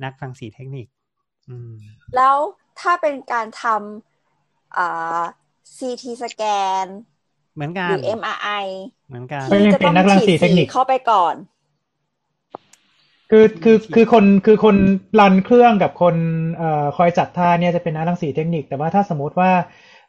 [0.03, 0.87] นักรังสีเทคนิค
[1.47, 1.73] อืม
[2.15, 2.37] แล้ว
[2.79, 5.21] ถ้าเป็นการทำอ่า
[5.77, 6.41] CT สแก
[6.85, 6.87] น
[7.59, 8.67] เหมือนกัหนรือ MRI
[9.07, 11.35] เหมือนกันก็ยังที่จะเป็ต้อนงนักรังสีฉีดเทคนิคสีเข้าไปก่อน
[13.31, 14.75] คือคือคือคนคือคน
[15.19, 16.15] รันเครื่องกับคน
[16.57, 19.51] เอ่อคอยจัดท่าเนี่ยจะเป็นนักรังสีเทคนิค แต่ว่าถ้าสมมติว่า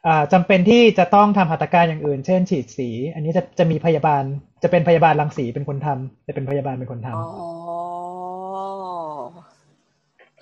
[0.07, 4.23] อ่าจำเป็นที่จะต้องทำหัตถการอย่างอื่น เช่น ฉีดสี อันนี้จะจะมีพยาบาล
[4.63, 7.21] จะเป็นพยาบาลรังสีเป็นคนทำจะเป็นพยาบาลเป็นคนทำอ๋อ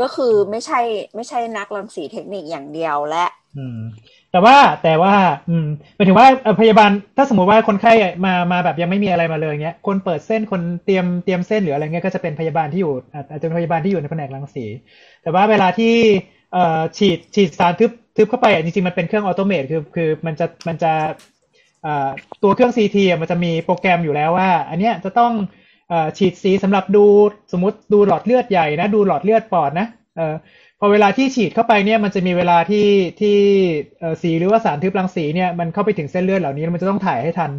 [0.01, 0.79] ก็คือไม่ใช่
[1.15, 3.79] ไม่ใช่นักรังสีเทคนิคอย่างเดียวและ อืม
[4.31, 5.13] แต่ว่าแต่ว่า
[5.49, 6.27] อืมหมายถึงว่า
[6.61, 7.93] พยาบาลถ้าสมมติว่าคนไข้
[8.25, 12.93] มามาแบบยังไม่มีอะไรมาเลยเงี้ย คนเปิดเส้นคนเตรียมเตรียมเส้นหรืออะไรเงี้ยก็จะเป็นพยาบาลที่อยู่
[13.31, 14.65] อาจจะเป็นพยาบาลที่อยู่ในแผนกรังสี
[15.23, 15.93] แต่ว่าเวลาที่
[16.53, 20.91] เอ่อฉีดฉีดสารทึบทึบเข้าไปอะจริงๆมันเป็นเครื่องออโตเมตคือคือมันจะมันจะ
[21.83, 22.09] เอ่อ
[22.43, 25.33] ตัวเครื่อง CT อะมันจะมีโปรแกรมอยู่แล้วว่า อันเนี้ยจะต้อง
[25.89, 27.05] เอ่อฉีดสีสำหรับดู
[27.51, 30.35] สมมติดูหลอดเลือดใหญ่นะ ดูหลอดเลือดปอดนะเออ
[30.79, 32.87] พอเวลาที่ฉีดเข้าไปเนี่ยมันจะมีเวลาที่
[33.19, 33.37] ที่
[33.99, 37.51] เอ่อสีหรือว่าสารทึบรังสีเนี่ยมันเข้าไปถึงเส้นเลือดเหล่านี้แล้วมันจะต้องถ่ายให้ทัน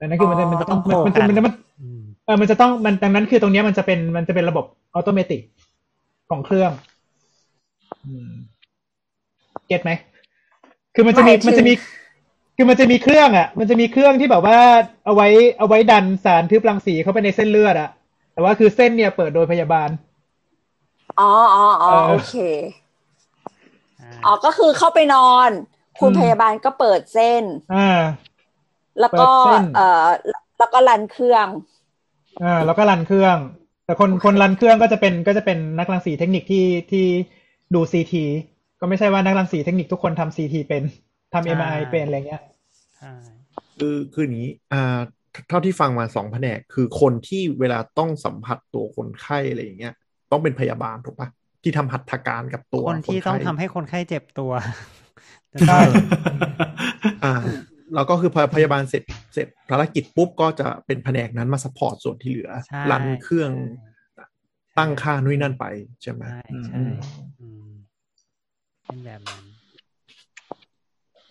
[0.00, 4.64] ดังนั้นคือมันจะมันจะต้องต้องโคมันจะกันมันจะมันอืมเออมันจะต้องมันดังนั้นคือตรงเนี้ยมันจะเป็นมันจะเป็นระบบ
[4.94, 5.38] อัตโนมัติ
[6.30, 6.70] ของเครื่อง
[9.68, 9.90] เก็ตไหม
[10.94, 11.72] คือมันจะมีหมายถึงมันจะมี
[12.56, 14.58] คือมันจะมีเครื่องอะ มันจะมีเครื่องที่แบบว่า
[15.04, 15.28] เอาไว้
[15.58, 17.90] เอาไว้ดันสารทึบรังสีเข้าไปในเส้นเลือดอะ
[18.32, 19.88] แต่ว่าคือเส้นเนี่ยเปิดโดยพยาบาล
[21.18, 22.30] อ๋ออ๋ออ๋อเออโอเค
[23.98, 25.50] อ่าอ๋อก็คือเข้าไปนอน
[26.00, 28.34] คุณอืมพยาบาลก็เปิดเส้นอ่า
[29.00, 30.06] แล้วก็เปิดเส้นเอ่อ
[30.58, 31.48] แล้วก็รันเครื่อง
[32.42, 33.38] อ่าแล้วก็รันเครื่อง
[33.84, 37.04] แต่คนคนรันเครื่องก็จะเป็นก็จะเป็นนักรังสีเทคนิคที่ที่
[37.74, 38.24] ดู CT
[38.80, 40.82] ก็ไม่ใช่ว่านักรังสีเทคนิคทุกคนทำ CT เป็น
[41.34, 42.42] ทำ MRI เป็นอะไรเงี้ย
[42.96, 43.10] ใช่
[43.78, 45.00] คือคืออย่างนี้อ่า
[45.48, 49.94] เท่าที่ฟังมาสองแผนกคือคนที่เวลาต้องสัมผัสตัวคนไข้อะไรอย่างเงี้ย
[50.34, 51.28] ต้องเป็นพยาบาลถูกปะ
[51.62, 54.52] ที่ทำหัตถการกับตัวคนไข้ที่ต้องทำให้คนไข้เจ็บตัว
[55.68, 55.78] ใช่
[57.24, 57.34] อ่า
[57.94, 59.02] แล้วก็คือพอพยาบาลเสร็จ
[59.34, 63.50] เสร็จภารกิจปุ๊บก็จะเป็นแผนกนั้นมา support ส่วนที่เหลือใช่ run เครื่อง
[64.78, 65.64] ตั้งค่านู่นนั่นไป
[66.02, 66.82] ใช่ไหมใช่อืมใช่
[67.40, 67.68] อืม
[68.84, 69.44] เป็นแบบนั้น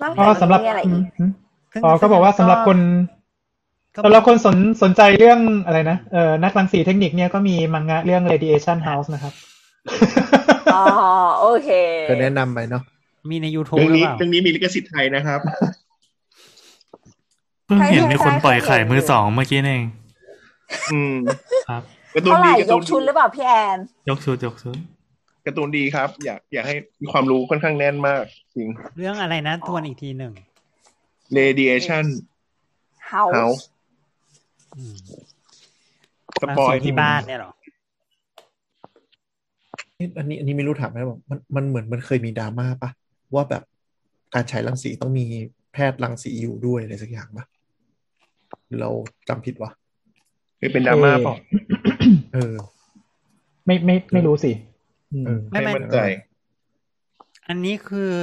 [0.01, 1.31] นอกก็จากสำหรับนี้มีอะไรอือีมกอืม
[1.71, 3.22] ซึ่งอ๋อก็บอกว่าสำหรับคนก็
[4.05, 9.33] สำหรับคนสนสนใจเรื่องอะไรนะเอ่อนักรังสีเทคนิคเนี่ยก็มีมังงะเรื่อง radiation house นะครับ
[10.73, 10.83] อ๋อ
[11.41, 11.69] โอเค
[12.09, 12.83] ก็แนะนำไปเนาะ
[13.29, 15.39] มีใน YouTube เรื่องหรือนี้เปล่าเรื่องนี้มีลิขสิทธิ์ไทยนะครับ
[17.65, 19.85] เพิ่งเห็นใช่มีคนใช่ปล่อยไข่ใช่มือสองเมื่อกี้นี่เอง
[20.93, 21.15] อืม
[21.69, 21.81] ครับ
[22.13, 23.77] การ์ตูนเท่าไหดีร่การ์ยตูกนชุดหรือเปล่าพี่แอน
[24.09, 24.77] ยกชุดยกชุด
[25.45, 28.23] การ์ตูนดีครับ อยากอยากให้มีความรู้ค่อนข้างแน่นมาก
[28.55, 30.33] จริง เรื่องอะไรนะทวนอีกทีหนึ่ง
[31.37, 32.05] radiation
[33.13, 33.72] House house อืม
[36.41, 37.51] สปอยรังสีที่บ้านเนี่ยเหรอ
[39.99, 42.89] นี่อันนี้อันนี้ไม่รู้ถามไหมบอกมันมันเหมือนมันเคยมีดราม่าปะ
[43.33, 43.63] ว่าแบบ
[44.33, 45.25] การใช้รังสีต้องมี
[45.73, 47.45] แพทย์รังสีอยู่ด้วยอะไรสักอย่างปะ
[48.65, 48.91] หรือเรา
[49.29, 49.71] จำผิดวะ
[50.59, 51.35] คือเป็นดราม่าเปล่า
[52.33, 52.55] เออ
[53.65, 54.51] ไม่ไม่ไม่รู้สิ
[55.13, 55.97] อืมเออไม่ไม่ไม่มั่นใจ
[57.47, 58.13] อันนี้คือ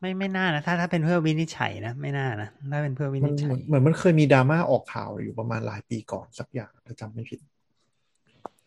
[0.00, 7.40] ไม่ไม่น่านะถ้าถ้าเป็นเพื่อวินิจฉัยนะไม่น่านะถ้าเป็นเพื่อวิมันนิจฉัเหมืยอนเหมือนมันเคยมีดราม่าออกข่าวอยู่ประมาณหลายปีก่อนสักอย่างถ้าจำไม่ผิด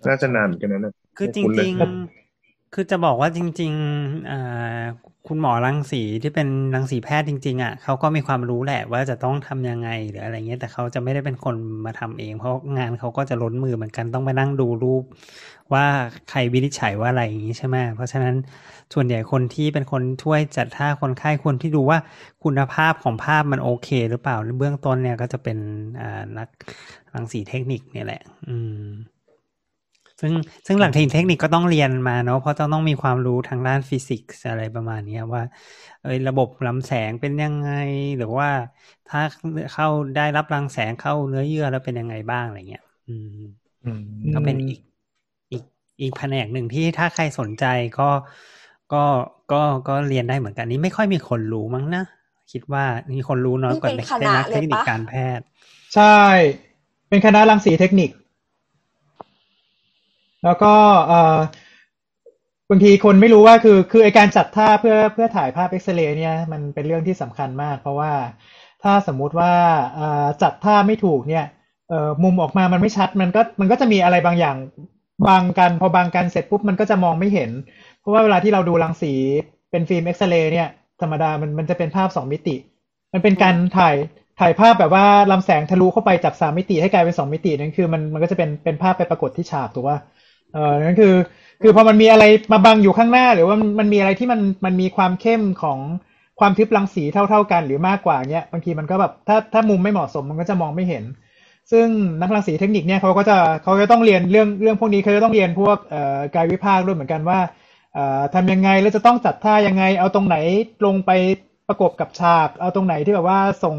[0.08, 1.74] น่าจะนานเหมือนกันนะคือจไม่คุ้นเลยริง
[2.28, 4.82] ๆ คือจะบอกว่าจริงๆอ่า
[5.28, 11.56] คุณหมอรังสีที่เป็นรังสีแพทย์จริง ๆอะเขาก็มีความรู้แหละว่าจะต้องทำยังไงหรืออะไรเงี้ยแต่เขาจะไม่ได้เป็นคน
[11.86, 15.04] มาทำเอง เพราะงานเขาก็จะล้นมือเหมือนกันต้องไปนั่งดูรูป
[15.74, 15.86] ว่า
[16.30, 18.36] ใครวินิจฉัยว่าอะไรอย่างนี้ใช่ไหมเพราะฉะนั้น
[18.94, 22.00] ส่วนใหญ่คนที่เป็นคนช่วยจัดท่าคนไข้คนที่ดูว่า
[22.44, 25.58] คุณภาพของภาพมันโอเค หรือเปล่าเบื้องต้นเนี่ยก็จะเป็น
[26.02, 26.48] อ่านัก
[27.14, 28.76] รังสีเทคนิคเนี่ยแหละ อืม
[30.22, 30.34] ซึ่ง
[30.68, 35.44] ซึ่งหลักเทคนิคก็ต้องเรียนมาเนาะเพราะต้องต้องมีความรู้ทางด้านฟิสิกส์อะไรประมาณเนี้ยว่า
[36.02, 37.70] เอยระบบลำแสงเป็นยังไง
[38.18, 38.50] หรือว่า
[39.08, 39.20] ถ้า
[39.74, 43.28] เข้าได้รับรังแสงเข้าเนื้อเยื่อแล้วเป็นยังไงบ้างอะไรเงี้ย อืม
[43.84, 44.02] อืม
[44.34, 44.80] ก็เป็นอีก
[45.52, 45.64] อีก
[46.02, 47.66] อีกแผนกหนึ่งที่ถ้าใครสนใจ
[48.00, 48.10] ก็
[48.94, 49.06] ก็
[49.52, 52.04] ก็ก็เรียนได้เหมือนกันนี่ไม่ค่อยมีคนรู้มั้งนะ
[52.52, 55.46] คิดว่ามีคนรู้น้อยกว่านี่ในเป็นคณะนักเทคนิคเลยปะการแพทย์
[55.96, 56.18] ใช่
[57.10, 58.12] เป็นคณะรังสีเทคนิค
[60.46, 60.74] แล้วก็
[61.08, 61.38] เอ่อ
[62.70, 68.14] บางทีคนไม่รู้ว่าคือคือไอการจัดท่าเพื่อเพื่อถ่ายภาพเอ็กซเรย์เนี่ยมันเป็นเรื่องที่สำคัญมาก เพราะว่า
[68.84, 69.54] ถ้าสมมุติว่า
[69.96, 71.46] เอ่อจัดท่าไม่ถูกเนี่ย
[71.89, 74.58] เอ่อมุมออกมามันไม่ชัดมันก็มันก็จะมีอะไรบางอย่าง
[75.28, 77.52] บังกัน พอบังกันเสร็จปุ๊บมันก็จะมองไม่เห็น
[78.02, 79.14] เพราะว่าเวลาที่เราดูรังสี
[79.72, 80.68] เป็นฟิล์มเอ็กซเรย์เนี่ย
[81.02, 82.56] ธรรมดามันมันจะเป็นภาพสองมิติ
[83.14, 83.95] มันเป็นการถ่าย
[84.39, 89.99] ถ่ายภาพแบบว่าลำแสงทะลุเข้าไปจากสามมิติให้กลายเป็นสองมิตินั่นคือมันมันก็จะเป็นเป็นภาพไปปรากฏที่ฉากถูกป่ะ
[90.54, 91.14] เออนั่นคือ
[91.62, 92.24] คือพอมันมีอะไร
[92.54, 95.80] มาบังอยู่ข้างหน้า หรือว่ามันมันมีอะไรที่มันมันมีความเข้มของ
[96.39, 101.04] ความทึบรังสีเท่าเท่ากันหรือมากกว่าเนี้ยบางทีมันก็แบบถ้าถ้ามุมไม่เหมาะสมมันก็จะมองไม่เห็น
[101.72, 101.88] ซึ่ง
[102.22, 107.61] นักรังสีเทคนิคเนี่ยเขาก็จะเขาจะต้องเรียนเรื่องเรื่องพวกนี้เขาจะต้องเรียนพวกเอ่อกายวิภาคด้วยเหมือนกันว่าเอ่อ
[108.34, 110.38] ทำยังไงแล้วจะต้องจัดท่ายังไง เอาตรงไหน
[110.86, 111.12] ลงไป
[111.68, 113.76] ประกบกับฉาก เอาตรงไหนที่แบบว่าส่ง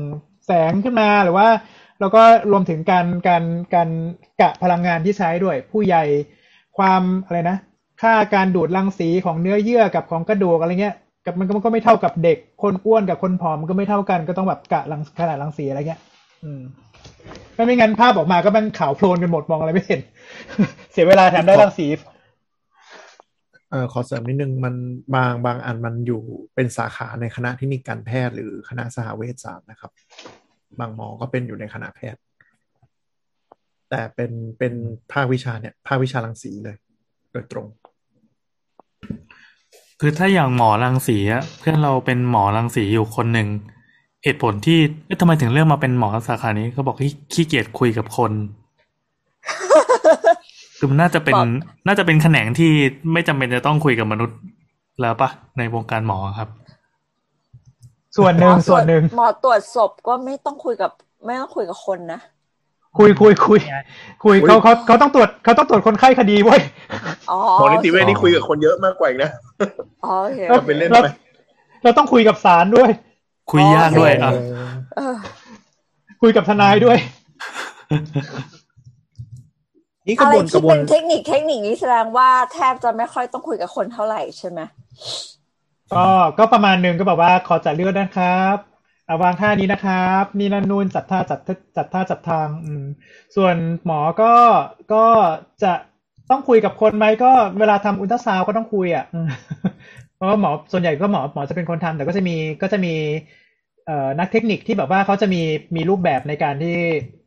[0.47, 1.49] แสงขึ้นมาหรือว่า
[2.01, 3.45] แล้วก็รวมถึงการการ
[3.75, 3.89] การ
[4.41, 6.05] กะพลังงานที่ใช้ด้วย ผู้ใหญ่
[6.79, 7.57] ความอะไรนะ
[8.03, 10.97] ค่าการดูดรังสีของเนื้อเยื่อกับของกระดูกอะไรเงี้ย
[11.27, 16.01] กับมันก็มันก็ไม่เท่ากับเด็กคนอ้วนกับคนผอมมันก็ไม่เท่ากันก็ต้องแบบกะรังขนาดรังสีอะไรเงี้ย
[16.45, 16.63] อืม
[17.55, 20.01] ไม่ไม่งั้นภาพออกมาก็มันขาวโพลนกันหมดมองอะไรไม่เห็น
[20.93, 21.87] เสียเวลาแถมได้รังสี
[23.73, 24.75] ออขอเสริมนิดนึงมัน
[25.15, 26.23] บางบางอันมันอยู่
[26.55, 29.91] เป็นสาขาในคณะเทคนิคการแพทย์หรือคณะสหเวชศาสตร์นะครับ
[30.79, 32.21] บางหมอก็เป็นอยู่ในคณะแพทย์
[33.91, 34.75] แต่เป็นเป็น
[35.13, 36.77] ภาควิชาเนี่ยภาควิชารังสีเลย
[37.33, 37.67] โดยตรง
[40.01, 43.49] คือถ้าอย่างหมอรังสีอะเพื่อนเราเป็นหมอรังสีอยู่คนหนึ่ง
[44.25, 46.97] เหตุผลที่เอ๊ะทำไมถึงเลือกมาเป็นหมอสาขานี้เขาบอก
[47.33, 48.33] ขี้เกียจคุยกับคน
[50.83, 51.49] คือมันน่าจะเป็นบอก
[51.87, 52.71] น่าจะเป็นแขนงที่
[53.13, 54.39] ไม่จำเป็นจะต้องคุยกับมนุษย์
[55.01, 55.29] แล้วปะ
[55.59, 56.49] ในวงการหมอครับ
[58.17, 60.91] ส่วนหนึ่งส่วนหนึ่งหมอตรวจศพก็ไม่ต้องคุยกับ
[61.27, 62.21] ไม่ต้องคุยกับคนนะ
[62.99, 63.61] คุยคุยคุย
[64.25, 66.61] คุยเขาเขาเขาต้องตรวจเขาต้องตรวจคนไข้คดีเว้ย
[67.31, 69.31] อ๋อหมอนิติเวชนี่คุยกับคนเยอะมากกว่าอีกนะ
[70.05, 71.09] อ๋อโอเคแล้วทำเป็นเล่นแล้วไป
[71.83, 72.91] เราต้องคุยกับศาลด้วย
[73.51, 74.33] คุยยากด้วยอะ
[74.97, 75.17] เออ
[76.23, 76.99] คุยกับทนายด้วย
[80.07, 84.61] นี่กอะระไรบวนกที่ระบวเป็นนเทคนิคเทคนิคนี้แสดงว่าแทบจะไม่ค่อยต้องคุยกับคนเท่าไหร่ใช่ไหม
[85.95, 86.07] ก็
[86.39, 88.57] ก็ประมาณหนึ่งก็แบบว่าขอจัดเลือดนะครับ
[89.07, 92.85] เอาวางท่านี้นะครับ นี่นั่นนู่นจัดท่าจัดท่าจัดท่าจัดทาง อืม
[93.37, 94.35] ส่วนหมอก็
[94.93, 95.07] ก็
[95.63, 95.73] จะ
[96.31, 99.29] ต้องคุยกับคนไหมก็เวลาทำอุลตราซาวด์ก็ต้องคุยอะอืม
[100.17, 102.95] เพราะว่าหมอส่วนใหญ่ก็หมอหมอจะเป็นคนทำแต่ก็จะมีก็จะมี
[103.87, 105.43] เอ่อนักเทคนิคที่แบบว่าเขาจะมี
[105.77, 106.79] มีรูปแบบในการที่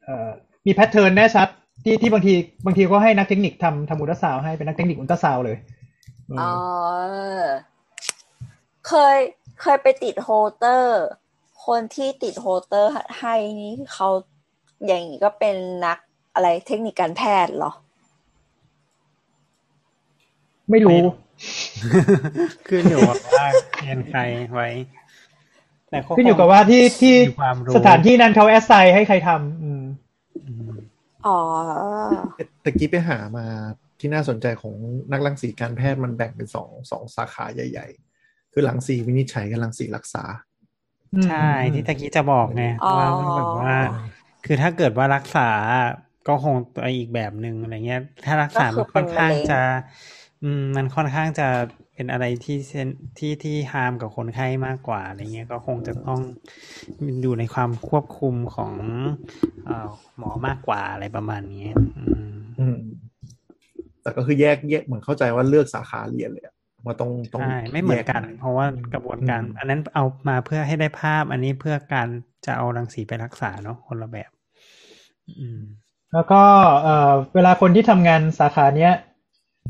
[0.03, 0.29] เอ่อ
[0.65, 1.47] มี pattern แน่ชัด
[1.85, 2.33] ที่ที่บางที
[2.65, 5.57] บางทีก็ให้นักเทคนิคทำทำอุลตราซาวด์ให้เป็นนักเทคนิคอุลตราซาวด์เลย
[6.29, 6.51] อืมอ๋อ
[8.87, 9.17] เคย
[9.61, 11.03] เคยไปติด Holter
[11.59, 14.09] โฮคนที่ติด Holter ให้นี่เขา
[14.85, 15.55] อย่างนี้ก็เป็น
[15.85, 15.97] นัก
[16.33, 17.71] อะไรเทคนิคการแพทย์เหรอ
[20.71, 21.01] ไม่รู้
[22.67, 23.47] ขึ้นอยู่กับว่า
[23.81, 24.19] เรียนใคร
[24.53, 24.67] ไว้
[25.89, 30.04] แต่ก็ขึ้นอยู่กับว่าที่ที่มีความรู้สถานที่นั้นเขาแอสไซน์ให้ใครทำอืมอืม
[31.25, 31.35] อ๋อ
[32.63, 33.45] ตะกี้ไปหามา
[33.99, 34.75] ที่น่าสนใจของ
[35.11, 37.87] นักรังสีการแพทย์มันแบ่งเป็นสองสองสาขาใหญ่
[38.19, 40.23] ๆ คือรังสีวินิจฉัยกับรังสีรักษา
[41.25, 43.73] ใช่ที่ตะกี้จะบอกไงอ๋อว่ามันแบบว่า
[44.45, 45.49] คือถ้าเกิดว่ารักษา
[46.27, 49.59] ก็คงตัวอีกแบบหนึ่งอะไรเงี้ย ถ้ารักษามันค่อนข้างจะ
[50.43, 51.47] อืมมันค่อนข้างจะ
[51.95, 52.87] เป็นอะไรที่เซน
[53.17, 56.19] ที่ที่ฮามกับคนไข้มากกว่าอะไรเงี้ยก็คงจะต้อง
[57.21, 58.73] อยู่ในความควบคุมของ
[59.65, 61.65] เอ่อหมอมากกว่าอะไรประมาณนี้
[61.97, 62.77] อืมอืม
[64.01, 66.53] แต่ก็คือแยกแยกเหมือนเข้าใจว่าเลือกสาขาเรียนเลยอะ
[66.85, 72.07] ว่าต้องต้องใช่ไม่เหมือนกันแยเพราะว่ากระบวนการอืมอันนั้นเอามาเพื่อให้ได้ภาพ อันนี้เพื่อการ
[72.45, 74.31] จะเอารังสีไปรักษาเนาะคนละแบบ
[75.39, 75.61] อืม
[76.13, 76.41] แล้วก็
[76.83, 78.93] เอ่อเวลาคนที่ทำงานสาขาเนี้ย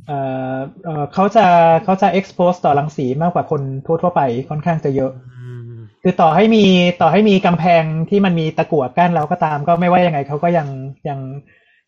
[0.07, 0.19] เอ่
[0.55, 1.45] อเอ่อเขาจะ
[1.83, 6.65] เขาจะ expose ต่อรังสีมากกว่าคนทั่วๆไปค่อนข้างจะเยอะอืมคือต่อให้มี
[7.01, 10.67] ต่อให้มีกำแพงที่มันมีตะกั่วกั้นแล้วก็ตาม ก็ไม่ว่ายังไงเขาก็ยัง
[11.07, 11.19] ยัง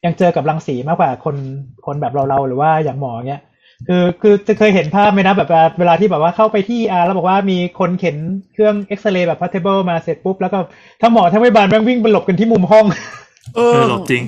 [0.06, 1.36] ยังเจอกับรังสีมากกว่าคน
[1.86, 3.42] คนแบบเราเราๆหรือว่าอย่างหมอเนี้ย
[3.88, 8.18] คือคือจะเคยเห็นภาพไหมนะแบบเวลาเวลาที่แบบว่าเข้าไปที่อาแล้วบอกว่ามีคนเข็น
[8.54, 10.58] เครื่องเอ็กซเรย์แบบ portable มาเสร็จปุ๊บ แล้วก็
[11.02, 12.86] ถ้าหมอถ้าไม่บานแม่งวิ่งไปหลบกันที่มุมห้อง
[13.56, 14.24] เอเอออหลบจริง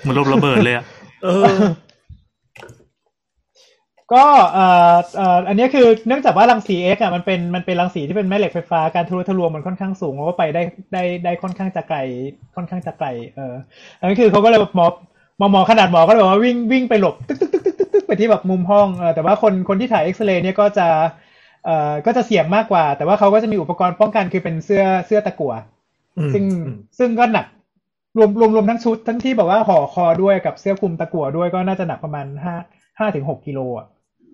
[0.00, 0.84] เหมือนลบระเบิดเลยอะ
[1.24, 1.44] เออ
[4.12, 11.98] ก็เอ่อเอ่ออันนี้คือเนื่องจากว่ารังสี X อะมันเป็นมันเป็นรังสีที่เป็นแม่เหล็กไฟฟ้าการทะลุทะลวงมันค่อนข้างสูงแล้วก็ไปได้ได้ได้ค่อนข้างจะไกล
[12.56, 13.54] ค่อนข้างจะไกลเออ
[14.00, 14.86] อันนี้คือเขาก็เลยหมอ
[15.38, 20.86] หมอหมอขนาดหมอก็เลยบอกว่าวิ่งวิ่งไปหลบตึ๊กตึ๊กตึ๊กตึ๊กตึ๊กตึ๊กไปที่แบบมุมห้องเออแต่ว่าคนคนที่ถ่ายเอ็กซเรย์เนี่ยก็จะ
[21.64, 25.52] เอ่อก็จะเสี่ยงมากกว่า แต่ว่าเขาก็จะมีอุปกรณ์ป้องกันคือเป็นเสื้อเสื้อตะกั่ว
[26.18, 27.46] อืมซึ่งอืมซึ่งก็หนัก
[28.16, 32.54] รวมรวมรวมทั้งชุดทั้งที่แบบว่าห่อคอด้วยกับเสื้อคลุมตะกั่วด้วยก็น่าจะหนักประมาณห้า
[32.98, 33.86] ห้าถึงหกกิโลอะ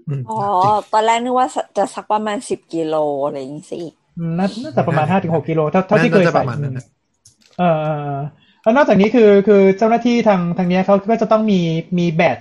[0.08, 1.46] อืมอ๋อจริงตอนแรกนึกว่า
[1.76, 2.94] จะสักประมาณสิบกิโล
[3.24, 3.80] อะไรอย่างนี้สิ
[4.18, 6.86] อืมน่าน่าจะประมาณห้าถึงหกกิโลเท่าเท่าที่เคยน่าจะปใส่ระมาณนั้นนะ
[7.58, 8.22] เออเออเออ
[8.62, 11.60] แล้วนอกจากนี้คือคือเจ้าหน้าที่ทางทางเนี้ยเขาก็จะต้องมี
[11.98, 12.40] มีแบต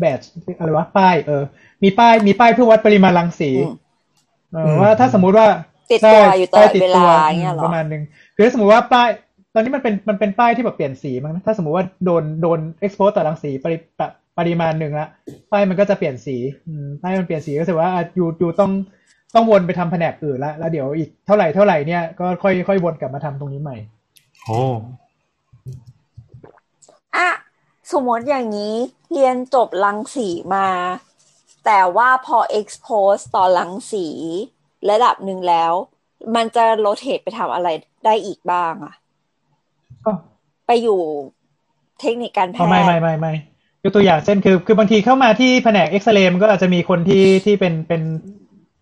[0.00, 0.20] แบต
[0.58, 1.42] อะไรวะป้ายเออ
[1.82, 3.72] มีป้ายมีป้ายเพื่อวัดปริมาณรังสีอืม
[4.52, 5.46] เออว่าถ้าสมมุติว่า
[5.90, 7.08] ติดตัวใช่อยู่ตลอดป้ติเวลาตัว
[7.40, 8.02] เงี้ยเหรอประมาณนึง
[8.34, 9.08] คือถ้าสมมติว่าป้าย
[9.54, 13.76] ตอนนี้มันเป็นมันเป็นป้ายที่แบบเปลี่ยนสีมั้งนะถ้าสมมติว่าโดนโดน expose ต่อรังสีปริ
[14.36, 15.06] ปะปริมาณหนึ่งละ
[15.50, 18.70] ป้ายมันก็จะเปลี่ยนสีอืมป้ายมันเปลี่ยนสีก็แสดงว่าอะอยู่อยู่ต้อง
[19.34, 23.76] ต้องวนไปทำแผนกอื่นละแล้วเดี๋ยวอีกเท่าไหร่เท่าไหร่เนี่ยก็ค่อยค่อยวนกลับมาทำตรงนี้ใหม่
[24.44, 24.58] โอ้
[27.16, 27.28] อะ
[27.92, 28.76] สมมติอย่างนี้
[29.12, 30.68] เรียนจบรังสีมา
[31.64, 34.06] แต่ว่าพอ expose ต่อรังสี
[34.90, 35.72] ระดับหนึ่งแล้ว
[36.34, 37.68] มันจะโรเตทไปทำอะไร
[38.04, 38.94] ได้อีกบ้างอะ
[40.04, 40.12] ก็
[40.66, 41.00] ไปอยู่
[42.00, 43.30] เทคนิคการแพอ๋อทไม่ย์ไม่ไม่ไม่
[43.84, 48.02] ยกตัวอย่างเช่นคือ คือบางทีเข้ามาที่แผนกเอ็กซเรย์มันก็อาจจะมีคนที่ที่เป็นเป็น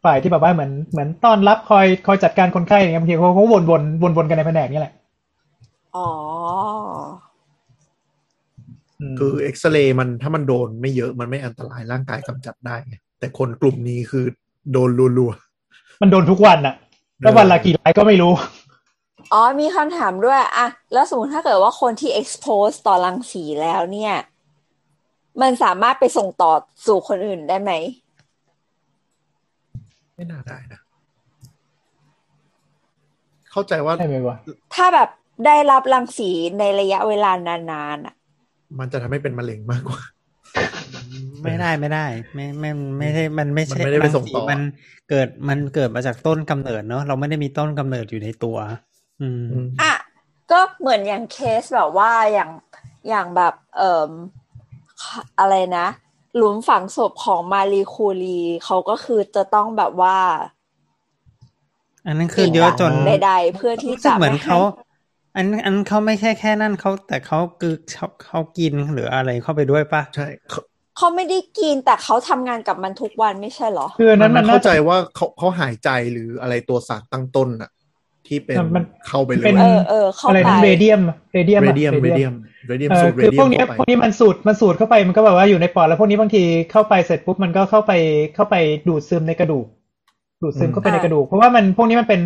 [0.05, 4.95] ฝ่ายที่แบบว่าเหมือนเหมือนต้อนรับคอยคอยจัดการคนไข้อย่างเงี้ยบางทีเขาเขาวนวนวนวนกันในแผนกนี่แหละ
[5.97, 6.09] อ๋อ
[9.13, 14.25] มคือเอ็กซเรย์มันถ้ามันโดนไม่เยอะมันไม่อันตรายร่างกายกำจัดได้ไงแต่คนกลุ่มนี้คือ
[14.73, 15.33] โดนรัว
[16.01, 16.75] มันโดนทุกวันอะ
[17.21, 18.33] แล้ววันละกี่รายก็ไม่รู้
[19.33, 24.15] อ๋อมีคำถามด้วยอะแล้วสมมติถ้าเกิดว่าคนที่ expose ต่อรังสีแล้วเนี่ย
[25.43, 26.53] มันสามารถไปส่งต่อ
[26.87, 30.81] สู่คนอื่นได้ไหมๆไม่น่าได้นะ
[33.51, 34.37] เข้าใจว่าใช่ไหมวะ
[34.75, 35.09] ถ้าแบบ
[35.47, 38.15] ได้รับรังสีในระยะเวลานานๆอะ
[38.79, 40.01] มันจะทำให้เป็นมะเร็งมากกว่า
[41.43, 44.61] ไม่ได้ไม่ได้ ไม่ไม่ไม่ใช่มันไม่ใช่มันไม่ได้ไปส่งต่อรัสีมัน
[45.11, 48.57] เกิดมันเกิดมาจากต้นกำเนิดเนอะเราไม่ได้มีต้นกำเนิดอยู่ในตัว
[49.21, 49.93] อืมอืมอะ
[50.51, 52.51] ก็เหมือนอย่างเคสแบบว่าอย่าง
[53.09, 54.11] อย่างแบบ เอ่อ
[55.39, 55.87] อะไรนะ
[56.37, 60.17] หลุมฝังศพของมารีคูรีเขาก็คือจะต้องแบบว่า
[62.07, 64.59] อันนั้นคือเยอะจนใดๆเพื่อที่รู้สึกจะเหมือนไให้เขา
[65.37, 70.61] อันอันเขาไม่ใช่แค่นั่นเขาแต่เขาคือเขาเขากินหรืออะไรเข้าไปด้วยปะใช่เขา
[70.97, 77.71] เขาไม่ได้กินแต่เขาทำงานกับมันทุกวันไม่ใช่เหรอคืออันนั้นมัมันนเข้าน่าใจจะว่าเขาเขาหายใจหรืออะไรตัวสารตั้งต้นอะ
[78.27, 81.01] ที่เป็นมันเข้าไปเลยเป็นเออเออเข้าอะไรไปนะเรเดียม
[81.33, 82.35] เรเดียมเรเดียมเรเดียม
[82.67, 87.93] เรเดียมเออสูตรเรคือเดีพยวมกเนี้ยเข้าพวกไปนี้มันสูดมันสูดเข้าไปมันก็แบบว่าอยู่ในปอดแล้วพวกนี้บางทีเข้าไปเสร็จปุ๊บมันก็เข้าไป
[88.35, 88.57] เข้าไป
[88.89, 89.67] ดูดซึมในกระดูก
[90.43, 92.21] ดูดซึมเข้าไปในกระดูก เพราะว่ามันพวกนี้มันเป็น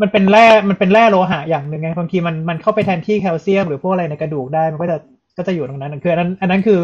[0.00, 4.98] มันเป็นแร่มันเป็นแร่โลหะอย่างหนึ่งไงบางทีมันมันเข้าไปแทนที่แคลเซียมหรือพวกอะไรในกระดูกได้มันก็จะ
[5.36, 6.78] ก็จะอยู่ตรงนั้นคืออันนั้นอันนั้นคือ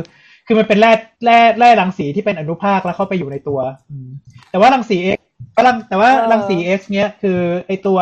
[0.47, 0.93] คือมันเป็นแร่
[1.25, 3.59] แร่แร่รังสีที่เป็นอนุภาคแล้วเข้าไปอยู่ในตัว
[3.91, 4.09] อืม
[4.51, 5.19] แต่ว่ารังสี X
[5.57, 7.99] กำลังแต่ว่าเออรังสี X เนี้ยคือไอตัว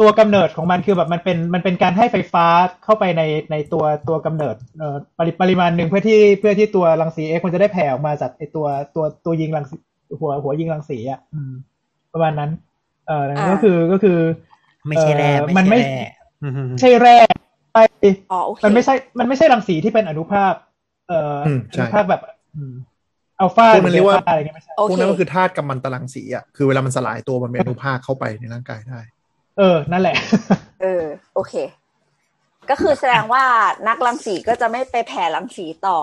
[0.00, 2.46] ตัวกำเนิดของมันคือแบบมันเป็นมันเป็นการให้ไฟฟ้า
[2.84, 9.76] เข้าไปในในตัวตัวกำเนิดเอ่อปริปริมาณหนึ่งเพื่อที่เพื่อที่ตัวรังสี X มันจะได้แผ่ออกมาจากไอตัวตัวตัวยิงรังสี
[10.20, 11.52] หัวหัวยิงรังสีอะอืม
[12.12, 12.50] ประมาณนั้น
[13.06, 14.18] เออก็คือก็คือ
[14.88, 16.08] ไม่ใช่แร่เอ่อมันไม่ใช่แร่
[16.42, 17.16] อืมใช่แร่
[17.72, 17.78] ไป
[18.30, 20.52] อ๋อโอเคมันไม่ใช่ มันไม่ใช่รังสีที่เป็นอนุภาค
[21.08, 22.22] เอ่ออมใช่อนุภาคแบบ
[23.40, 29.00] อัลฟาพวกนั้นเรียกว่าอะไรเงี้ยไม่ใช่โอพวกเคนั้นก็คือธาตุกัมมันตรังสีอะคือเวลามันสลายตัวมันเป็นอนุภาคเข้าไปในร่างกายได้
[29.60, 30.16] เออ นั่นแหละ
[30.80, 31.04] เออ
[31.34, 31.54] โอเค
[32.70, 33.44] ก็คือแสดงว่า
[33.88, 35.98] นักรังสีก็จะไม่ไปแผ่รังสีต่อ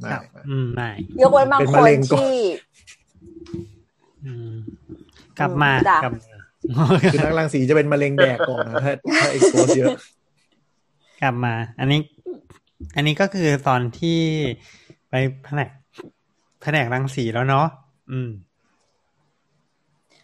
[0.00, 0.90] ไม่ครับไม่อืมไม่
[1.20, 2.34] ยกเว้นบางเป็นคมะนเร็งก่อนที่
[4.24, 4.54] อืม
[5.38, 6.34] กลับมาจ้ะกลับมา
[7.12, 9.90] คือนักรังสีจะเป็นมะเร็งแดกก่อนนะถ้าถ้าเอ็กโพสเยอะ
[11.22, 12.00] กลับมา อันนี้
[12.96, 14.18] อันนี้ก็คือตอนที่
[15.10, 15.70] ไปแผนก
[16.62, 17.66] แผนกรังสีแล้วเนาะ
[18.10, 18.30] อืม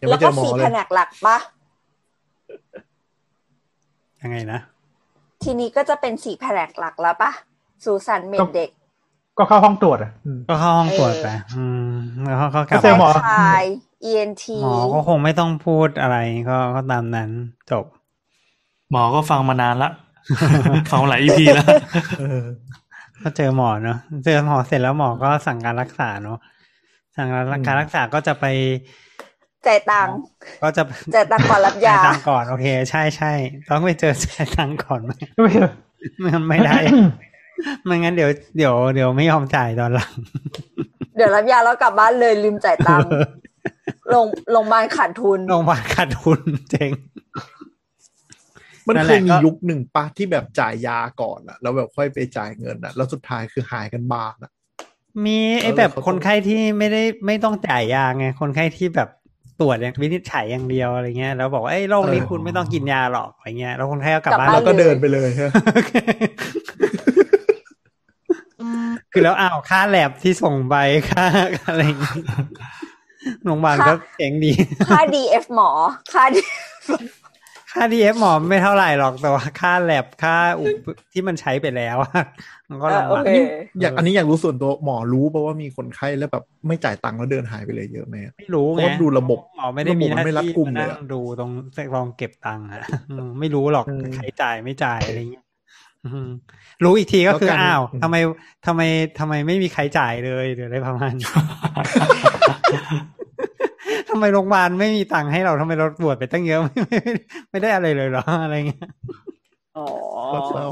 [0.01, 1.37] ยังแล้ไม่วเจก็อหมอสี่เลแผยนกหลักปะ
[4.21, 4.59] ยังไงนะ
[5.43, 7.31] ทีนี้ก็จะเป็นสี่แผนกหลักแล้วปะ
[7.83, 8.69] สูสันเมดเด็ก
[9.37, 11.91] ก็เข้าห้องตรวจอะอืมก็เข้าห้องตรวจเออไปอืม
[12.23, 13.63] แล้วเขาก็กลับก็เจอหมอชาย
[14.09, 16.17] ENT หมอก็คงไม่ต้องพูดอะไร
[16.49, 17.29] ก็ก็ตามนั้น
[17.71, 17.85] จบ
[18.91, 19.91] หมอก็ฟังมานานละ
[20.91, 21.67] ฟังมาหลายอีพีแล้ว
[22.19, 22.41] เออ
[23.21, 26.37] ก็เจอหมอเนาะเจอหมอเสร็จแล้วหมอก็สั่งการรักษาเนาะ
[27.15, 28.45] สั่งการรักษาก็จะไป
[29.67, 30.15] จ่ายตังค์
[30.61, 30.83] ก็จะ
[31.15, 33.31] จ่ายตังค์ก่อนรับยาจ่ายตังค์ก่อนโอเค ใช่ใช่
[33.67, 35.71] ต้องไปเจอจ่ายตังค์ก่อนไหมก็ไม่เจอ
[36.23, 36.77] มันไม่ได้
[37.85, 40.11] ไม่งั้นเดี๋ยวเดี๋ยวเดี๋ยวไม่ยอมจ่ายตอนหลัง
[41.15, 43.09] เดี๋ยวรับยาแล้วกลับบ้านเลยลืมจ่ายตังค์
[44.13, 46.39] ลงโรงพยาบาลขาดทุนโรงพยาบาลขาดทุน
[46.71, 46.91] เจ๊ง
[48.87, 54.51] มันนั่นเคแหละยมีก็ยุคหนึ่งปะที่แบบจ่ายยาก่อนอะแล้วแบบค่อยไปจ่ายเงินอะแล้วสุดท้ายคือหายกันบานอะ
[55.25, 59.09] มีไอ้เออแบบเขาต้องคนไข้ที่ไม่ได้ไม่ต้องจ่ายยาไง คนไข้ที่แบบ
[59.59, 65.51] ตรวจอย่างวินิจฉัยอย่างเดียวอะไรเงี้ย แล้วบอกว่าไอ้ยโรคนี้คุณไม่ต้องกินยาหรอกอะไรเงี้ย แล้วคนไข้ก็กลับกลับบ้านบ้แล้วก็เดินไปเลยฮะ
[69.11, 70.75] คือแล้วอ้าวค่าแลบที่ส่งไป
[71.11, 71.25] ค่า
[71.67, 72.19] อะไรอย่างงี้
[73.43, 74.51] โรงพยาบาลก็เจ๋งดี
[74.89, 75.69] ค่า DF หมอ
[76.13, 76.37] ค่า D
[77.71, 82.23] ค่าดีเอฟหมอไม่เท่าไหร่หรอกแต่ว่าค่าแลบค่าอุปที่มันใช้ไปแล้วอะ
[82.69, 83.35] มันก็เออลำโอบากเค
[83.81, 91.51] อยากอันนี้อยากรู้ส่วนตัวหมอรู้เพราะว่ามีคนไข้แล้วแบบไม่จ่ายตังค์แล้วเดินหายไปเลยเยอะไหมอะไม่รู้เพไงราะดูระบบหมอไม่ได้มีหระบบมันน้าไม่รัดที่กุมมาเลยนั่อะงดูตรง
[91.95, 95.45] รองเก็บตังค์อะอืมไม่รู้หรอกอืมใครจ่ายไม่จ่ายอะไรเงี้ย
[96.05, 96.27] อืม
[96.83, 98.15] รู้อีกทีก็คือแล้วการอ้าวอืมทำไม
[98.65, 98.81] ทำไม
[99.19, 101.29] ทำไมไม่มีใครจ่ายเลยหรืออะไรประมาณนี้
[104.09, 106.97] ทำไมโรงพยาบาลไม่มีตังค์ให้เราทำไมเราตรวจไปตั้งเยอะไม่ไม่
[107.51, 108.87] ไม่ได้อะไรเลยเหรออะไรเงี้ย
[109.75, 109.81] อ๋อ
[110.31, 110.65] ก็เศร้า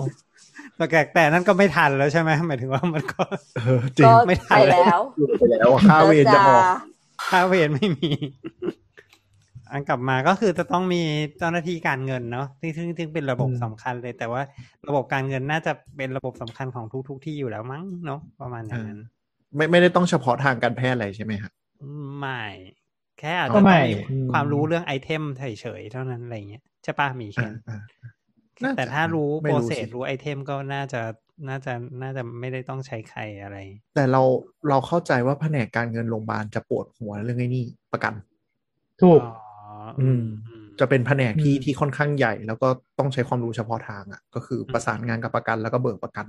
[0.76, 3.24] แต่แต่แต่นั่นก็ไม่ทันแล้วใช่ไหมหมายถึงว่ามันก็
[3.56, 6.66] เออจริงก็ไม่ทัไปนแล้วหลุดไปแล้วอะค่าเวรจะออก
[7.30, 8.12] ค่าเวรไม่มี
[9.72, 11.02] อันกลับมาก็คือจะต้องมี
[11.38, 14.42] เจ้าหน้าที่การเงินเนาะซึ่งซึ่งซึ่งเป็นระบบอืมสำคัญเลย แต่ว่า
[14.88, 19.00] ระบบการเงินน่าจะเป็นระบบสำคัญของทุกๆที่อยู่แล้วมั้งเนาะประมาณอย่างนั้น
[19.56, 21.52] ไม่ไม่ได้ต้องเฉพาะทางการแพทย์อะไรใช่ไหมครับ
[22.20, 22.42] ไม่
[23.20, 25.44] แค่อาจก็จะไม่ต้องมีอืมความรู้เรื่องไอเทมเฉ
[25.80, 27.76] ยๆเท่านั้นอะไรเงี้ยใช่ปะมีแค่อ่าอ่า
[28.64, 31.02] น่าจะแต่ถ้ารู้ไม่โปรรู้เซสสิรู้ไอเทมก็น่าจะ
[31.48, 33.58] น่าจะน่าจะไม่ได้ต้องใช้ใครอะไร
[33.94, 34.22] แต่เรา
[34.70, 38.14] เราเข้าใจว่าแผนกการเงินโรงพยาบาลจะปวดหัวเรื่องไอ้นี่ประกัน
[39.02, 39.28] ถูกอ๋อ
[40.00, 40.22] อืม
[40.80, 42.70] จะเป็นแผนกที่อืมที่ค่อนข้างใหญ่ แล้วก็
[43.00, 46.28] ต้องใช้ความรู้เฉพาะทางอะ ก็คือประสานงานกับประกันแล้วก็เบิกประกัน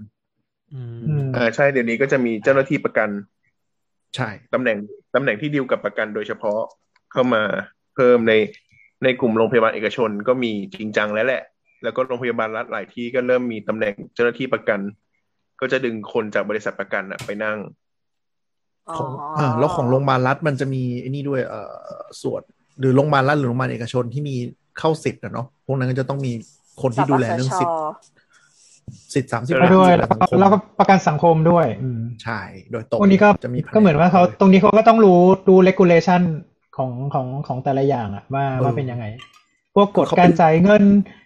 [0.72, 3.10] อืมอืมอ่าใช่เดี๋ยวนี้ก็จะมีเจ้าหน้าที่ประกัน
[4.16, 4.78] ใช่ตำแหน่ง
[5.14, 6.60] ตำแหน่งที่ดีลกับประกันโดยเฉพาะ
[7.12, 7.42] เข้ามา
[7.94, 8.32] เพิ่มใน
[9.04, 11.42] ในกลุ่มโรงพยาบาลเอกชนก็มีจริงจังแล้วแหละ
[11.82, 14.80] แล้วก็โรงพยาบาลรัฐหลายที่ก็เริ่มมีตำแหน่งเจ้าหน้าที่ประกัน
[15.60, 17.58] ก็จะดึงคนจากบริษัทประกันอะไปนั่ง
[18.96, 21.74] ของอ่าแล้วของโรงพยาบาลรัฐมันจะมีไอ้นี่ด้วยเอ่อ
[22.22, 22.42] ส่วน
[22.80, 24.36] หรือโรงพยาบาลรัฐหรือโรงพยาบาลเอกชนที่มี
[24.78, 26.32] เข้าสิทธิ์อะเนาะพวกนั้นก็จะต้องมี
[26.82, 27.76] คนที่ดูแลเรื่องสิทธิ์
[29.14, 32.40] สิทธิ์สามสิบเออไปด้วยแล้แล้ววสังคมแล้วก็ประกันสังคมด้วยอืมใช่
[32.72, 36.22] โดยตรงพวกนี้ก็จะมีแผก็เหมือนว่าเขาตรงนี้เขาก็ต้องรู้รู้ regulation
[36.76, 39.04] ของของของแต่ละอย่างอะว่าว่าเป็นยังไง
[39.74, 40.82] พวกกฎการจ่ายเงิน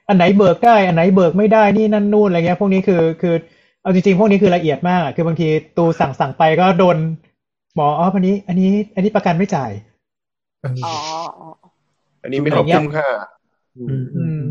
[0.08, 3.34] อันไหนเบิกได้ อันไหนเบิกไม่ได้นี่นั่นนู่นอะไรเงี้ย พวกนี้คือคือ
[3.82, 6.96] เอาจริงๆ พวกนี้คือละเอียดมากอะคือบางทีตูสั่งสั่งไปก็โดน
[7.74, 9.70] หมออ๋ออันนี้ อันนี้ อันนี้ประกันไม่จ่าย
[10.60, 10.94] เอออ๋อ
[11.38, 11.48] อ๋อ
[12.22, 13.08] อันนี้ไม่ขอคุ้มค่า
[13.76, 14.42] อืมอือืมม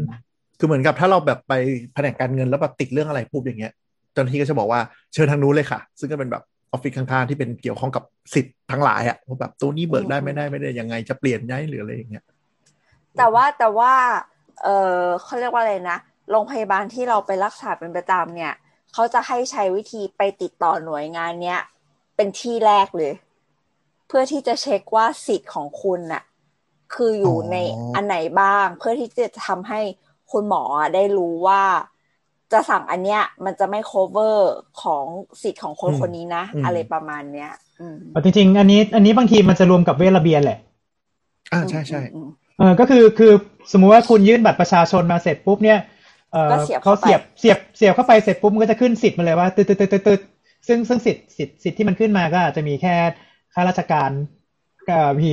[0.61, 1.53] คือเหมือนกับถ้าเราแบบไป
[1.93, 3.73] แผนกการเงินแล้วแบบติดเรื่องอะไรปุ๊บอย่างเงี้ย
[4.13, 4.79] เจ้าหน้าที่ก็จะบอกว่า
[5.13, 12.23] เชิญทางนู้นเลยค่ะ ซึ่งก็เป็นแบบออฟฟิศข้างๆที่เป็นเกี่ยวข้องกับสิทธิ์ทั้งหลายอะว่าแบบตัวนี้เบิกได้ไม่ได้ไม่ได้ยังไงจะเปลี่ยนย้ายหรืออะไรอย่างเงี้ย
[13.17, 13.93] แต่ว่าแต่ว่า
[14.63, 14.67] เอ
[14.97, 15.97] อเขาเรียกว่าอะไรนะ
[16.31, 18.53] โรงพยาบาลที่เราไปรักษาเป็นประจำเนี่ย
[18.93, 21.59] เขาจะให้ใช้วิธีไปติดต่อหน่วยงานเนี้ย
[22.15, 23.13] เป็นที่แรกเลย
[24.07, 26.23] เพื่อที่จะเช็คว่าสิทธิ์ของคุณน่ะ
[26.93, 27.55] คืออยู่อ๋อใน
[27.95, 29.81] อันไหนบ้าง เพื่อที่จะทำให้
[30.31, 30.63] คุณหมอ
[30.95, 31.61] ได้รู้ว่า
[32.51, 34.37] จะสั่งอันเนี้ยมันจะไม่ cover
[34.81, 35.05] ของ
[35.41, 40.59] สิทธิ์ของคนคนนี้นะ อะไรประมาณเนี้ยอืมเอาจริงๆอันนี้ อันนี้บางทีมันจะรวมกับเวชระเบียนแหละ
[41.53, 43.31] อ่าใช่ใช่อืมเออก็คือคือ
[43.71, 45.79] สมมุติว่าคุณยื่นบัตรประชาชนมาเสร็จปุ๊บเนี่ย
[46.31, 50.21] เออก็เสียบเขาเข้าไปเสียบเสียบเสียบเข้าไปเสร็จปุ๊บมันก็จะขึ้นสิทธิ์มาเลยว่าตึ๊ดตึ๊ดตึ๊ดตึ๊ดตึ๊ด
[50.67, 52.95] ซึ่งซึ่งสิทธิ์สิทธิ์สิทธิ์ที่มันขึ้นมาก็อาจจะมีแค่
[53.53, 54.09] ข้าราชการ
[54.89, 55.31] ก็มี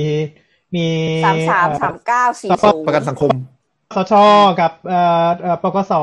[0.75, 0.85] มี
[1.25, 3.31] สามสามสามเก้าสี่แล้วก็ศูนย์ประกันสังคม
[3.95, 4.13] สช
[4.59, 5.93] กับเอ่อเอ่อปกส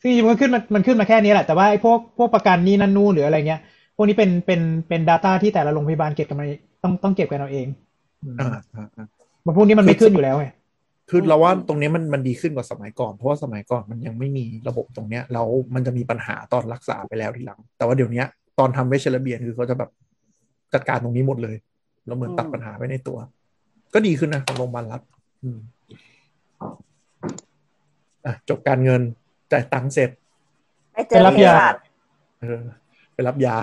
[0.00, 3.60] ซึ่งจริงๆมันขึ้นมันมันขึ้นมาแค่นี้แหละ แต่ว่าไอ้พวกพวกประกันนี่นั่นนู่นหรืออะไรเงี้ย
[3.96, 6.46] พวกนี้เป็นเป็นเป็น data ที่แต่ละโรงพยาบาลเก็บกันมา
[6.82, 7.66] ต้องต้องเก็บกันเอาเอง
[8.40, 9.06] อ่าอ่าอ่า
[9.44, 10.46] มันพวกนี้มันไม่ขึ้นอยู่แล้วไง
[11.10, 18.26] คือเราว่าตรงนี้มันมันดีขึ้นกว่าสมัยก่อน เพราะว่าสมัยก่อนมันยังไม่มีระบบตรงเนี้ยแล้วมันจะมีปัญหาตอนรักษาไปแล้วทีหลัง แต่ว่าเดี๋ยวเนี้ย
[18.58, 19.90] ตอนทำเวชระเบียนคือเขาจะแบบ
[20.74, 21.56] จัดการตรงนี้หมดเลย
[22.06, 23.18] แล้วเหมือนตัดปัญหาไว้ในตัว
[23.94, 25.00] ก็ดีขึ้นนะของโรงพยาบาลรัฐ
[25.42, 25.58] อืม
[26.60, 26.85] อะ
[28.48, 29.02] จบการเงิน
[29.52, 30.10] จ่ายตังค์เสร็จ
[30.92, 31.74] ไปเจอไปรับเภยาสัช
[32.40, 32.62] เออ
[33.14, 33.56] ไปรับยา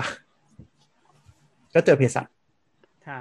[1.74, 2.26] ก็เจอเภสัช
[3.04, 3.20] ใช่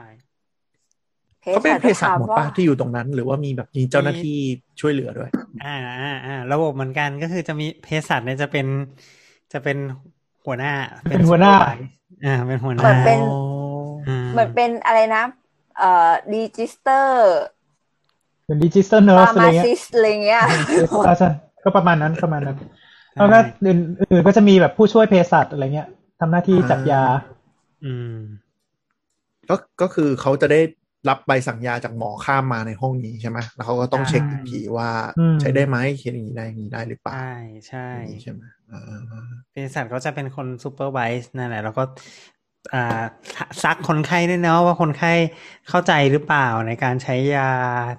[1.42, 4.38] เขาเป็นเภสัชหมดก็ถาปะที่อยู่ตรงนั้น หรือว่ามีแบบมีเจ้าหน้าที่
[4.80, 5.30] ช่วยเหลือด้วย
[5.66, 8.68] อ่าอ่าอ่าระบบเหมือนกันก็คือจะมีเภสัชเนี่ยจะเป็น
[9.54, 9.78] จะเป็น
[10.46, 10.74] หัวหน้า
[11.10, 11.54] เป็นหัวหน้า
[12.26, 13.20] อ่า เป็นหัวหเหมืน้าอนเป็น
[14.08, 15.24] อ่าเหมือนเป็นอะไรนะ
[15.78, 17.38] เอ่อดีจิสเตอร์
[18.46, 20.42] เป็นดิจิตอลเนอร์ฟาสอะไรร์มาเงี้ยซิสอะไรเงี้ย
[21.06, 21.30] อ่าใช่
[21.64, 22.58] ก็ประมาณนั้นประมาณนั้น
[23.16, 23.80] แล้วก็อื่น
[24.12, 25.88] อื่นก็จะมีแบบผู้ช่วยเภสัชอะไรเงี้ย
[26.20, 27.04] ทำหน้าที่จัดยา
[27.86, 28.18] อืม
[29.50, 30.62] ก็ก็คือเขาจะได้
[31.10, 34.90] รับใบสั่งยาจากหมอข้ามมาในห้องนี้ใช่ไหมแล้วเขาก็ต้องใช่เช็คอีกทีว่า
[35.20, 37.32] อืมใช้ได้ไหมเขียนอย่างนี้ได้อย่างนี้ได้หรือเปล่า ใช่
[37.68, 38.42] ใช่อย่างนี้ใช่ไหม
[38.72, 38.82] อ่า
[39.52, 42.33] เภสัชก็จะเป็นคนซูเปอร์ไวส์นั่นแหละ แล้วก็อ่า
[43.64, 45.14] ซักคนไข้ด้วยเนาะว่าคนไข้
[45.70, 47.50] เข้าใจหรือเปล่าในการใช้ยา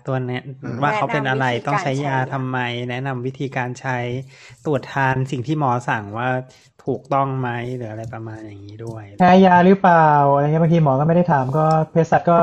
[0.06, 0.42] ตัวเนี้ย
[0.82, 2.58] ว่าเขาเป็นอะไรต้องใช้ยาทำไม
[2.90, 3.98] แนะนำวิธีการใช้
[4.64, 6.28] ตรวจทานสิ่งที่หมอสั่งว่า
[6.84, 12.38] ถูกต้องไหมหรืออะไรประมาณอย่างนี้ด้วยแพ้ยาหรือเปล่าอะไรเงี้ยบางทีหมอก็ไม่ได้ถามก็เภสัชก็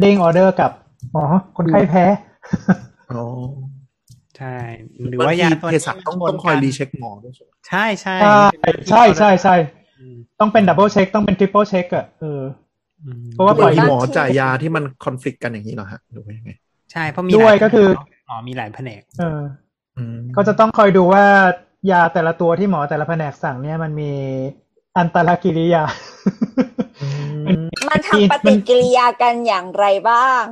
[0.00, 0.72] เด้งออเดอร์กลับ
[1.12, 1.24] หมอ
[1.56, 2.04] คนไข้แพ้
[3.12, 3.24] อ๋อ
[4.38, 4.56] ใช่
[5.10, 8.16] หรือว่ายาตัวเภสัชต้องต้องคอยรีเช็คหมอด้วยใช่ไหมใช่ใช่
[8.90, 9.79] ใช่ใช่ใช่ใช่อืม
[10.40, 12.42] ต้องเป็น double check ต้องเป็น triple check อะเออ
[13.04, 16.50] อืมเพราะว่าบางทีปล่อยหมอจ่ายยาที่มันคอนฟ lict กันอย่างนี้เหรอฮะหรือว่ายังไง
[16.92, 17.88] ใช่เพราะมีด้วยหลาก็คือ
[18.26, 19.40] หมอมีหลายแผนก เออ
[19.96, 21.24] อืมก็จะต้องคอยดูว่า
[21.90, 24.12] ยาแต่ละตัวที่หมอแต่ละแผนกสั่งเนี่ยมันมี
[24.98, 25.84] อันตรกิริยา
[27.02, 27.08] อื
[27.42, 30.42] มมันทำปฏิกิริยากันอย่างไรบ้าง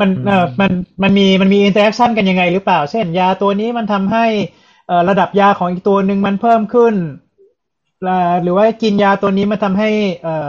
[0.00, 0.70] มันเออมัน
[1.02, 4.26] มันมีมันมี interaction กันยังไงหรือเปล่า เช่น ยาตัวนี้มันทำให้
[4.88, 7.23] เอ่อระดับยาของอีกตัวหนึ่งมันเพิ่มขึ้นเอ่อ
[8.42, 9.90] หรือว่ากินยาตัวนี้มันทำให้
[10.24, 10.48] เอ่อ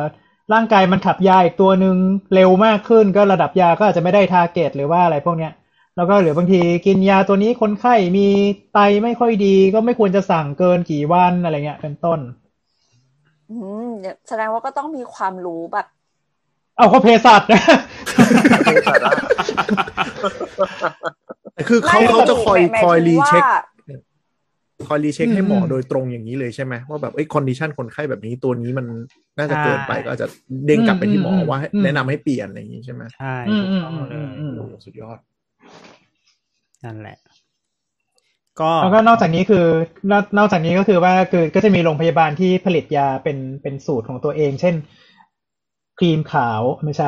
[0.53, 1.95] ร่างกายมันขับยาอีกตัวหนึ่ง
[2.33, 5.53] เร็วมากขึ้น ก็ระดับยาก็อาจจะไม่ได้ทาร์เก็ตหรือว่าอะไรพวกเนี้ย
[5.95, 8.27] แล้วก็หรือบางทีกินยาตัวนี้คนไข้มี
[8.73, 12.19] ไตไม่ค่อยดี ก็ไม่ควรจะสั่งเกินกี่วันอะไรเงี้ยเป็นต้น
[13.51, 13.57] อื
[13.87, 13.89] ม
[14.27, 15.87] แสดงว่าก็ต้องมีความรู้แบบ
[16.77, 17.61] เอาเขาเภสัชนะ
[21.53, 23.49] แต่คือเขาไม่เขาจะคอยหมายคอยถึง recheck ว่า
[24.87, 28.85] คอย recheck ให้หมออืมโดยตรงอย่างนี้เลยใช่ไหมว่าแบบเอ้ย condition คนไข้แบบนี้ตัวนี้มัน
[29.37, 30.27] น่าจะเกินไปใช่ก็อาจจะ
[30.65, 35.17] เด้งกลับไปที่หมออืมว่าให้อืมแนะนำให้เปลี่ยนอะไรอย่างนี้ใช่ไหมใช่อืมถูกต้องอืมเลอืยมอืมโอ้โหสุดยอด
[36.83, 37.17] นั่นแหละ
[38.61, 39.65] ก็แล้วก็นอกจากนี้คือ
[40.11, 44.75] นอกนอกจากนี้ก็คือว่าคือก็จะมีโรงพยาบาลที่ผลิตยาเป็นเป็นสูตรของตัวเอง เช่น
[45.99, 47.07] ครีมขาวไม่ใช่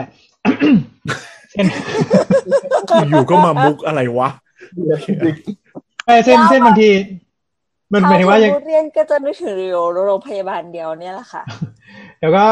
[1.51, 1.65] เช่น
[3.09, 4.29] อยู่ก็มามุกอะไรวะ
[6.05, 6.89] ไม่เช่นเช่นบางที
[7.93, 9.57] มันหมายถึงว่ายังเเรียนก็จะนึกถึง
[10.05, 11.43] โรงพยาบาลเดียวเนี่ยแหละค่ะ
[12.19, 12.45] เดี๋ยวก็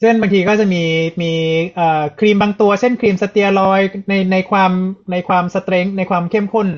[0.00, 0.84] เช่นบางทีก็จะมี
[1.22, 1.32] มี
[1.76, 4.72] เอ่อครีมบางตัว เช่นครีมสเตียรอยด์ในในความ
[5.12, 6.68] ในความสเตรงในความเข้มข้น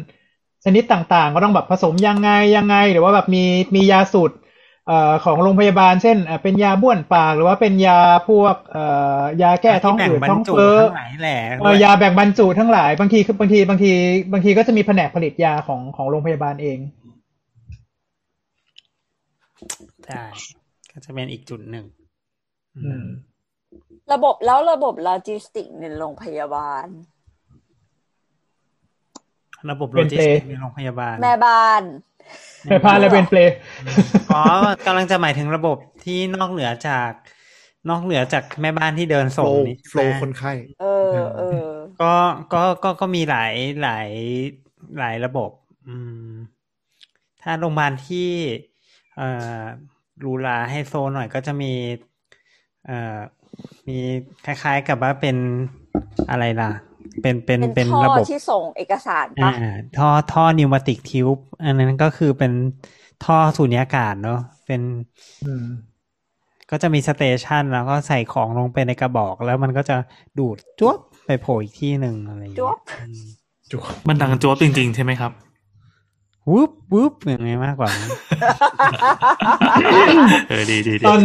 [0.65, 3.45] ชนิดต่างๆ ก็ต้องแบบผสมยังไงยังไง หรือว่าแบบมี
[3.75, 4.37] มียาสูตร
[4.89, 8.85] เอ่อของโรงพยาบาล เช่นเอ่อเป็นยาบ้วนปาก หรือว่าเป็นยาพวกเอ่
[9.21, 13.91] อยาแก้ท้องที่อืดแบ่บรท้องรจุเฟ้อทั้งหลายแหละเอ่อยาแบ่งบรรจุทั้งหลายบางทีคือบางทีบางที
[14.33, 16.79] บางทีก็จะมีแผนกผลิตยาของของโรงพยาบาลเอง
[20.07, 20.25] ใช่
[20.91, 21.87] ก็จะเป็นอีกจุดหนึ่ง
[22.77, 23.07] อืม
[24.13, 26.87] ระบบแล้วระบบโลจิสติกในโรงพยาบาล
[29.71, 31.83] ระบบเป็โลนจิเปสลติกในโรงพยาบาล แม่บ้าน
[32.63, 33.41] ไปพาอะไรเป็นเปล
[34.35, 34.43] อ๋อ
[34.87, 37.11] กำลังจะหมายถึงระบบที่นอกเหนือจาก
[37.91, 41.69] นอกเหนือจากแม่บ้านที่เดินโฟส่งล์นี่โฟล์ใช่ไหมคนไข้เออเออ
[42.01, 42.15] ก็
[42.53, 44.09] ก็ก็ก็มีหลายหลาย
[44.99, 45.51] หลายระบบ
[45.89, 45.97] อื
[46.31, 46.33] ม
[47.43, 48.31] ถ้าโรงพยาบาลที่
[49.17, 49.29] เอ่
[49.61, 49.63] อ
[49.96, 51.73] ห รูหราไฮโซหน่อยก็จะมี
[52.87, 53.19] เอ่อ
[53.89, 53.99] มี
[54.45, 55.37] คล้ายๆกับว่าเป็น
[56.31, 56.71] อะไรล่ะ
[57.23, 59.53] เป็นเป็นเป็นเป็นท่อระบบที่ส่งเอกสารอ่าปะ
[59.97, 62.53] ท่อท่อนิวมาติกทิวบอันนั้นก็คือเป็น
[63.25, 64.81] ท่อสูญญากาศเนาะเป็น
[65.45, 65.67] อืม
[66.71, 69.97] ก็จะมีสเตชันแล้วก็ใส่ของลงไปในกระบอก แล้วมันก็จะ
[70.39, 73.23] ดูดจวบไปโผล่อีกที่หนึ่งอะไรอย่างจเงี้วยบอืม
[73.71, 75.33] จุกมันดังโจ๊บจริง ๆ ใช่ไหมครับ
[76.53, 77.91] วึบวึบอย่างไงมากกว่า
[81.09, 81.21] ตอน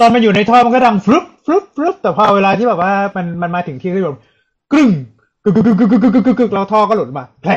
[0.00, 4.18] ตอนมันอยู่ในท่อมันก็ดังฟลุ๊บฟลุ๊บฟลุ๊บแต่พอเวลาที่แบบว่ามันมันมาถึงที่ก็แบบ
[4.72, 4.90] กรึ่ง
[5.44, 7.52] กึกกึกกึกกึกกึกกึกกึกเราท่อก็หลุดมาแผล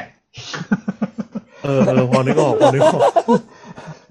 [1.63, 3.03] เออเออพอนี้กออกพอนี้ก็อก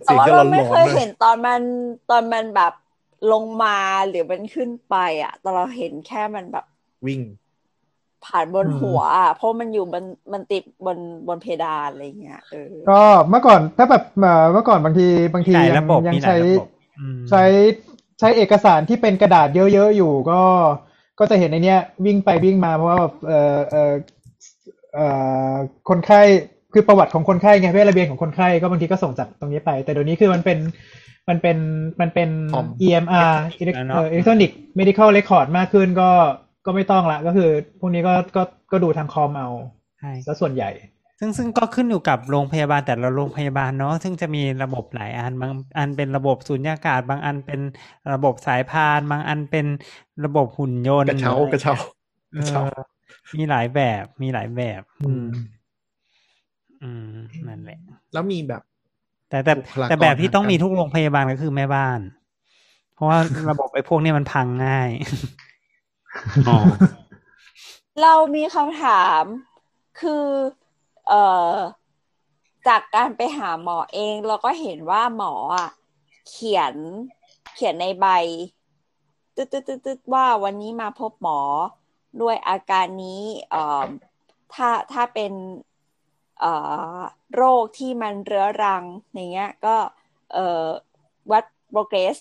[0.04, 1.62] แต่ว่าเราไม่เคยเห็นตอนมัน
[2.10, 2.72] ตอนมันแบบ
[3.32, 6.64] ลงมาหรือมันขึ้นไปอะแต่เราเห็นแค่มันแบบ
[7.06, 7.20] วิ่ง
[8.26, 13.00] ผ่านบนหัวอะเพราะมันอยู่บนมันติดบนบนเพดานอะไรเงี้ยเออก็
[13.30, 16.68] เมื่อก่อนถ้าแบบเอ่อเมื่อก่อนบางทีบางทีมีหลายยัระบบยังมีหลายใช้ระบบ
[17.00, 17.44] อืมใช้
[18.18, 20.42] ใช้เอกสารที่เป็นกระดาษเยอะๆอยู่ก็
[21.18, 23.92] ก็จะเห็นในเนี้ย วิ่งไปวิ่งมาเพราะว่าแบบเออเออ
[24.94, 24.98] เอ
[25.50, 25.52] อ
[25.88, 26.20] คนไข้
[26.72, 30.58] คือประวัติของคนไข้ไงเวชระเบียนของคนไข้ก็บางทีก็ส่งจากตรงนี้ไป แต่เดี๋ยวนี้คือมันเป็น
[31.28, 31.58] มันเป็น
[32.00, 36.10] มันเป็นคอม EMR อิเล็กเอิเล็กทรอนิกส์ medical record มากขึ้นก็
[36.68, 37.50] ก็ไม่ต้องละก็คือ
[37.80, 38.42] พวกนี้ก็ก็
[38.72, 39.48] ก็ดูทางคอมเอา
[39.98, 40.70] ใช่แล้วส่วนใหญ่
[41.20, 47.60] ซึ่งซึ่งก็ขึ้นอยู่กับโรงพยาบาลแต่ละโรงพยาบาลเนาะซึ่งจะมีระบบหลายอันบางอันเป็นระบบสูญญากาศ บางอันเป็น
[48.12, 49.66] ระบบสายพาน บางอันเป็น
[50.24, 51.74] ระบบหุ่นยนต์กระเช้ากระเช้า
[52.34, 52.68] เออ
[53.36, 55.26] มีหลายแบบมีหลายแบบ อืม
[56.82, 57.12] อืม
[57.48, 57.78] นั่นแหละ
[58.12, 58.62] แล้วมีแบบ
[59.30, 62.00] แต่แต่บุคลากรแต่แบบที่ต้องมีทางการทุกโรงพยาบาลก็คือแม่บ้าน
[62.94, 63.18] เพราะว่า
[63.50, 65.47] ระบบไอ้พวกนี้มันพังง่ายอ๋อ
[68.02, 69.22] เรามีคำถาม
[70.00, 70.26] คือ
[71.08, 71.54] เอ่อ
[72.68, 75.70] จากการไปหาหมอเองเราก็เห็นว่าหมออะ
[76.28, 76.74] เขียน
[77.54, 78.06] เขียนในใบ
[79.34, 81.40] ตึ๊ดตึ๊ดตึ๊ดว่าวันนี้มาพบหมอ
[82.20, 83.86] ด้วยอาการนี้เอ่อ
[84.54, 85.32] ถ้าถ้าเป็น
[86.40, 86.52] เอ่
[86.96, 86.98] อ
[87.34, 89.76] โรคที่มันเรื้อรังอย่างเงี้ยก็
[90.32, 90.66] เอ่อ
[91.30, 91.44] วัด
[91.74, 92.16] progress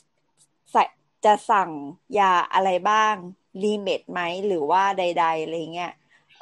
[0.71, 0.83] ใส่
[1.25, 1.69] จะสั่ง
[2.19, 3.15] ยาอะไรบ้าง
[3.65, 5.93] ลิมิตไหมหรือว่าใด ๆอะไรเงี้ย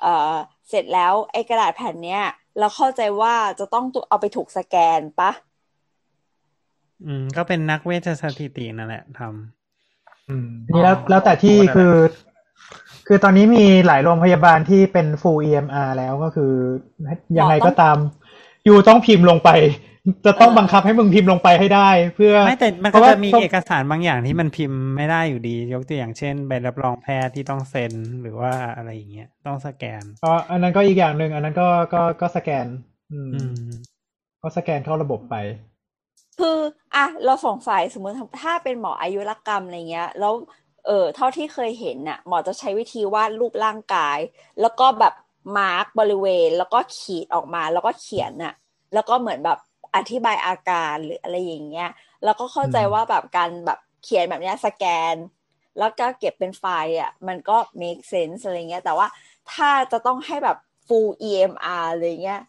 [0.01, 0.33] เอ่อ
[0.69, 2.23] เสร็จแล้วไอ้กระดาษแผ่นเนี้ย
[2.59, 5.31] เราเข้าใจว่าจะต้องเอาไปถูกสแกนปะ
[7.05, 11.93] อืม ก็เป็นนักเวชสถิตินั่นแหละทำอืมนี่แล้วแล้วแต่ที่อ๋อคือ
[13.07, 16.51] คือตอนนี้มีหลายโรงพยาบาลที่เป็น full EMR แล้วก็คือ
[17.37, 17.97] ยังไงก็ตาม
[18.65, 19.49] อยู่ต้องพิมพ์ลงไป
[20.25, 32.67] จะต้องบังคับให้มึงพิมพ์ลงไปให้ได้ เพื่อไม่แต่มันเพก็ราะว่าจะมีเอกสารบางอย่างที่มันพิมพ์ไม่ได้อยู่ดี ยกตัวอย่างเช่นใบรับรองแพทย์ที่ต้องเซ็นหรือว่าอะไรอย่างเงี้ยต้องสแกนอ๋ออันนั้นก็อีกอย่างหนึ่งอันนั้นก็ก็ก็สแกน
[33.13, 33.55] อืมอืม
[34.41, 35.35] ก็สแกนเข้าระบบไป
[36.39, 36.59] คือ
[36.95, 40.33] อะเราสงสัยสมมติถ้าเป็นหมออายุรกรรมอะไรเงี้ย แล้ว
[40.87, 44.19] เออเท่าที่เคยเห็นน่ะ หมอจะใช้วิธีวาดรูปร่างกาย
[44.61, 45.13] แล้วก็แบบ
[45.57, 48.53] มาร์กบริเวณ แล้วก็ขีดออกมาแล้วก็เขียนน่ะ
[48.93, 49.59] แล้วก็เหมือนแบบ
[49.95, 51.89] อธิบายอาการหรืออะไรอย่างเงี้ย
[52.23, 55.15] แล้วก็เข้าใจอืมว่าแบบการแบบเขียนแบบเนี้ยสแกน
[55.79, 59.07] แล้วก็เก็บเป็นไฟล์อะมันก็ make sense อะไรเงี้ยแต่ว่า
[59.51, 60.57] ถ้าจะต้องให้แบบ
[60.87, 62.41] full EMR อะไรเงี้ย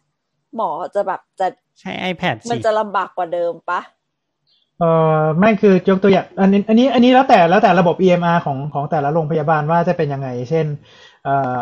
[0.55, 1.47] หมอจะแบบจะ
[1.79, 3.81] ใช้ iPad มันสิจะลำบากกว่าเดิมปะ
[4.79, 4.83] เอ
[5.19, 10.65] อไม่คือยกตัวอย่างอันนี้อันนี้อันนี้แล้วแต่แล้วแต่ระบบ EMR ของของแต่ละโรงพยาบาลว่าจะเป็นยังไง เช่น
[11.23, 11.57] เอ่อ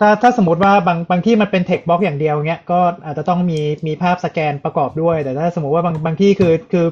[0.00, 6.86] ถ้าถ้าสมมติว่าบางบางที่มันเป็น text block อย่างเดียวเงี้ยก็อาจจะต้องมีมีภาพสแกนประกอบด้วย แต่ถ้าสมมติว่าบางบางที่คือคือ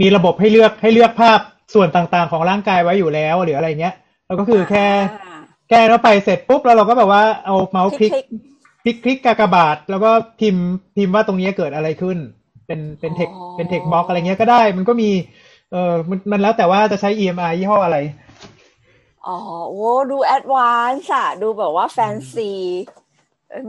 [0.00, 1.38] มีระบบให้เลือกให้เลือกภาพ
[1.74, 3.94] ส่วนต่างๆ ของร่างกายไว้อยู่แล้วหรืออะไรเงี้ย
[4.26, 4.86] เราก็คือแค่
[5.22, 8.26] อ่าแก้เข้าไปเสร็จปุ๊บแล้วเราก็แบบว่าเอาเมาส์คลิกคลิก
[8.82, 10.10] คลิกคลิกกากบาท แล้วก็
[10.40, 10.66] พิมพ์
[10.96, 12.18] พิมพ์ว่าตรงนี้เกิดอะไรขึ้น
[12.66, 15.10] เป็นเป็น text อ๋อเป็น text block อะไรเงี้ยก็ได้ มันก็มี
[15.72, 17.98] เออมันมันแล้วแต่ว่าจะใช้ EMR ยี่ห้ออะไร
[19.26, 19.36] อ๋อ
[19.68, 22.50] โอ้ดู advance อะดูแบบว่าแฟนซี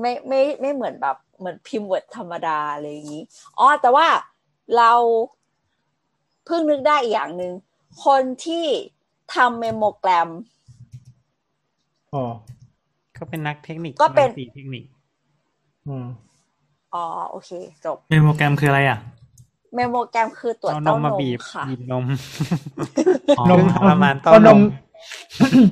[0.01, 3.23] ไม่ไม่ไม่เหมือนแบบเหมือนพิมพ์ Word ธรรมดาอะไรอย่างนี้
[3.59, 4.07] อ๋อแต่ว่า
[4.77, 4.91] เรา
[6.45, 7.53] เพิ่งนึกได้อีกอย่างหนึ่ง
[8.05, 8.65] คนที่
[9.35, 10.29] ทำ mammogram
[12.13, 12.23] อ๋อ
[13.17, 14.83] ก็เป็นนักเทคนิคก็เป็นรังสีเทคนิค
[15.87, 16.07] อืม
[16.93, 17.51] อ๋อโอเค
[17.85, 18.99] จบ mammogram คืออะไรอะ
[19.75, 22.05] mammogram คือตรวจเอานมมาบีบค่ะบีบนม
[23.39, 24.59] อ๋อนมประมาณต้นเอานนมม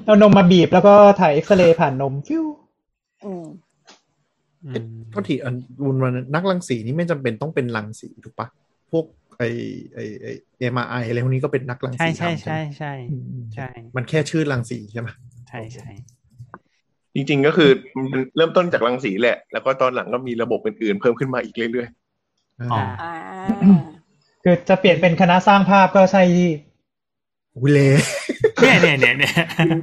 [0.06, 2.46] เอานมมาบีบแล้วก็ถ่ายเอ็กซเรย์ผ่านนมฟิว
[3.26, 3.46] อืม
[4.66, 8.48] อืมก็ทีอันรุนวันนักรังสีนี่ไม่จำเป็นต้องเป็นรังสีถูกปะ
[8.92, 9.06] พวก
[9.38, 9.44] ไอ
[9.94, 10.28] ไอไอ
[10.60, 13.24] เอ็มไออะไรพวกนี้ก็เป็นนักรังสีใช่ใช่ทำใช่ไหมใช่อืม
[13.56, 15.10] ใช่ มันแค่ชื่อรังสีใช่ไหม
[15.50, 15.90] ใช่ใช่
[17.16, 17.70] จริงๆก็คือ
[18.12, 21.88] มันเริ่มต้นจากรังสีแหละ แล้วก็ตอนหลังก็มีระบบอื่นๆเพิ่มขึ้นมาอีกเรื่อย
[22.72, 23.14] อ๋ออ่า
[24.44, 26.24] คือจะเปลี่ยนเป็นคณะสร้างภาพก็ใช่
[27.54, 27.80] ที่วิเล
[28.62, 29.34] เนี่ยเนี่ยเนี่ยเนี่ย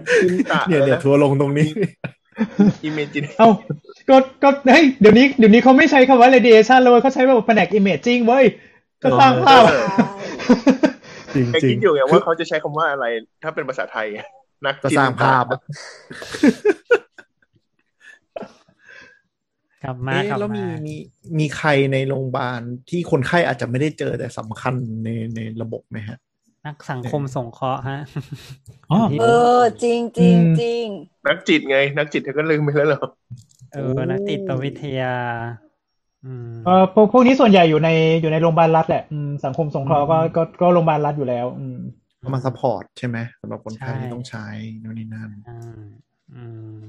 [0.09, 1.69] ๆขึ้นตะเนี่ยเลเนี่ยนะทัวร์ลงตรงนี้
[2.85, 3.49] อิมเมจินเอ้า
[4.09, 8.45] ก็ก็เฮ้ยเดี๋ยวนี้เดี๋ยวนี้เขาไม่ใช้คำว่า radiation แล้วเว้ยเขาใช้แบบแผนก imaging เว้ย
[9.03, 9.85] ก็สร้างภาพเออ
[11.35, 13.07] จริงไอ้จริคิงดอยู่ไงว่าเขาจะใช้คำว่าอะไร
[13.43, 14.07] ถ้าเป็นภาษาไทย
[14.67, 15.61] นักจะจินสร้างภาพอะ
[19.85, 20.95] กลับมาเอ๊ะกลับแล้วมีมามี
[21.39, 24.75] มีใครในโรงพยาบาลที่คนไข้อาจจะไม่ได้เจอแต่สำคัญ
[25.05, 26.19] ในในระบบไหมฮะ
[26.67, 28.01] นักสังคมสงเคราะห์ฮะ
[28.91, 29.25] อ๋อเอ
[29.59, 30.87] อ จริงจริงอืมจริง
[31.29, 33.03] นักจิตไง นักจิตเธอก็ลืมไปแล้วเหรอ
[33.73, 35.15] เออนักจิตวิทยา
[36.25, 37.89] อืมเออพวกพวกนี้ส่วนใหญ่อยู่ใน
[38.21, 41.79] อยู่ในโรงพยาบาลรัฐแหละอืมสังคมสงเคราะห์ก็ก็ก็โรงพยาบาลรัฐอยู่แล้ว อืม
[42.21, 44.47] เอามา support ใช่ไหมสำหรับคนไข้ใช่ที่ต้องใช้
[44.83, 45.83] นู่นนี่นั่นอืม
[46.35, 46.45] อื
[46.77, 46.81] ม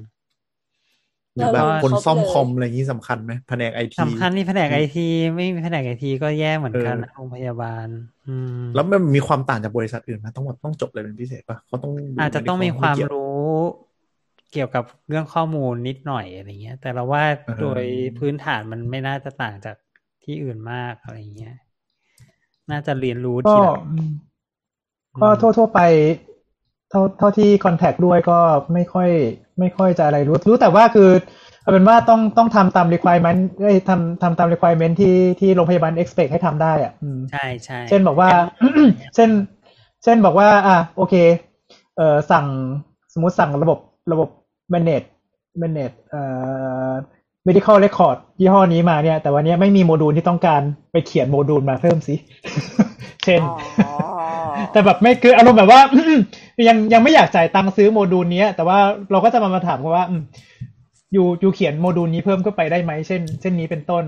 [1.35, 7.87] หรือแบบเออคนซ่อมครบเลยคอมอะไรอย่างนี้สำคัญไหมแผนกไอทีสำคัญที่แผนกไอทีไม่มีแผนกไอทีก็แย่เหมือนกันเออนะโรงพยาบาล
[8.27, 13.49] อืมแล้วมันมีความต่างจากบริษัทอื่นไหมต้องแบบต้องจบอะไรเป็นพิเศษปะเขาต้องดูอาจจะต้องมีความไเกี่ยรู้
[14.51, 17.83] เกี่ยวกับเรื่องข้อมูลนิดหน่อยอะไรเงี้ย แต่เราว่าเออโดย
[18.19, 19.75] พื้นฐานมันไม่น่าจะต่างจาก
[20.23, 21.55] ที่อื่นมากอะไรเงี้ย
[22.71, 24.11] น่าจะเรียนรู้ก็ทีหลังอืม
[25.21, 25.79] ก็ทั่วทั่ว ๆ ไป
[26.89, 28.39] เท่าเท่าที่คอนแทคด้วยก็
[28.73, 29.09] ไม่ค่อย
[29.59, 31.09] ไม่ค่อยจะอะไรรู้ รู้แต่ว่าคือ
[31.61, 38.29] เอาเป็นว่าต้องต้องทำตาม requirement เอ้ยทำทำตาม requirement ที่ที่โรงพยาบาล expect ให้ทำได้อะอืมใช่ใช่เช่นบอกว่า
[39.15, 39.29] เช่น
[40.03, 41.15] เช่นบอกว่า อะโอเค
[41.97, 42.45] เอ่อสั่ง
[43.13, 43.79] สมมุติสั่งระบบ
[44.11, 44.29] ระบบ
[44.73, 45.07] manage
[45.61, 46.21] manage เอ่
[46.89, 46.91] อ
[47.47, 50.61] medical record ยี่ห้อนี้มาเนี่ย แต่วันนี้ไม่มีโมดูลที่ต้องการ
[50.91, 52.15] ไปเขียนโมดูลมาเพิ่มสิ
[53.23, 53.91] เช่นอ๋อ
[54.71, 55.81] แต่แบบไม่คืออารมณ์แบบว่า
[56.67, 58.79] ยังยังไม่อยากจ่ายตังค์ซื้อโมดูลเนี้ยแต่ว่า
[59.11, 60.21] เราก็จะมามาถามกันว่าอืม
[61.13, 64.03] อยู่อยู่เขียนโมดูลนี้เพิ่มก็ไปได้ไหมเช่น เช่นนี้เป็นต้น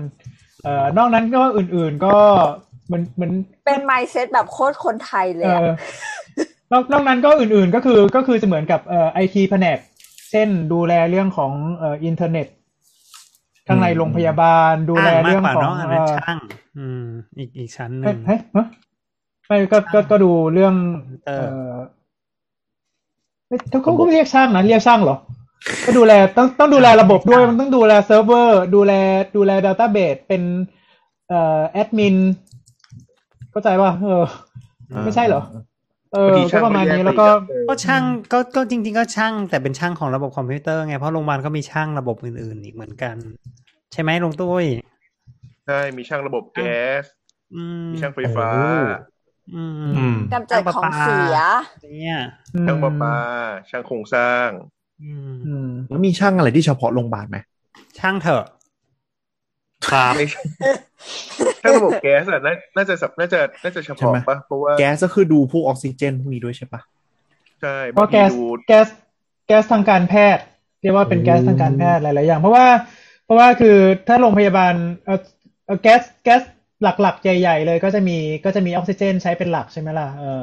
[0.62, 2.14] เอ่อนอกนั้นก็อื่น ๆ ก็
[2.92, 3.30] มันมัน
[3.66, 9.78] เป็น mindset แบบโคตรคนไทยเลยเอ่อะอนอกนอกนั้นก็อื่นๆก็คือก็คือจะเหมือนกับเอ่อไอทีแผนก
[10.30, 12.46] เช่นดูแลเรื่องของเอ่ออินเทอร์เน็ต
[13.68, 16.38] ข้างในโรงพยาบาลดูแลช่างมากเรื่องกว่าของเนาะอันนั้นเอ่อช่าง
[16.78, 17.04] อืม
[17.38, 18.66] อีกอีกชั้นหเฮ้นึ่ยงเฮ้ยฮะ
[19.46, 20.74] ไม่ก็ก็ก็ดูเรื่อง
[21.26, 21.74] เอเอ่ออ
[23.48, 25.16] ไม่เขาเขาก็เรียกช่างนะเรียกช่างเหรอ
[25.86, 28.92] ก็ดูแลต้องต้องดูแลระบบด้วยมันต้องดูแลเซิร์ฟเวอร์ ดูแล
[29.36, 30.42] ดูแลดัตต้าเบสเป็น
[31.28, 32.16] เอ่อแอดมิน
[33.50, 34.24] เข้าใจป่ะเออ
[35.04, 35.42] ไม่ใช่เหรอ
[36.12, 38.02] เออพอดีก็ช่างประมาณเขาแยกนี้ไปแล้วก็เออก็ช่าง
[38.32, 43.16] ก็ก็จริง ๆ ก็ช่าง แต่เป็นช่างของระบบคอมพิวเตอร์ไงเพราะโรงพยาบาลก็มีช่างระบบอื่นๆอีกเหมือนกัน
[43.92, 44.64] ใช่ไหมลุงตุ้ย
[45.66, 47.04] ใช่มีช่างระบบแก๊ส
[47.54, 49.11] อืมมีช่างไฟฟ้าอืมอืม
[50.32, 51.36] กำจัดของเสีย
[51.82, 52.18] เนี่ย
[52.66, 53.16] ช่างประปา
[53.70, 54.48] ช่างโครงสร้าง
[55.02, 57.38] อืมอืมแล้วมีช่างอะไรที่เฉพาะโรงพยาบาลไหม
[57.98, 58.44] ช่างเถอะ
[59.88, 60.42] ครับไม่ใช่
[61.62, 66.80] ช่างระบบแก๊สอะน่าน่าจะสับน่าจะน่าจะเฉพาะปะเพราะว่าแก๊สก็คือดูพวกออกซิเจนพวกนี้ด้วยใช่ปะ
[67.60, 68.88] ใช่เพราะบางแก๊ทีสดูแก๊ส
[69.46, 70.44] แก๊สทางการแพทย์
[70.80, 72.66] เรียกว่าเป็นแก๊สทางการแพทย์หลาย ๆ อย่าง เพราะว่า
[73.24, 73.76] เพราะว่าคือ
[74.08, 74.74] ถ้าโรงพยาบาล
[75.04, 75.20] เอ่อ
[75.66, 76.42] เอ่อแก๊สแก๊ส
[76.82, 80.24] หลักๆ ใหญ่ ๆ เลยก็จะมีก็จะมีออกซิเจนใช้เป็นหลักใช่ไหมล่ะเอ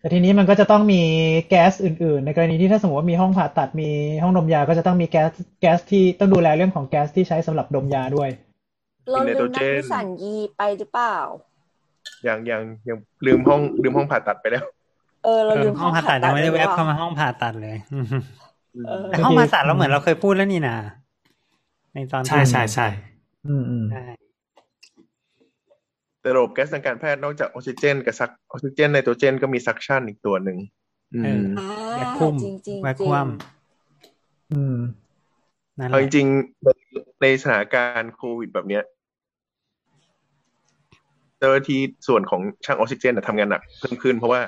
[0.00, 1.02] แต่ทีนี้มันก็จะต้องมี
[1.48, 3.90] แก๊สอื่นๆ ในกรณีที่ถ้าสมมติว่ามีห้องผ่าตัดมี
[4.22, 8.28] ห้องดมยาก็จะต้องมีแก๊สแก๊สที่ต้องดูแลเรื่องของแก๊สที่ใช้สำหรับดมยาด้วย
[9.10, 11.16] เราลืมนักวิสัญญีไปหรือเปล่า
[12.24, 14.64] อย่างอย่างยังลืมห้องลืมห้องผ่าตัดไปแล้ว
[15.24, 17.76] เออเราเออลืมห้องผ่าตัดยังไม่ได้ปแวบหรือเข้าปล่มาห้องผ่าตัดเลย
[18.86, 20.76] เออแต่ห้องผ่าตัดเราเหมือนเราเคยพูดแล้วนี่นะ
[21.94, 22.86] ในตอนใช่ใช่ใช่
[23.46, 24.02] อืมอืมใช่
[26.28, 30.58] แต่ระบบแก๊สทางการแพทย์นอกจากออกซิเจน กับซักออกซิเจนไนโตรเจนก็มีซักชันอีกตัวหนึ่ง
[31.14, 33.28] อืมอ่าแวคคุมจริงจริงแวคคุม
[34.52, 34.76] อืม
[35.78, 36.68] นั่นแหเอาละจริงๆใน
[37.22, 38.82] ในสถานการณ์โควิดแบบเนี้ย
[41.38, 44.40] เจ้าหน้าที่ส่วนของช่างออกซิเจนน่ะทำงานหนักเพิ่มขึ้น เพราะว่า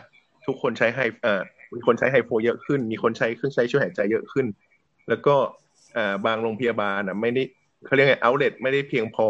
[0.47, 1.43] ทุกคนใช้ไฮเอ่อ
[1.75, 4.47] มีคนใช้ไฮโฟเยอะขึ้น มีคนใช้เครื่องใช้ช่วยหายใจเยอะขึ้น
[5.09, 5.35] แล้วก็
[5.97, 7.43] อ่าบางโรงพยาบาลอะไม่ได้
[7.87, 9.29] เขาเรียกไงเอาเล t ไม่ได้เพียงพอ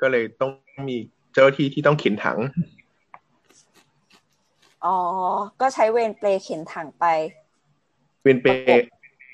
[0.00, 0.50] ก็เลยต้อง
[0.90, 0.96] มี
[1.36, 2.38] เจ้าหน้าที่ที่ต้องเข็นถัง
[4.84, 4.96] อ๋อ
[5.60, 7.04] ก็ใช้เวรเปลเข็นถังไป
[8.22, 8.86] เวนเปย์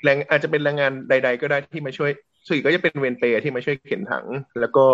[0.03, 2.11] แรงอาจจะเป็นแรงงานใด ๆ ก็ได้ที่มาช่วย
[2.47, 4.27] ส่วนใหญ่ก็จะเป็นเวนเปย์ที่มาช่วยเข็นถัง
[4.61, 4.87] แล้วก็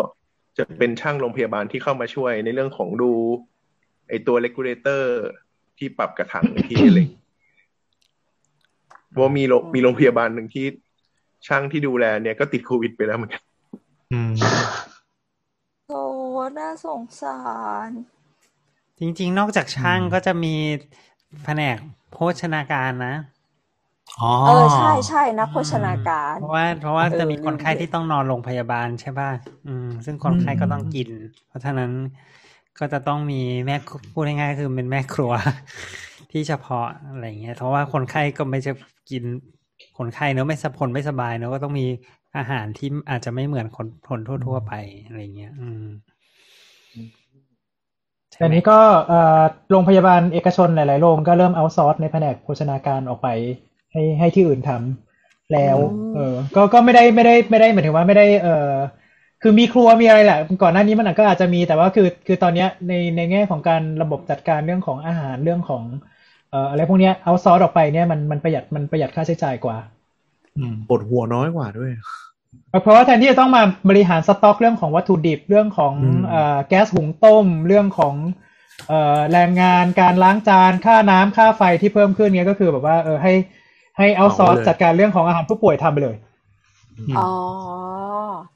[0.59, 3.13] จะเป็นช่างโรงพยาบาลที่เข้ามาช่วยในเรื่องของดู
[4.09, 5.13] ไอตัวเลกูเลเตอร์
[5.79, 7.25] ที่ปรับกระถังอีกทีอะไรอย่างเงี้ย
[9.21, 10.67] ว่ามีโรงมีโรงพยาบาลหนึ่งที่
[11.47, 13.43] ช่างที่ดูแลเนี่ยก็ติดโควิดไปแล้วเหมือนกัน
[14.13, 14.51] อืมโอ้
[16.59, 17.39] น่าสงสา
[17.89, 17.91] ร
[19.01, 20.55] จริง ๆ นอกจากช่างก็จะมี
[21.45, 21.77] แผนก
[22.13, 23.15] โภชนาการนะ
[24.21, 29.31] อ๋อเออใช่ใช่นักโภชนาการ เพราะว่าเพราะว่าเออจะมีคนไข้ลืมไปที่ต้องนอนโรงพยาบาลใช่ป่ะ
[29.67, 31.09] อืม ซึ่งคนไข้ก็ต้องกิน
[31.49, 31.91] เพราะฉะนั้น
[32.79, 33.77] ก็จะต้องมีแม่
[34.13, 35.33] พูดง่ายๆคือเป็นแม่ครัว
[36.33, 38.73] ที่เฉพาะอะไรเงี้ยเพราะว่าคนไข้ก็ไม่จะ
[39.11, 39.25] กิน
[39.99, 41.87] คนไข้เนอะไม่สะพนไม่สบายเนอะก็ต้องมี
[42.37, 44.73] อาหารที่อาจจะไม่เหมือนคนคนทั่ว ๆ ไป
[45.07, 46.08] อะไรเงี้ย อืมใช่
[48.39, 48.79] แต่ไหมนี้ก็
[49.09, 53.29] เอ่อโรงพยาบาลเอกชนหลายๆโรงก็เริ่มเอาซอร์สในแผนกโภชนาการออกไป
[53.93, 58.73] ให้ให้ที่อื่นทำแล้วอืมเออ ก็ก็ไม่ได้ไม่ได้ไม่ได้หมายถึงว่าไม่ได้เออ
[59.43, 65.85] คือมีครัวมีอะไรแหละ ก่อนหน้านี้มันก็อาจจะมีแต่ว่าคือคือตอนเนี้ยในในแง่ของการระบบจัดการเรื่องของอาหารเรื่องของ
[66.51, 69.77] เอ่ออะไรพวกเนี้ยเอาซอร์สออกไปเนี่ยมันมันประหยัดมันประหยัดค่าใช้จ่ายกว่า
[70.59, 71.91] อืมปวดหัวน้อยกว่าด้วย
[72.83, 78.15] เพราะว่าแทนที่จะต้องมาบริหารสต็อกเรื่องของวัตถุดิบเรื่องของอืมเอ่อแก๊สหุงต้มเรื่องของ
[78.89, 83.35] เอ่อแรงงานการล้างจานค่าน้ำค่าไฟที่เพิ่มขึ้นเนี้ยก็คือแบบว่าเออให้
[83.99, 86.17] ให้เอาซอร์สจัดการเรื่องของอาหารผู้ป่วยทำไปเลย
[87.19, 87.31] อ๋อ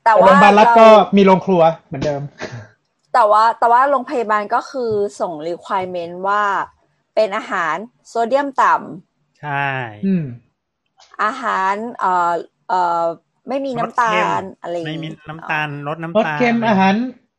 [0.05, 0.86] แต่โรว่างพยาบาลรัฐเราก็
[1.16, 2.23] มีโรงครัวเหมือนเดิม
[3.12, 6.43] แต่ว่าแต่ว่าโรงพยาบาลก็คือส่ง requirement ว่า
[7.14, 7.77] เป็นอาหาร
[8.09, 8.74] โซเดียมต่
[9.40, 9.69] ใช่
[10.06, 12.32] อืมำอาหารเอ่อ
[12.69, 13.05] เอ่อ
[13.48, 14.28] ไม่มีน้ำตาลรสเค็ม
[14.62, 16.94] อะไรอย่างไม่มีงี้น้ำตาลลดน้ำรสตาลเค็มอาหาร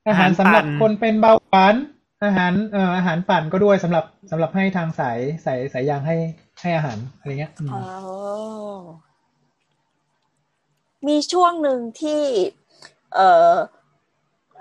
[0.07, 1.75] อาหารสำหรับอาหารปั่นคนเป็นเบาหวาน
[2.23, 6.17] อาหารเอ่ออาหารปั่นก็ด้วยสำหรับสำหรับให้ทางสายสายสายยางให้
[6.61, 7.83] ให้อาหารอะไรเงี้ยอืมอ๋อ
[11.07, 12.21] มีช่วงหนึ่งที่
[13.13, 13.19] เอ
[13.53, 13.55] อ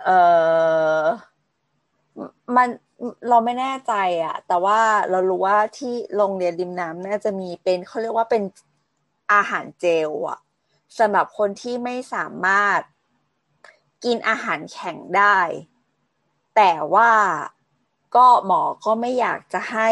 [0.05, 0.10] เอ
[1.02, 1.05] อ
[2.56, 2.69] มัน
[3.28, 3.94] เราไม่แน่ใจ
[4.24, 8.43] อะแต่ว่าเรารู้ว่าที่โรงเรียนริมน้ำน่าจะมีเป็นเขาเรียกว่าเป็น
[9.32, 10.39] อาหารเจลอะ
[10.98, 12.81] สำหรับคนที่ไม่สามารถ
[14.05, 15.39] กินอาหารแข็งได้
[16.56, 17.12] แต่ว่า
[18.16, 19.90] ก็หมอก็ไม่อยากจะให้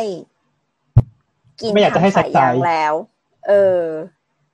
[1.60, 2.94] กินไม่อยากจะให้ทงสายใส่ยางใจแล้ว
[3.48, 3.82] เออ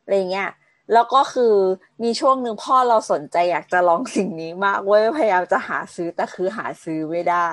[0.03, 0.51] อะไรเงี้ย
[0.93, 1.55] แล้วก็คือ
[2.03, 7.47] มีช่วงหนึ่งพ่อเราสนใจอยากจะลองสิ่งนี้มากเว้ยพยายามจะหาซื้อแต่คือหาซื้อไม่ได้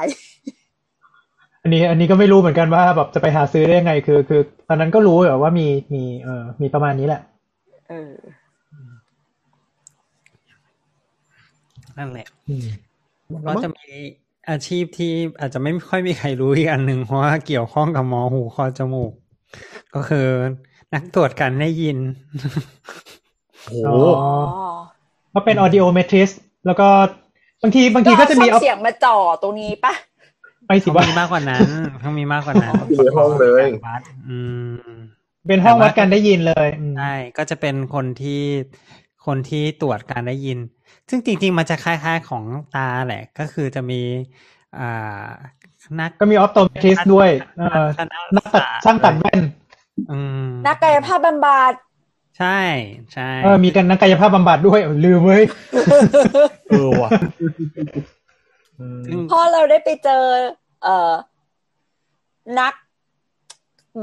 [1.63, 7.21] อันนี้อันนี้ก็ไม่รู้เหมือนกันว่าแบบจะไปหาซื้อได้ยังไง คือ คือ ตอนนั้นก็รู้แบบว่ามีมีเอ่อมีประมาณนี้แหละ
[7.89, 8.13] เออ
[11.97, 12.67] นั่นแหละอืม
[13.47, 13.85] ก็จะมี
[14.49, 19.11] อาชีพที่อาจจะไม่ค่อยมีใครรู้อีกอันหนึ่งเพราะว่าเกี่ยวข้องกับหมอหูคอจมูก
[19.95, 20.27] ก็คือ
[20.93, 21.97] นักตรวจการได้ยิน
[23.65, 24.71] โอ้โหอ๋ออ๋อ
[25.33, 26.87] ก็เป็น audiometrist แล้วก็
[27.63, 29.93] บางทีบางทีก็จะมีเอาช่องเสียงมาจ่อตรงนี้ปะ
[30.67, 31.69] ไปสิเขาว่ามีมากกว่านั้น
[32.01, 34.37] เขามีมากกว่านั้นอยู่ในห้องเลยวัดอื
[34.69, 34.95] ม
[35.47, 38.41] เป็นห้องวัดการได้ยินเลยอืมใช่ก็จะเป็นคนที่
[39.25, 40.57] คนที่ตรวจการได้ยิน
[41.09, 42.43] ซึ่งจริง ๆ มันจะคล้ายๆของ
[42.75, 44.01] ตาแหละ ก็คือจะมี
[44.79, 45.27] อ่า
[45.99, 49.39] นักก็มี optometrist ด้วยเอ่อทัศนักตัดช่างตัดแว่น
[50.11, 51.73] อืมนักกายภาพบำบัด
[52.39, 52.59] ใช่
[53.13, 55.43] ใช่เออมีกันนักกายภาพบำบัดด้วยเออลืมเว้ย
[56.69, 57.09] เออว่ะ
[59.05, 60.23] ซึ่งพอเราได้ไปเจอ
[60.83, 61.13] เอ่อ
[62.59, 62.73] นัก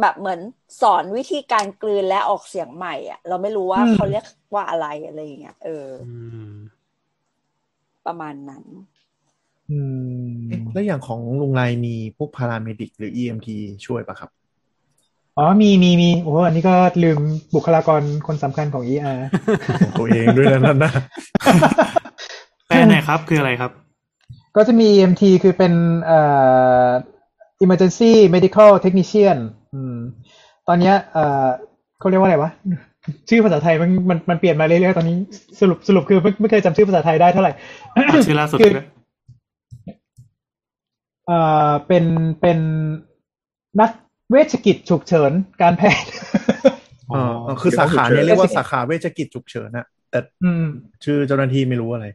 [0.01, 0.41] แบบเหมือน
[0.81, 4.25] สอนวิธีการกลืนและออกเสียงใหม่ อะ เราไม่รู้ว่าอืมเขาเรียก
[4.55, 6.13] ว่าอะไรอะไรอย่างเงี้ยเอออื
[6.51, 6.53] ม
[8.07, 8.65] ประมาณนั้น
[9.71, 9.79] อื
[10.25, 13.49] มเอ๊ะแล้วอย่างของลุงไรมีพวกพาราเมดิกหรือ EMT
[13.87, 14.31] ช่วยปะครับ
[15.37, 17.19] อ๋อมีมีมีโอ้โหอันนี้ก็ลืม
[17.55, 19.19] บุคลากรคนสำคัญของ ER
[19.85, 20.93] ของตัวเองด้วยนะนั่นนะ
[22.67, 23.71] แปลหน่อยครับ คืออะไรครับ
[24.57, 25.73] ก็จะมี EMT คือเป็น
[26.05, 26.21] เอ่
[26.87, 26.89] อ
[27.65, 29.39] emergency medical technician
[29.75, 29.97] อืม
[30.69, 31.47] ตอนเนี้ยเอ่อ
[31.99, 32.51] เขาเรียกว่าอะไรวะ
[33.29, 35.17] ชื่อภาษาไทยมันมันมันเปลี่ยนมาเรื่อยๆตอนนี้
[35.61, 37.53] สรุปสรุปคือไม่ไม่เคยจำชื่อภาษาไทยได้เท่าไหร่
[38.27, 38.87] ชื่อล่าสุดคือด้วย
[41.27, 42.05] เอ่อเป็น
[42.41, 42.59] เป็น
[43.81, 43.91] นัก
[44.31, 45.33] เวชกิจฉุกเฉิน
[45.63, 46.11] การแพทย์
[47.13, 47.23] อ๋อ
[47.63, 50.65] คือสาขาเนี้ยเรียกว่าสาขาเวชกิจฉุกเฉินอะแต่อืม
[51.05, 52.07] ชื่อเจ้าหน้าที่ไม่รู้อะไร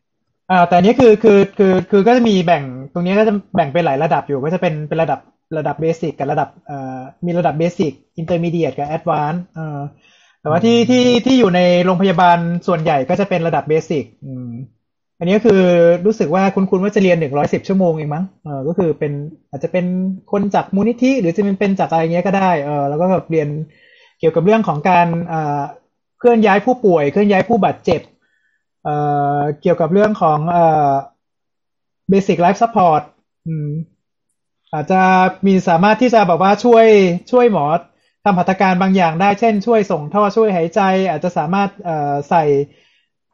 [0.52, 2.64] อ่าแต่อันนี้คือคือคือคือก็จะมีแบ่ง
[2.94, 5.20] ตรงนี้ก็จะแบ่งเป็นหลายระดับอยู่ก็จะเป็นเป็นระดับ
[5.57, 9.80] ระดับ basic กับระดับเอ่อมีระดับ basic intermediate กับ advance เอ่อ
[10.45, 14.49] แต่ว่าที่ที่ที่อยู่ในโรงพยาบาลส่วนใหญ่ก็จะเป็นระดับ basic อืม
[15.19, 15.61] อันนี้ก็คือ
[16.05, 19.11] รู้สึกว่าคุณคุณว่าจะเรียนหนึ่งร้อยสิบชั่วโมงเองมั้งเออก็คือเป็น
[19.49, 19.85] อาจจะเป็น
[20.31, 23.47] คนจากมูลนิธิหรือจะเป็นเป็นจากอะไรเงี้ยก็ได้เออแล้วก็แบบเรียน
[24.19, 25.61] เกี่ยวกับเรื่องของการเอ่อ
[26.19, 28.01] เคลื่อนย้ายผู้ป่วยเคลื่อนย้ายผู้บาดเจ็บ
[28.84, 28.95] เอ่
[29.38, 30.91] อเกี่ยวกับเรื่องของเอ่อ
[32.11, 33.01] basic life support
[33.47, 33.69] อืม
[34.73, 35.01] อาจจะ
[35.45, 36.85] มีสามารถที่จะแบบว่าช่วย
[37.31, 37.65] ช่วยหมอ
[38.26, 42.43] ทำหัตถการบางอย่างได้เช่นช่วยส่งท่อช่วยหายใจ อาจจะสามารถเอ่อใส่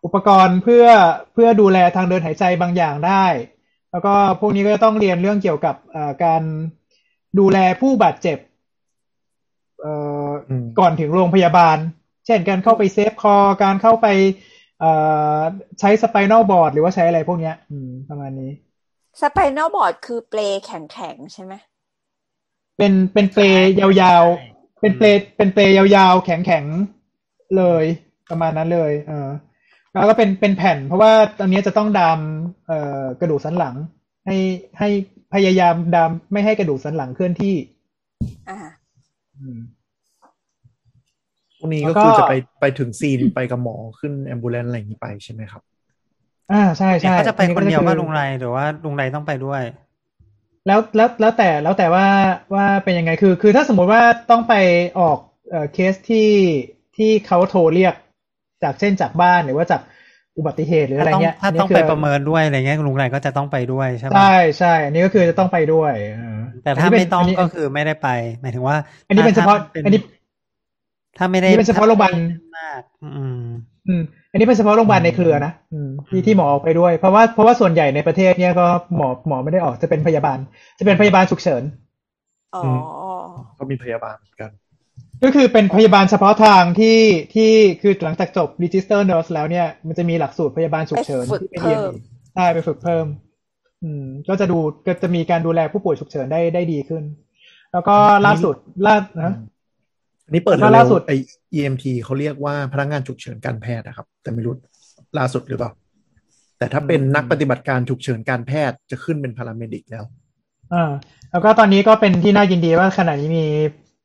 [0.06, 0.86] อุปกรณ์เพื่อ
[1.34, 3.26] เพื่อดูแลทางเดินหายใจบางอย่างได้
[3.92, 6.42] แล้วก็พวกนี้ก็จะต้องเรียนเรื่องเกี่ยวกับเอ่อการ
[7.40, 8.38] ดูแลผู้บาดเจ็บ
[9.82, 9.94] เอ่
[10.28, 11.78] ออมก่อนถึงโรงพยาบาล
[12.26, 14.08] เช่นการเข้าไป save คอ การเข้าไป
[14.80, 14.92] เอ่
[15.38, 15.40] อ
[15.80, 18.52] ใช้สไปน a ลบอร์ดหรือว่าใช้อะไรพวกเนี้ยอืมประมาณนี้
[19.22, 21.54] สไปน a ลบอร์ดคือเปลแข็งๆ ใช่ไหม
[22.78, 23.44] เป็นเป็นเปล
[23.80, 24.51] ยาวๆ
[24.82, 27.84] เป็นเปลเป็นเปลยาวๆ แข็งๆ เลย
[28.30, 29.30] ประมาณนั้นเลย เออ
[29.92, 32.20] แล้วก็เป็นเป็นแผ่น เพราะว่าตอนนี้จะต้องดาม
[32.68, 33.76] เอ่อกระดูกสันหลัง
[34.26, 34.38] ให้
[34.80, 34.90] ให้
[35.34, 37.56] พยายามดามไม่ให้กระดูกสันหลังเคลื่อนที่
[38.50, 38.58] อ่า
[39.38, 39.60] อืม
[41.58, 45.62] พวกนี้แล้ก็วก็คือจะไปไปถึงซีนไปกับหมอขึ้นแอมบูเลนอะไรอย่างนี้ไปใช่ไหมครับ
[46.52, 49.62] อ่าใช่ใช่เขาจะไปคนเดียวอัว่าก็ลุงไรหรือว่าลุงไรต้องไปด้วย
[50.68, 52.06] แล้วแล้วแล้วแต่แล้วแต่ว่า
[52.54, 54.02] ว่าเป็นยังไงคือ คือถ้าสมมุติว่า
[54.32, 54.54] ต้องไป
[55.00, 55.18] ออก
[55.50, 56.30] เอ่อเคสที่
[56.98, 57.94] ที่เขาโทรเรียก
[58.64, 59.82] จากเช่นจากบ้านหรือว่าจาก
[60.38, 68.10] อุบัติเหตุหรืออะไรถ้าต้องเงี้ยถ้านนี้ต้องคืไปประเมินด้วยอะไรเงี้ยลุงไรก็จะต้องไปด้วยใช่ไหมใช่ใช่อันนี้ก็คือจะต้องไปด้วยเออแต่ถ้านนี้ไม่เป็นต้องนนี้ก็คือไม่ได้ไป
[68.42, 68.78] หมายถึงว่า
[69.08, 70.02] อันนี้เป็นเฉพาะถ้อันนี้
[71.18, 72.14] ถ้าไม่ได้อันนี้เป็นเฉพาะโรงพยาบาล
[72.58, 73.42] มากอืม
[73.88, 80.38] อืม อันนี้เป็นเฉพาะโรงพยาบาลในเครือนะอืมที่ที่หมอออกไปด้วย เพราะว่าเพราะว่าส่วนใหญ่ในประเทศเนี้ยก็หมอหมอไม่ได้ออกจะเป็นพยาบาล
[80.80, 81.64] จะเป็นพยาบาลฉุกเฉิน
[82.56, 82.64] อ๋อ
[83.58, 84.52] ก็มีพยาบาลเหมือนกัน
[85.24, 87.00] ก็คือเป็นพยาบาลเฉพาะทางที่
[87.34, 87.52] ที่
[87.82, 91.98] คือหลังจากจบ register nurse แล้วเนี่ยมันจะมีหลักสูตรพยาบาลฉุกเฉินไปฝึกที่เป็นเพิ่ม EMT
[92.36, 93.06] ใช่ไปฝึกเพิ่ม
[93.84, 97.04] อืม ก็จะดูก็จะมีการดูแลผู้ป่วยฉุกเฉินได้ได้ดีขึ้น
[97.74, 97.96] แล้วก็
[98.26, 98.56] ล่าสุด
[98.86, 99.32] ล่านะอั
[100.32, 101.12] นนี้เปิดแล้วเร็ล่าวสุดๆไอ
[101.54, 104.54] EMT เขาเรียกว่าพนักงานฉุกเฉินการแพทย์นะครับ แต่ไม่รู้
[105.18, 105.72] ล่าสุดหรือเปล่า
[106.58, 110.04] แต่ถ้าเป็นนักปฏิบัติการฉุกเฉินการแพทย์จะขึ้นเป็นพาราเมดิกแล้ว
[110.74, 110.92] อ่า
[111.32, 113.46] แล้วก็ตอนนี้ก็เป็นที่น่ายินดีว่าขณะนี้มี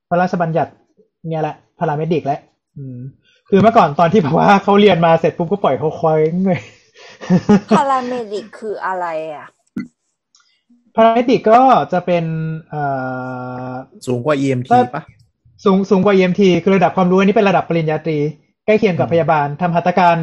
[0.09, 0.73] พระราชบัญญัติ
[1.29, 2.41] เนี่ยแหละ paramedic แล้ว
[2.77, 2.99] อืม
[3.49, 6.61] คือเมื่อก่อนตอนที่แบบว่าเขาเรียนมาเสร็จปุ๊บก็ปล่อยเขาคอยเงย
[7.77, 9.47] paramedic คืออะไรอะ
[10.97, 11.61] paramedic ก็
[11.93, 12.25] จะเป็น
[12.69, 12.83] เอ่
[13.71, 13.73] อ
[14.07, 15.03] สูงกว่า EMT ก็ปะ
[15.65, 18.19] สูงสูงกว่า EMT คือระดับความรู้อันนี้เป็นระดับปริญญาตรี
[18.67, 20.17] ใกล้เคียงกับอืมพยาบาลทำหัตถการ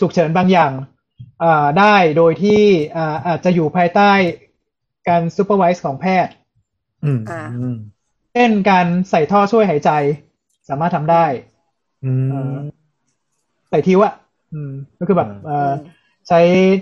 [0.00, 0.72] ฉุกเฉินบางอย่าง
[1.42, 2.60] อ่าได้โดยที่
[2.96, 4.10] อ่าอาจจะอยู่ภายใต้
[5.08, 6.32] การ supervise ของแพทย์
[7.04, 7.76] อืมอ่าอืม
[8.32, 9.90] เช่นการใส่ท่อช่วยหายใจ
[10.68, 11.24] สามารถทำได้
[12.04, 12.56] อืมเอ่อ
[13.70, 14.14] ใส่ tube อะ
[14.54, 15.72] อืมก็คือแบบอืมเอ่อ
[16.28, 16.40] ใช้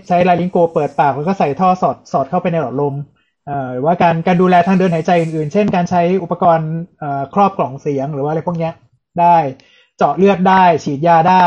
[0.09, 3.16] ใช้ laryngo เปิดปากแล้วก็ใส่ท่อสอดสอดเข้าไปในหลอดลมเอ่อ
[3.73, 8.73] หรือว่าการการดูแลทางเดินหายใจอื่นๆ เช่น การใช้อุปกรณ์เอ่อครอบกล่องเสียงหรือว่าอะไรพวกเนี้ย
[9.21, 9.37] ได้
[9.97, 11.45] เจาะเลือดได้ ฉีดยาได้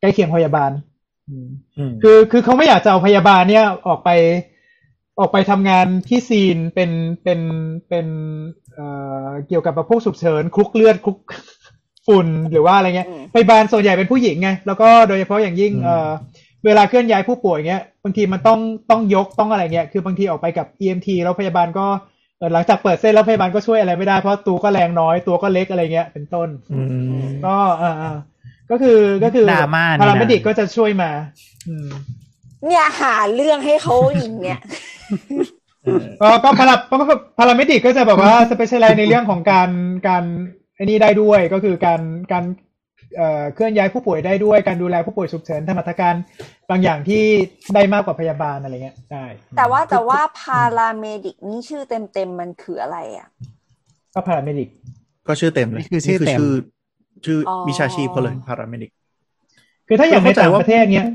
[0.00, 0.70] ใกล้เคียงพยาบาล
[1.28, 1.48] อืม
[1.78, 4.10] อืมคือคือเขาไม่อยากจะเอาพยาบาลเนี่ยออกไป
[5.18, 6.90] ออกไปทำงานที่ซีนเป็น
[7.22, 7.40] เป็น
[7.88, 8.06] เป็น
[8.74, 8.86] เอ่
[9.24, 11.18] อเกี่ยวกับแบบพวกฉุกเฉินคลุกเลือดคลุก
[12.06, 16.10] ฝุ่นหรือว่าอะไรเงี้ยอืมพยาบาลส่วนใหญ่เป็นผู้หญิงไงแล้วก็โดยเฉพาะอย่างยิ่งอืมเอ่อ
[16.64, 18.60] เวลาเคลื่อนย้ายผู้ป่วยเงี้ยบางทีมันต้อง
[18.90, 21.86] ต้องยกต้องอะไรเงี้ยคือบางทีออกไปกับ EMT แล้วพยาบาลก็
[22.38, 26.82] เอ่อหลังจากเปิดเส้นแล้วพยาบาลก็ช่วยอะไรไม่ได้เพราะตัวก็แรงน้อยตัวก็เล็กอะไรเงี้ย เป็นต้นอื
[27.20, 28.16] มก็อ่าอ่า
[28.70, 31.10] ก็คือก็คือดราม่านี่นะพาราเมดิกก็จะช่วยมา
[31.68, 31.88] อืม
[32.66, 34.60] เนี่ยหาเรื่องให้เขาอีกเนี่ย
[36.22, 39.70] ก็ก็ para paramedic ก็จะแบบว่า specialize ในเรื่องของการ
[40.08, 40.24] การ
[40.76, 42.00] ไอ้นี่ได้ด้วยก็คือการ
[42.32, 42.44] การ
[43.16, 46.14] เอ่อเคลื่อนย้ายผู้ป่วยได้ด้วยการดูแลผู้ป่วยฉุกเฉินทำหัตถการ
[46.70, 47.22] บางอย่างที่
[47.74, 49.24] ได้มากกว่าพยาบาลอะไรเงี้ยได้
[49.56, 53.28] แต่ว่าแต่ว่า paramedic นี่ชื่อเต็มเต็มๆมันคืออะไรอะ
[54.14, 54.68] ก็พาราเมดิก
[55.28, 56.52] ก็ชื่อเต็มเลยนี่คือชื่อเต็มชื่อ
[57.26, 58.90] ชื่ออ๋อวิชาชีพเขาเลยพาราเมดิก
[59.88, 61.06] คือถ้าอย่างในเข้าใจต่างว่าประเทศเนี้ย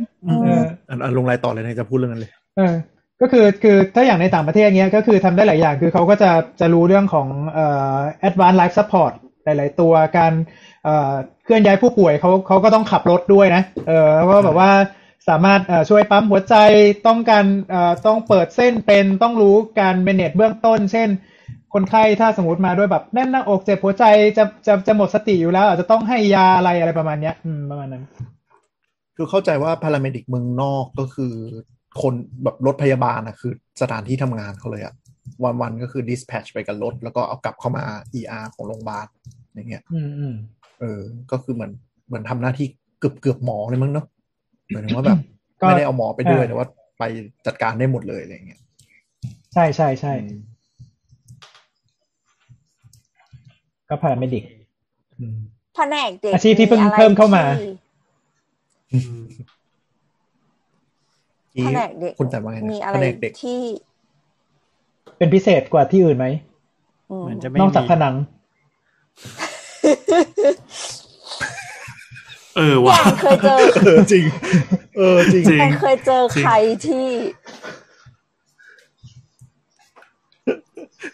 [0.42, 2.74] เอออันอันลงรายต่อเลยนะจะพูดเรื่องนั้นเลย เออ
[3.22, 7.66] ก็คือคือถ้าอย่างในต่างประเทศเนี้ยก็คือทำได้หลายอย่างคือเขาก็จะจะรู้เรื่องของเอ่
[7.96, 7.98] อ
[8.28, 9.14] advanced life support
[9.44, 10.34] หลาย ๆ ตัวการ
[10.84, 11.14] เอ่อ
[11.46, 14.72] เคลื่อนย้ายผู้ป่วยเขาเขาก็ต้องขับรถด้วยนะ เออแล้วก็แบบว่า
[15.30, 16.56] สามารถเอ่อช่วยปั๊มหัวใจ
[17.08, 21.10] ต้องการเอ่อต้องเปิดเส้นเป็นต้องรู้การเมเนจเบื้องต้น เช่น
[21.74, 24.04] คนไข้ถ้าสมมติมาด้วยแบบแน่นหน้าอกเจ็บหัวใจ
[24.38, 28.04] จะจะจะหมดสติอยู่แล้ว อาจจะต้องให้ยาอะไรอะไรประมาณเนี้ย อืมประมาณนั้น
[29.16, 31.34] คือเข้าใจว่าพาราเมดิกเมืองนอกก็คือ
[32.02, 32.14] คน
[32.44, 34.94] แบบรถพยาบาลนะคือ สถานที่ทำงานเขาเลยอะ
[35.62, 37.84] วันๆก็คือ dispatch ไปกับรถแล้วก็เอากลับเข้ามา
[38.20, 39.06] ER ของโรงพยาบาล
[39.56, 40.36] อย่างเงี้ย อืมอืม
[40.80, 41.72] เออ ก็คือเหมือน
[42.08, 42.68] เหมือนทำหน้าที่
[43.00, 44.06] เกือบเกือบหมอเลยมั้งเนาะ
[44.68, 45.20] เหมือนว่าแบบ
[45.62, 46.68] ก็ไม่ได้เอาหมอไปด้วยอ่าแต่ว่า
[47.00, 47.04] ไป
[47.46, 48.62] จัดการได้หมดเลยอะไรอย่างเงี้ย
[49.54, 50.42] ใช่ใช่ใช่อืม
[53.90, 54.44] ก็พาราเมดิก
[55.20, 55.38] อืม
[55.76, 57.72] แผนกเด็กอาชีพที่เพิ่งอะไรเพิ่มเข้ามาที่
[61.54, 63.60] ที่แผนกเด็กคุณแต่ว่าไงนะมีอะแผไรนกเด็กที่
[65.18, 66.28] เป็นพิเศษกว่าที่อื่นไหม
[67.12, 68.16] อืมเหมือนจะไม่นอกจากมีผนัง
[72.58, 74.26] เอออว่ะย่างเคยเจอเออจริง
[74.98, 76.52] เออจริงจริงแต่เคยเจอใคร
[76.86, 77.08] ที่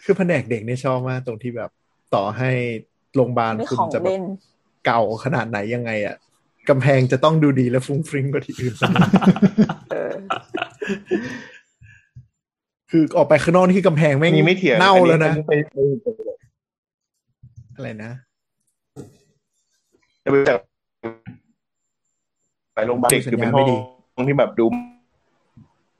[0.04, 1.70] คือแผนกเด็กเนี่ยชอบมากตรงที่แบบ
[2.14, 2.50] ต่อให้
[3.14, 4.22] โรงพยาบาลไม่คุณของจะแบเล่บน
[4.86, 6.16] เก่าขนาดไหนยังไงอะ
[6.68, 9.06] กำแพงจะต้องดูดีและฟุ้งฟริ้งกว่าที่อื่นเสมอ
[9.90, 10.12] เออ
[12.90, 15.52] คือออกไปข้างนอกนี่คือกำแพงอัแม่งนนี้ไม่เถียงเน่าแล้วนะอัไป
[16.02, 16.06] ไป
[17.76, 18.12] อะไรนะ
[20.24, 20.58] จะไปจาก
[22.74, 23.76] หลายโรงพยาบาลเด็กคือเป็นสัญญาณไม่ห้องดี
[24.14, 24.66] ห้องที่แบบดู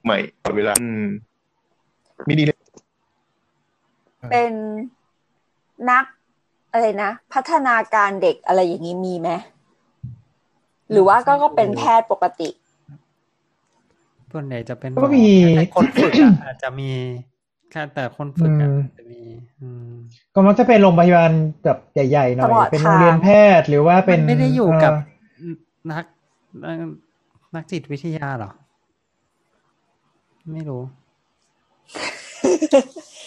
[0.05, 1.05] ใหม่ตลอดเวลา อืม
[2.27, 2.59] ไม่ดีเลย
[4.31, 4.53] เป็น
[5.90, 6.05] นัก
[6.73, 9.31] อะไรนะ พัฒนาการเด็กอะไรอย่างนี้มีไหม
[10.90, 12.49] หรือว่าก็ก็เป็นแพทย์ปกติ
[14.32, 16.90] ส่วนใหญ่จะเป็นก็มีแต่คนฝึกอะอาจจะมี
[17.73, 19.23] แค่แต่คนฝึกอะอืมจะมี
[19.61, 19.93] อืม
[20.35, 21.32] ก็มักจะเป็นโรงพยาบาล
[21.65, 23.28] แบบใหญ่ๆหน่อตลอดยเป็นทางโรงเรียนแพ
[23.61, 24.93] ทย์หรือว่าเป็นมันไม่ได้อยู่กับ
[25.89, 26.05] เนัก
[26.62, 26.85] เอ่อ
[27.57, 28.51] นักจิตวิทยาเหรอ
[30.53, 30.82] ไม่รู้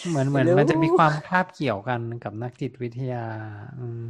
[0.10, 3.26] เหมือนเหมือนไม่รู้มันจะมีความคาบเกี่ยวกันกับนักจิตวิทยา
[3.80, 4.10] อืม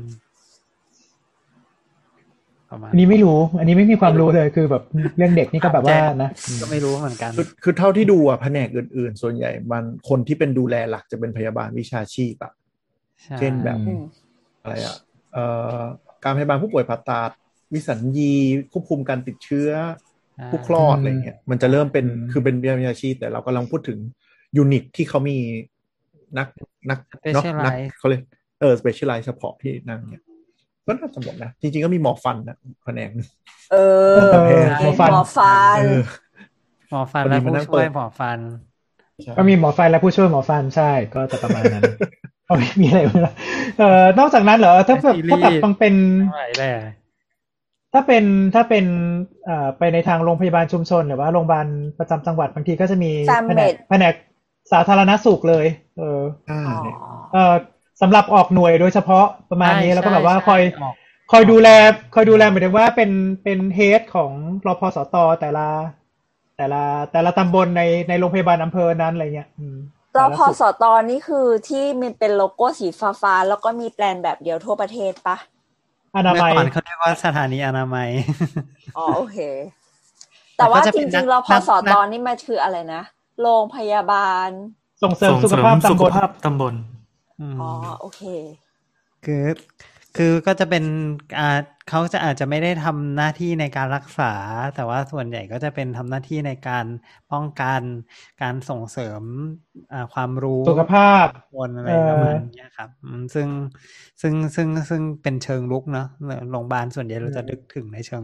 [2.76, 4.84] ประมาณอันนี้ไม่รู้ อันนี้ไม่มีความรู้เลยคือแบบ
[5.18, 6.30] เรื่องเด็กนี่ก็แบบว่านะ
[6.61, 12.53] ก็ไม่รู้เหมือนกัน คือคือเท่าที่ดูอะแผนกอื่น ๆ ส่วนใหญ่มันคนที่เป็นดูแลหลักจะเป็นพยาบาลวิชาชีพอะ
[13.23, 14.03] ใช่เช่นแบบอืม
[14.61, 14.95] อะไรอะ
[15.34, 15.45] เอ่
[15.80, 15.81] อ
[16.23, 17.31] การพยาบาลผู้ป่วยผ่าตัด
[17.73, 18.34] วิสัญญี
[18.72, 19.69] ควบคุมการติดเชื้อ
[20.35, 23.99] ใช่ผู้คลอดอะไรเงี้ยมันจะเริ่มเป็นอืมคือเป็นวิชาชีพ แต่เรากำลังพูดถึง
[24.57, 25.38] ยูนิตที่เขามี
[26.38, 26.47] นัก
[26.89, 26.99] นัก
[27.34, 28.22] เนาะนักเขาเลย
[28.60, 30.23] เออ specialize เฉพาะที่นั่งเนี่ย
[30.86, 33.28] ก็น่าจะหมดนะ จริงๆก็มีหมอฟันนะแผนกหนึ่ง
[33.70, 33.78] เออ
[34.12, 35.82] เออหมอฟันหมอฟันเออ
[36.90, 38.40] หมอฟันพอดีและมานั่ผู้งช่วยเปิดหมอฟัน
[39.24, 41.86] ใช่ก็มีหมอฟันและผู้ช่วยหมอฟันใช่ ก็จะประมาณนั้น
[42.45, 43.34] เอาไม่มีอะไรเลย
[43.78, 46.74] เอ่อนอกจากนั้นเหรอถ้าแบบซีรีส์ถ้าแบบฟังเป็นทั้งหลายแหละ
[47.94, 48.24] ถ้าเป็น
[48.56, 48.86] ถ้าเป็น
[49.45, 51.68] เอ่อไปในทางโรงพยาบาลชุมชน หรือว่าโรงพยาบาล
[51.99, 54.14] ประจำจังหวัดบางทีก็จะมี Sam แผนก Med แผนก
[54.72, 55.66] สาธารณสุขเลย
[55.98, 56.98] เอออ่าอ๋อเนี่ย
[57.34, 57.56] เออ
[58.01, 60.95] สำหรับออกหน่วยโดยเฉพาะประมาณนี้ใช่แล้วก็แบบว่าใช่คอยออก
[61.31, 61.69] คอยดูแล
[62.15, 63.11] คอยดูแลหมายถึงว่าเป็น
[63.43, 64.31] เป็นเฮดของ
[64.67, 65.67] รพสตแต่ละ
[66.57, 69.77] แต่ละแต่ละตำบลในในโรงพยาบาลอำเภอนั้นอะไรเงี้ยอืม
[70.17, 75.38] รพสาธารณสสุขตนี่คือที่มันเป็นโลโก้สีฟ้าฟ้าๆแล้วก็มีแปลนแบบเดียวทั่วประเทศปะ
[76.15, 78.09] อนาเมื่อมัยก่อนเขาเรียกว่าสถานีอนามัย
[78.97, 79.38] อ๋อโอเค
[80.57, 83.01] แต่ว่าแต่ก็จะจเป็นนัริกงๆรพสนัตกนี่มันคืออะไรนะ
[83.41, 84.49] โรงพยาบาล
[85.03, 86.73] ส่งเสริมส่งสุขเสริมภาพสุตำขบลภาพตำบล
[87.40, 88.22] อืมอ๋อโอเค
[89.26, 89.45] คือ
[90.18, 90.84] คือก็จะเป็น
[91.40, 91.60] อ่า
[91.90, 94.34] เขาจะอาจจะไม่ได้ทำหน้าที่ในการรักษา
[94.76, 96.86] แต่ว่าส่วนใหญ่ก็จะเป็นทำหน้าที่ในการ
[97.32, 97.82] ป้องกัน
[98.41, 99.22] การส่งเสริม
[99.94, 103.48] อ่าความรู้สุขภาพคนอะไรเอ่อประมาณเนี้ยครับอืมซึ่ง
[104.22, 106.07] ซึ่งซึ่งซึ่งเป็นเชิงลุกเนาะ
[106.52, 108.24] โรงพยาบาลส่วนใหญ่เราจะนึกถึงในเชิง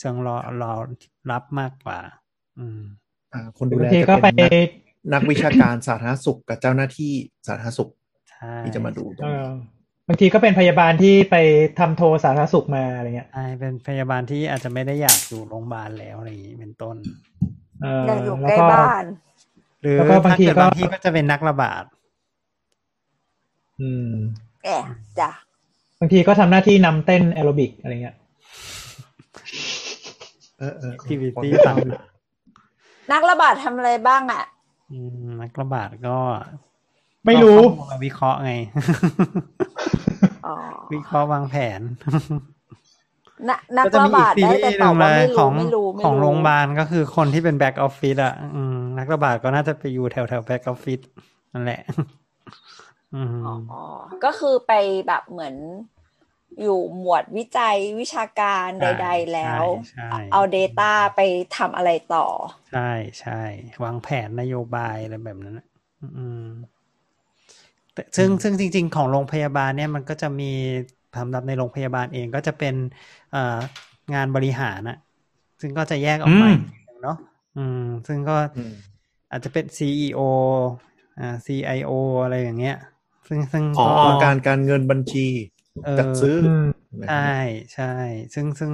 [0.00, 0.72] เชิงรอรอ
[1.30, 1.98] รับมากกว่า
[2.58, 2.80] อืม
[3.32, 4.52] อ่า คนดูแลบางทีจะก็ไปเป็นนัก
[5.12, 7.12] นักวิชาการสาธารณสุขกับเจ้าหน้าที่
[7.46, 8.01] สาธารณสุขใช่
[8.64, 9.52] ที่จะมาดูตรงเอนี้อ
[10.08, 11.36] บางทีก็เป็นพยาบาลที่ไป
[11.78, 16.96] ทำโทรสาธารณสุขมาอะไรเงี้ยใช่เป็นพยาบาลที่อาจจะไม่ได้อยากอยู่โรงพยาบาลแล้วอะไรอย่างนี้เป็นต้น
[17.82, 19.04] เอออยากอยู่แล้ใกวล้ก็บ้าน
[19.82, 21.84] หรือแล้วก็บางทีถ้เดก็บางทีก็จะเป็นนักระบาด
[23.80, 24.12] อืม
[24.64, 24.84] แอบ
[25.20, 25.30] จ้ะ
[26.00, 28.16] บางทีก็ทำหน้าที่นำเต้นแอโรบิกอะไรเงี้ย
[30.58, 31.76] เออเออ activity พอต่าง
[33.12, 34.44] นักระบาดทำอะไรบ้างอะ
[34.90, 36.18] อืมนักระบาดก็
[37.26, 38.52] ไม่รู้ก็ข้อมูลมาวิเคราะห์ไง
[40.46, 40.56] อ๋อ
[40.92, 41.80] วิเคราะห์วางแผน
[43.48, 51.00] นักนักก็จะระมีอีบากดซีได้รีแต่ส์หตอนึ่บงเลว่ายไม่ขอรู้งไม่รู้ไม่ของรู้โรงพยาบาลก็คือคนที่เป็นแบ็กออฟฟิศอะอืมนักระบาดก็น่าจะไปอยู่แถวแถวแบ็กออฟฟิศ
[51.52, 51.80] นั่นแหละ
[53.14, 53.82] อืมอ๋อ
[54.24, 54.72] ก็คือไป
[55.06, 55.54] แบบเหมือน
[56.60, 61.20] อยู่หมวดวิจัยวิชาการใด ๆ แล้วใช่เอา Data ไป
[61.56, 62.26] ทำอะไรต่อ
[62.70, 62.90] ใช่
[63.20, 63.40] ใช่
[63.84, 65.66] วางแผนนโยบายอะไรแบบนั้นน่ะ
[66.16, 66.81] อืมแต่
[68.16, 70.50] ซึ่งซึ่งจริง ๆ ของโรงพยาบาลเนี่ยมันก็จะมี
[71.18, 72.74] สำหรับในโรงพยาบาลเองก็จะเป็น
[73.32, 73.58] เอ่อ
[74.14, 74.98] งานบริหารนะ
[75.60, 77.16] ซึ่งก็จะแยกออกมาอืมอีกทีหนึ่งเนาะ
[77.56, 78.72] อืม ซึ่งก็อืม
[79.30, 80.20] อาจจะเป็น CEO
[81.18, 81.90] อ่า CIO
[82.22, 82.76] อะไรอย่างเงี้ย
[83.28, 85.26] ซึ่งซึ่งผอก็การการเงินบัญชี
[85.84, 86.64] เออจัดซื้อออืม
[87.08, 87.30] ใช่
[87.74, 87.92] ใช่
[88.34, 88.72] ซึ่งซึ่ง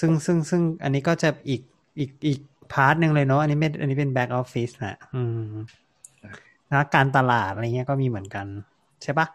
[0.00, 1.62] ซึ่งซึ่งซึ่งอันนี้ก็จะอีก
[1.98, 2.40] อีกอีก
[2.72, 5.52] part หนึ่งเลยเนาะอันนี้ไม่อันนี้เป็น back office นะอืม
[6.72, 8.46] นะการตลาดอะไรเงี้ยก็มีเหมือนกัน
[9.02, 9.26] ใช่ปะ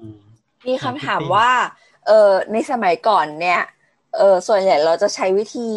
[0.00, 0.20] อืม
[0.68, 1.50] มีคำถามว่า
[2.06, 3.60] เออในสมัยก่อนเนี่ย
[4.16, 5.68] เออส่วนใหญ่เราจะใช้วิธี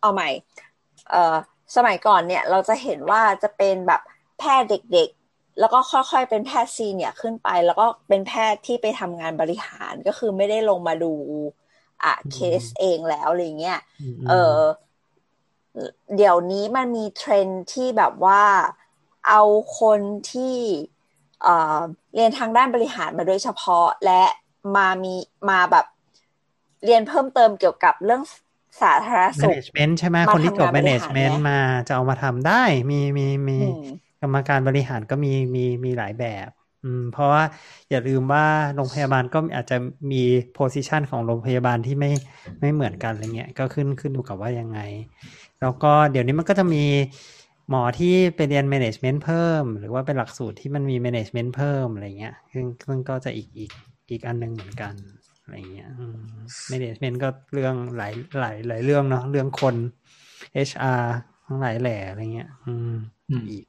[0.00, 0.28] เอาใหม่
[1.10, 1.36] เออ
[1.76, 4.00] สมัยก่อนเนี่ย เราจะเห็นว่าจะเป็นแบบ
[4.38, 11.12] แพทย์เด็กๆ แล้วก็ค่อยๆเป็นแพทย์ซีเนียร์ขึ้นไป แล้วก็เป็นแพทย์ที่ไปทำงานบริหารก็คือไม่ได้ลงมาดู
[12.04, 13.80] อะเคสเองแล้วอะไรเงี้ย
[14.28, 14.58] เออ
[16.16, 18.42] เดี๋ยวนี้มันมีเทรนด์ที่แบบว่า
[19.28, 19.42] เอา
[19.80, 20.56] คนที่
[21.42, 21.80] เอ่อ
[22.14, 24.22] เรียนทางด้านบริหารมาโดยเฉพาะและ
[24.76, 25.14] มามี
[25.50, 25.86] มาแบบ
[26.84, 28.22] เรียนเพิ่มเติมเกี่ยวกับเรื่อง
[28.82, 33.84] สาธารณสุข management ใช่ไหมมาคนที่จบทำงานบริหาร management เนี่ยมาจะเอามาทำได้มีมีมีอืม
[34.22, 36.48] กรรมการบริหารก็มีมีมีหลายแบบ
[36.84, 37.42] อืม เพราะว่า
[37.90, 38.44] อย่าลืมว่า
[38.74, 39.76] โรงพยาบาลก็อาจจะ
[40.12, 40.22] มี
[40.54, 42.10] โพซิชันของโรงพยาบาลที่ไม่
[42.60, 44.78] ไม่เหมือนกันอะไรเงี้ยก็ขึ้นขึ้นอยู่กับว่ายังไง
[45.60, 46.84] แล้วก็เดี๋ยวนี้มันก็จะมี
[47.70, 53.72] หมอที่ไปเรียน management เพิ่ม หรือว่าเป็นหลักสูตรที่มันมี management เพิ่มอะไรเงี้ยซึ่งซึ่งก็จะอีกอีก
[54.10, 54.94] อีกอันหนึงเหมือนกัน
[55.42, 56.18] อะไรเงี้ยอืม
[56.72, 59.76] management ก็เรื่องหลายหลายหลายเรื่องเนาะเรื่องคน
[60.52, 61.04] HR
[61.46, 62.92] ทั้งหลายแหล่อะไรเงี้ย อืม
[63.30, 63.64] อืมอีก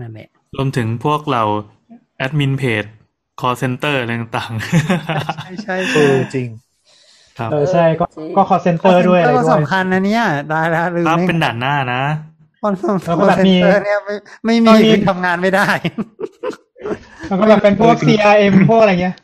[0.00, 1.42] นั่นแหละรวมถึงพวกเรา
[2.16, 2.84] แอดมินเพจ
[3.40, 4.52] call center อะไรต่าง
[5.34, 6.73] ใช่ใช่เอใช่อจริงๆครับ
[7.52, 8.04] เออใช่ก็
[8.36, 12.02] ก็ call center ด้วยอะไรก็ด้วยสำคัญนะเนี่ยได้แล้วลืมครับไม่เป็นด่านหน้านะ
[12.62, 13.98] คอนเซ็แล้วก็แบบมีนเตอร์เนี่ย
[14.44, 15.66] ไม่ไม่ก็มีมีคือทำงานไม่ได้
[17.30, 19.14] มันก็แบบเป็นพวก CRM พวกอะไรเงี้ย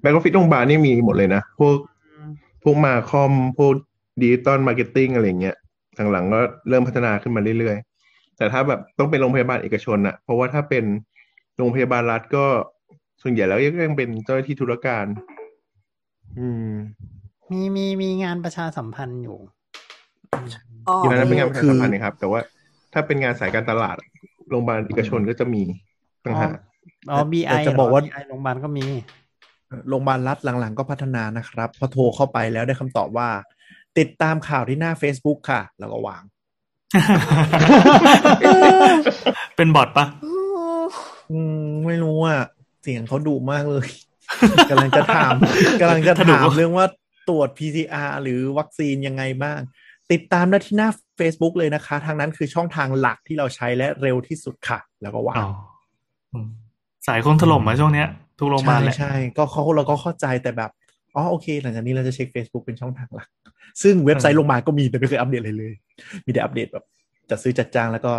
[0.00, 1.74] back office โรงพยาบาลนี่มีหมดเลยนะ พวก
[2.62, 3.72] พวก marcom พวก
[4.20, 5.56] digital marketing อะไรเงี้ย
[6.12, 10.84] หลังๆก็เริ่มพัฒนาขึ้นมาเรื่อยๆ แต่ถ้าแบบต้องเป็นโรงพยาบาลเอกชนอะเพราะว่าถ้าเป็น
[11.56, 12.44] โรงพยาบาลรัฐก็
[13.22, 15.04] ส่วนใหญ่แล้วยังเป็นเจ้าหน้าที่ธุรการ
[16.38, 16.70] อืม
[17.50, 19.38] มีมีมีงานประชาสัมพันธ์อยู่
[20.88, 22.40] อ๋อที่นั้นเป็นงานประชาคือสัมพันธ์นะครับ แต่ว่า
[22.92, 24.08] ถ้าเป็นงานสายการตลาดอะ
[24.50, 25.62] โรงพยาบาลเอกชนก็จะมี
[26.24, 26.52] ต่างหาก
[27.10, 28.86] อ๋อ BI แต่จะบอกว่าเหร BI โรงพยาบาลก็มี
[29.88, 33.28] โรงพยาบาลรัฐหลังๆ ก็พัฒนานะครับพอโทรเข้าไปแล้วได้คำตอบว่า
[33.98, 36.22] ติดตามข่าวที่หน้า Facebook ค่ะ แล้วก็วาง
[39.56, 40.32] เป็นบอทปะอื
[40.80, 40.84] ม
[41.30, 42.40] อืมไม่รู้อะ
[42.82, 43.88] เสียงเขาดุมากเลย
[44.70, 45.34] กำลังจะถาม
[45.80, 46.86] กำลังจะถามเรื่องว่า
[47.28, 49.60] ตรวจ PCR หรือวัคซีนยังไงบ้าง
[50.12, 50.90] ติดตามได้ที่หน้า
[51.20, 55.50] Facebook เลยนะคะ ทางนั้นคือช่องทางหลักที่เราใช้และเร็วที่สุดค่ะ แล้วก็วาอ๋งอ
[56.32, 56.48] อืม
[57.06, 58.08] สายคงถล่มมาช่วงเนี้ย
[58.38, 60.70] ทุกโรงพยาบาใช่ลแหละใช่ก็เขาเราก็เข้าใจแต่แบบ
[61.14, 63.28] อ๋อโอเคหลังจากนี้เราจะเช็ค Facebook เป็นช่องทางหลัก
[63.82, 65.72] ซึ่งเว็บไซต์โรงพยาบาลก็มีแต่ไม่เคยอัปเดตอะไรเลย
[66.26, 66.84] มีแต่อัปเดตแบบ
[67.30, 68.12] จัดซื้อจัดจ้างแล้วก็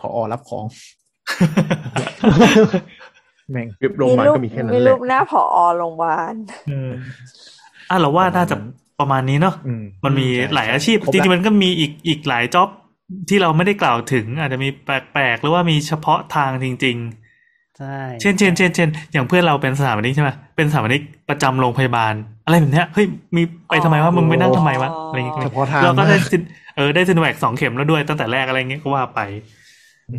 [0.00, 0.64] พออรับของ
[3.50, 6.34] แม่งเว็บโรงพยาบาลก็มีแค่นั้นมีแหรูละปหน้าผอโรงพยาบาล
[6.68, 6.92] เออ
[7.90, 8.56] อะเราว่าน่าจะ
[9.00, 12.68] ประมาณนี้เนาะอืมมันมีใช่หลายอาชีพครบจริงๆละมันก็มีอีกอีกหลายจ็อบ
[13.28, 16.98] ที่เราไม่ได้กล่าวถึง อาจจะมีแปลกๆ หรือว่ามีเฉพาะทางจริง
[17.78, 22.14] ใช่ๆเช่นเช่นเช่นเช่นอย่างเพื่อนเราเป็นสถาปนิกใช่ไหมเป็นสถาปนิกประจำโรงพยาบาล
[22.44, 23.06] อะไรแบบเนี้ยเฮ้ย
[23.36, 26.42] มีไปทำไมวะมึงไปนั่งทำไมวะอะไรอย่างเงี้ยเฉพาะทางเราก็ได้มากซิน
[26.76, 29.20] เออได้ซินแวกสองเข็มแล้วด้วยตั้งแต่แรกอะไรเงี้ยก็ว่าไป
[30.12, 30.18] อื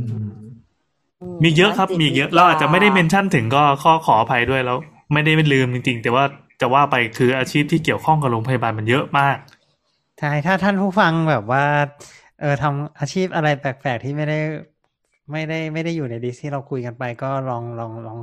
[1.32, 4.78] มมีเยอะครับมีเยอะเราอาจจะไม่ได้เมนชั่นถึงก็ข้อขออภัยด้วยแล้ว
[5.14, 6.24] ไม่ได้ไม่ลืมจริง ๆ แต่ว่า
[6.62, 9.38] จะว่าไปคืออาชีพที่เกี่ยวข้องกับโรงพยาบาลมันเยอะมาก
[10.20, 11.66] ใช่ถ้าท่านผู้ฟังแบบว่า
[12.40, 14.40] เออทำอาชีพอะไรแปลกๆที่ไม่ได้
[15.32, 18.20] ไม่ได้ไม่ได้อยู่ในดิสที่เราคุยกันไปก็ลองลองลอง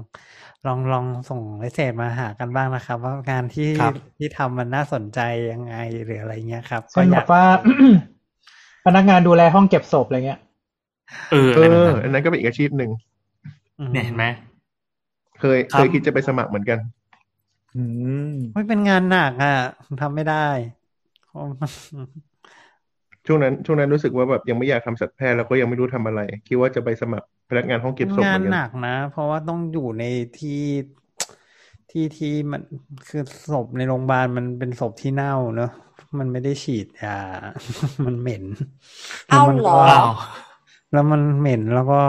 [0.67, 5.21] ลองลองส่งเมสเซจมาหากันบ้างนะครับ ว่างานที่ครับที่ทำมันน่าสนใจ
[5.53, 5.75] ยังไง
[6.07, 7.43] หรืออะไรเงี้ยครับเช่นอแบยากบว่า
[8.87, 10.41] พนักงานดูแลห้องเก็บศพอะไรเงี้ย
[11.31, 12.91] เออเออะไรแบบอนั้นอันนั้นก็เป็นอีกอาชีพหนึ่ง
[13.79, 14.25] อืมเนี่ยเห็นไหม
[15.41, 16.79] เคยครับเคยคิดจะไปสมัครเหมือนกัน
[17.73, 18.17] อืม
[18.55, 19.51] ไม่เป็นงานหนักอะ
[20.01, 20.35] ทำไม่ได้
[23.27, 30.03] ช่วงนั้นช่วงนั้นรู้สึกว่าแบบยังไม่อยากทำสัตวแพทย์แล้วก็ยังไม่รู้ทำอะไร คิดว่าจะไปสมัครพนักงานห้องเก็บศพงาเหนมือนหกันันกนะ เพราะว่าต้องอยู่ใน
[30.39, 30.63] ที่
[31.91, 32.63] ที่ที่มัน
[33.09, 33.23] คือ
[33.53, 35.71] ศพในโรงพยาบาลมันเป็นศพที่เน่าเนอะ
[36.19, 37.19] มันไม่ได้ฉีดยา
[38.07, 38.45] มันเหม็น
[39.29, 40.09] เอ้าแล้วมันเหรก็ออ้าว
[40.93, 42.01] แล้วมันเหม็นแล้วก็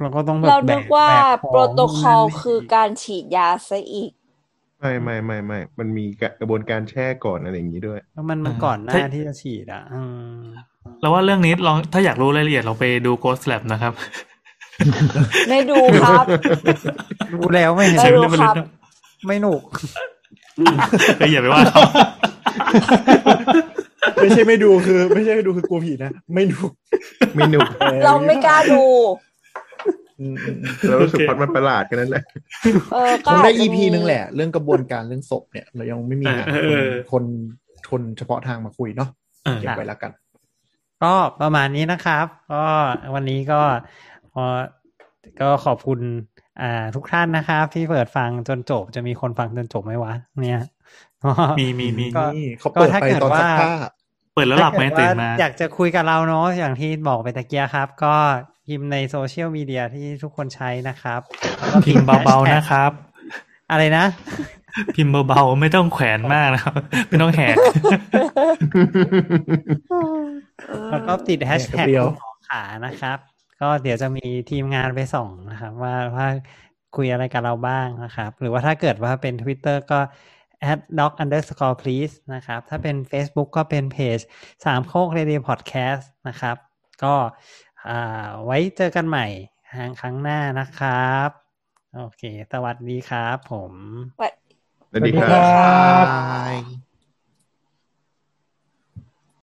[0.00, 4.10] เราก็ต้องแบบเราแบนึกกว่าแบกของโปรโตคอลนู่นนั่นคือการฉีดยาซะอีก
[4.80, 6.04] ไม่ไม่ไม่ไม่มันมี
[6.40, 10.02] กระบวนการแช่ก่อนอะไรอย่างนี้ด้วย แล้วมันมันอ่าก่อนหน้าถ้าที่จะฉีดอะอื
[10.36, 10.38] ม
[11.00, 13.92] เราว่าเรื่องนี้ลองถ้าอยากรู้รายละเอียดเราไปดู Ghost Lab นะครับ
[15.50, 16.24] ไม่ดูครับ
[17.32, 18.54] ดูแล้วไม่เห็นไม่รู้ครับ
[19.26, 19.62] ไม่หนุก
[21.20, 21.82] ก็อย่าไปว่าเขา
[24.22, 26.58] ไม่ใช่ไม่ดูคือ ไม่ใช่ไม่ดูคือกลัวผีนะไม่ดู
[27.34, 27.66] ไม่หนุก
[28.04, 28.82] เราไม่กล้าดู
[30.20, 32.24] อืมอืมอืมเรารู้สึกพล็อดมันประหลาดกันนั่นแหละ
[32.92, 37.24] เออคก็งอาได้จจะ EP มีนึงแหละ เรื่องกระบวนการเรื่องศพเนี่ย เรายังไม่มีหาเออเออคน
[37.90, 39.08] คนเฉพาะทางมาคุยเนาะ
[39.44, 40.12] เออเก็บไว้แล้วกัน
[41.02, 42.64] ก็ประมาณนี้นะครับ ก็
[43.14, 43.60] วันนี้ก็
[44.34, 44.44] พอ
[45.40, 46.00] ก็ขอบคุณ
[46.60, 50.12] อ่าทุกท่านนะครับ ที่เปิดฟังจนจบจะมีคนฟังจนจบไหมวะ
[50.44, 50.77] เนี่ยก็
[51.58, 53.72] มีมีมีก็นี่เขาเปิดก็ถ้าไปเกิดตอนซักว่าผ้า
[54.34, 58.14] เปิดแล้วหลับไหมถ้าเกิดตื่นว่ามา อยากจะคุยกับเราเนาะอย่างที่บอกไปตะเกียครับ ก็
[58.66, 61.20] พิมพ์ในโซเชียลมีเดียที่ทุกคนใช้นะครับ
[61.58, 62.92] แล้วก็พิมพ์เบาๆแฮชแท็กนะครับ
[63.70, 64.04] อะไรนะ
[64.94, 67.56] พิมพ์เบาๆไม่ต้องแขวนมากนะครับไม่ต้องแหก
[70.90, 73.18] แล้วก็ติดแฮชแท็กเดียวคุณหมอขานะครับ
[73.60, 76.28] ก็เดี๋ยวจะมีทีมงานไปส่องนะครับ ว่าว่า
[76.96, 80.00] คุยอะไรกับเราบ้างนะครับ หรือว่าถ้าเกิดว่าเป็น Twitter ก็
[80.70, 84.18] at doc underscore please นะครับ ถ้าเป็น Facebook ก็เป็นเพจ
[84.64, 86.56] สามโคก radio podcast นะครับ
[87.02, 87.14] ก็
[87.88, 89.26] อ่าไว้เจอกันใหม่
[89.74, 91.28] ทางครั้งหน้านะครับ
[91.96, 92.22] โอเค
[92.52, 93.72] สวัสดีครับผม
[94.90, 95.48] สวัสดีคครัรั
[96.04, 96.87] บบาย